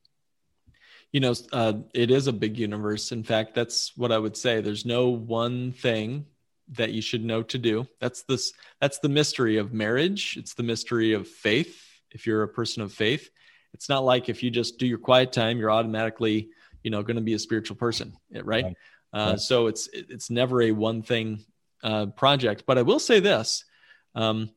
You 1.12 1.20
know 1.20 1.34
uh, 1.53 1.74
it 1.94 2.11
is 2.11 2.26
a 2.26 2.32
big 2.32 2.59
universe. 2.59 3.12
In 3.12 3.22
fact 3.22 3.55
that's 3.55 3.97
what 3.97 4.11
i 4.11 4.18
would 4.18 4.36
say. 4.36 4.61
There's 4.61 4.84
no 4.84 5.11
one 5.11 5.70
thing 5.70 6.26
that 6.68 6.92
you 6.92 7.00
should 7.00 7.24
know 7.24 7.42
to 7.42 7.58
do 7.58 7.86
that's 8.00 8.22
this 8.24 8.52
that's 8.80 8.98
the 8.98 9.08
mystery 9.08 9.56
of 9.56 9.72
marriage 9.72 10.36
it's 10.36 10.54
the 10.54 10.62
mystery 10.62 11.12
of 11.12 11.28
faith 11.28 11.82
if 12.10 12.26
you're 12.26 12.42
a 12.42 12.48
person 12.48 12.82
of 12.82 12.92
faith 12.92 13.30
it's 13.76 13.90
not 13.90 14.04
like 14.04 14.30
if 14.30 14.42
you 14.42 14.50
just 14.50 14.78
do 14.78 14.86
your 14.86 14.96
quiet 14.96 15.32
time, 15.32 15.58
you're 15.58 15.70
automatically, 15.70 16.48
you 16.82 16.90
know, 16.90 17.02
going 17.02 17.16
to 17.16 17.22
be 17.22 17.34
a 17.34 17.38
spiritual 17.38 17.76
person, 17.76 18.16
right? 18.32 18.64
right. 18.64 18.76
Uh, 19.12 19.30
right. 19.32 19.40
So 19.40 19.66
it's 19.66 19.86
it's 19.92 20.30
never 20.30 20.62
a 20.62 20.72
one 20.72 21.02
thing 21.02 21.44
uh, 21.82 22.06
project. 22.06 22.64
But 22.66 22.78
I 22.78 22.82
will 22.82 22.98
say 22.98 23.20
this: 23.20 23.66
um, 24.14 24.48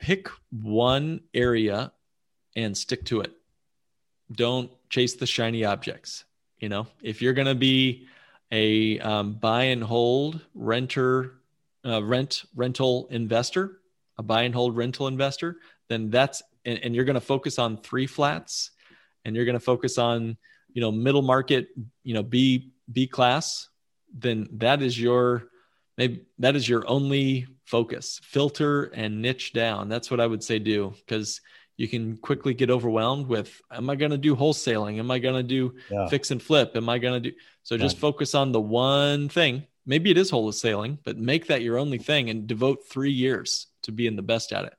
pick 0.00 0.28
one 0.50 1.20
area 1.32 1.92
and 2.56 2.76
stick 2.76 3.04
to 3.04 3.20
it. 3.20 3.32
Don't 4.32 4.72
chase 4.88 5.14
the 5.14 5.26
shiny 5.26 5.64
objects. 5.64 6.24
You 6.58 6.70
know, 6.70 6.88
if 7.02 7.22
you're 7.22 7.34
going 7.34 7.46
to 7.46 7.54
be 7.54 8.08
a 8.50 8.98
um, 9.00 9.34
buy 9.34 9.64
and 9.64 9.82
hold 9.82 10.40
renter, 10.54 11.34
uh, 11.84 12.02
rent 12.02 12.44
rental 12.54 13.08
investor, 13.10 13.80
a 14.18 14.22
buy 14.22 14.42
and 14.42 14.54
hold 14.54 14.76
rental 14.76 15.06
investor, 15.06 15.56
then 15.88 16.10
that's 16.10 16.42
and, 16.64 16.78
and 16.82 16.94
you're 16.94 17.04
going 17.04 17.14
to 17.14 17.20
focus 17.20 17.58
on 17.58 17.76
three 17.76 18.06
flats 18.06 18.70
and 19.24 19.34
you're 19.34 19.44
going 19.44 19.54
to 19.54 19.60
focus 19.60 19.98
on 19.98 20.36
you 20.72 20.80
know 20.80 20.92
middle 20.92 21.22
market 21.22 21.68
you 22.02 22.14
know 22.14 22.22
b 22.22 22.70
b 22.90 23.06
class 23.06 23.68
then 24.12 24.48
that 24.52 24.82
is 24.82 25.00
your 25.00 25.44
maybe 25.96 26.22
that 26.38 26.56
is 26.56 26.68
your 26.68 26.88
only 26.88 27.46
focus. 27.64 28.20
Filter 28.24 28.84
and 28.84 29.22
niche 29.22 29.52
down. 29.52 29.88
That's 29.88 30.10
what 30.10 30.20
i 30.20 30.26
would 30.26 30.42
say 30.42 30.58
do 30.58 30.92
because 31.06 31.40
you 31.80 31.88
can 31.88 32.16
quickly 32.18 32.52
get 32.52 32.70
overwhelmed 32.70 33.26
with 33.26 33.60
am 33.70 33.88
i 33.88 33.96
going 33.96 34.10
to 34.10 34.18
do 34.18 34.36
wholesaling 34.36 34.98
am 34.98 35.10
i 35.10 35.18
going 35.18 35.34
to 35.34 35.42
do 35.42 35.74
yeah. 35.90 36.06
fix 36.08 36.30
and 36.30 36.42
flip 36.42 36.72
am 36.76 36.88
i 36.88 36.98
going 36.98 37.22
to 37.22 37.30
do 37.30 37.36
so 37.62 37.76
just 37.76 37.96
right. 37.96 38.00
focus 38.00 38.34
on 38.34 38.52
the 38.52 38.60
one 38.60 39.28
thing 39.28 39.64
maybe 39.86 40.10
it 40.10 40.18
is 40.18 40.30
wholesaling 40.30 40.98
but 41.04 41.16
make 41.16 41.46
that 41.46 41.62
your 41.62 41.78
only 41.78 41.98
thing 41.98 42.30
and 42.30 42.46
devote 42.46 42.86
three 42.88 43.12
years 43.12 43.66
to 43.82 43.92
being 43.92 44.16
the 44.16 44.22
best 44.22 44.52
at 44.52 44.64
it 44.64 44.74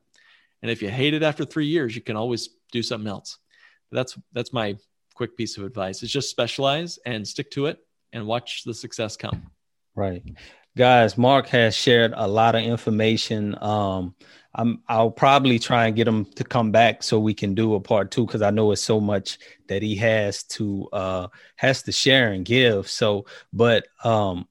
and 0.61 0.69
if 0.69 0.81
you 0.81 0.89
hate 0.89 1.13
it 1.13 1.23
after 1.23 1.43
three 1.45 1.65
years, 1.65 1.95
you 1.95 2.01
can 2.01 2.15
always 2.15 2.49
do 2.71 2.83
something 2.83 3.09
else. 3.09 3.37
That's 3.91 4.17
that's 4.31 4.53
my 4.53 4.77
quick 5.15 5.35
piece 5.35 5.57
of 5.57 5.63
advice. 5.63 6.03
Is 6.03 6.11
just 6.11 6.29
specialize 6.29 6.99
and 7.05 7.27
stick 7.27 7.51
to 7.51 7.65
it 7.65 7.79
and 8.13 8.27
watch 8.27 8.63
the 8.63 8.73
success 8.73 9.17
come. 9.17 9.51
Right. 9.95 10.23
Guys, 10.77 11.17
Mark 11.17 11.47
has 11.47 11.75
shared 11.75 12.13
a 12.15 12.27
lot 12.27 12.55
of 12.55 12.63
information. 12.63 13.61
Um, 13.61 14.15
I'm, 14.53 14.81
I'll 14.87 15.11
probably 15.11 15.59
try 15.59 15.87
and 15.87 15.95
get 15.95 16.07
him 16.07 16.25
to 16.25 16.43
come 16.43 16.71
back 16.71 17.03
so 17.03 17.19
we 17.19 17.33
can 17.33 17.55
do 17.55 17.75
a 17.75 17.79
part 17.79 18.11
two 18.11 18.25
because 18.25 18.41
I 18.41 18.51
know 18.51 18.71
it's 18.71 18.81
so 18.81 18.99
much 18.99 19.37
that 19.67 19.81
he 19.81 19.95
has 19.97 20.43
to 20.43 20.89
uh, 20.91 21.27
has 21.55 21.83
to 21.83 21.91
share 21.91 22.31
and 22.31 22.43
give. 22.43 22.89
So, 22.89 23.25
but 23.53 23.87
um, 24.03 24.47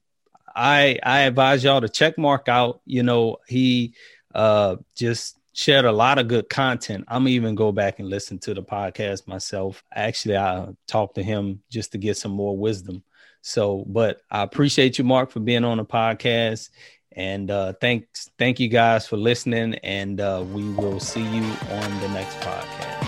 I 0.55 0.97
I 1.03 1.21
advise 1.21 1.63
y'all 1.63 1.81
to 1.81 1.89
check 1.89 2.17
Mark 2.17 2.49
out. 2.49 2.81
You 2.85 3.03
know, 3.03 3.37
he 3.47 3.93
uh, 4.33 4.77
just 4.95 5.37
shared 5.53 5.85
a 5.85 5.91
lot 5.91 6.17
of 6.17 6.27
good 6.27 6.49
content. 6.49 7.05
I'm 7.07 7.27
even 7.27 7.55
go 7.55 7.71
back 7.71 7.99
and 7.99 8.09
listen 8.09 8.39
to 8.39 8.53
the 8.53 8.63
podcast 8.63 9.27
myself. 9.27 9.83
Actually, 9.93 10.37
I 10.37 10.69
talked 10.87 11.15
to 11.15 11.23
him 11.23 11.61
just 11.69 11.91
to 11.91 11.97
get 11.97 12.17
some 12.17 12.31
more 12.31 12.57
wisdom. 12.57 13.03
So, 13.41 13.83
but 13.87 14.21
I 14.29 14.43
appreciate 14.43 14.97
you, 14.97 15.03
Mark, 15.03 15.31
for 15.31 15.39
being 15.39 15.65
on 15.65 15.77
the 15.77 15.85
podcast. 15.85 16.69
And 17.13 17.51
uh, 17.51 17.73
thanks, 17.81 18.29
thank 18.37 18.59
you 18.59 18.69
guys 18.69 19.07
for 19.07 19.17
listening. 19.17 19.75
And 19.83 20.21
uh, 20.21 20.45
we 20.51 20.69
will 20.73 20.99
see 20.99 21.23
you 21.23 21.43
on 21.43 22.01
the 22.01 22.09
next 22.09 22.37
podcast. 22.39 23.07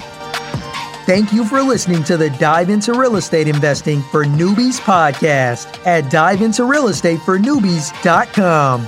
Thank 1.05 1.33
you 1.33 1.43
for 1.43 1.61
listening 1.61 2.05
to 2.05 2.15
the 2.15 2.29
Dive 2.31 2.69
into 2.69 2.93
Real 2.93 3.17
Estate 3.17 3.49
Investing 3.49 4.01
for 4.03 4.23
Newbies 4.23 4.79
podcast 4.79 5.85
at 5.85 6.05
diveintorealestatefornewbies.com. 6.05 8.87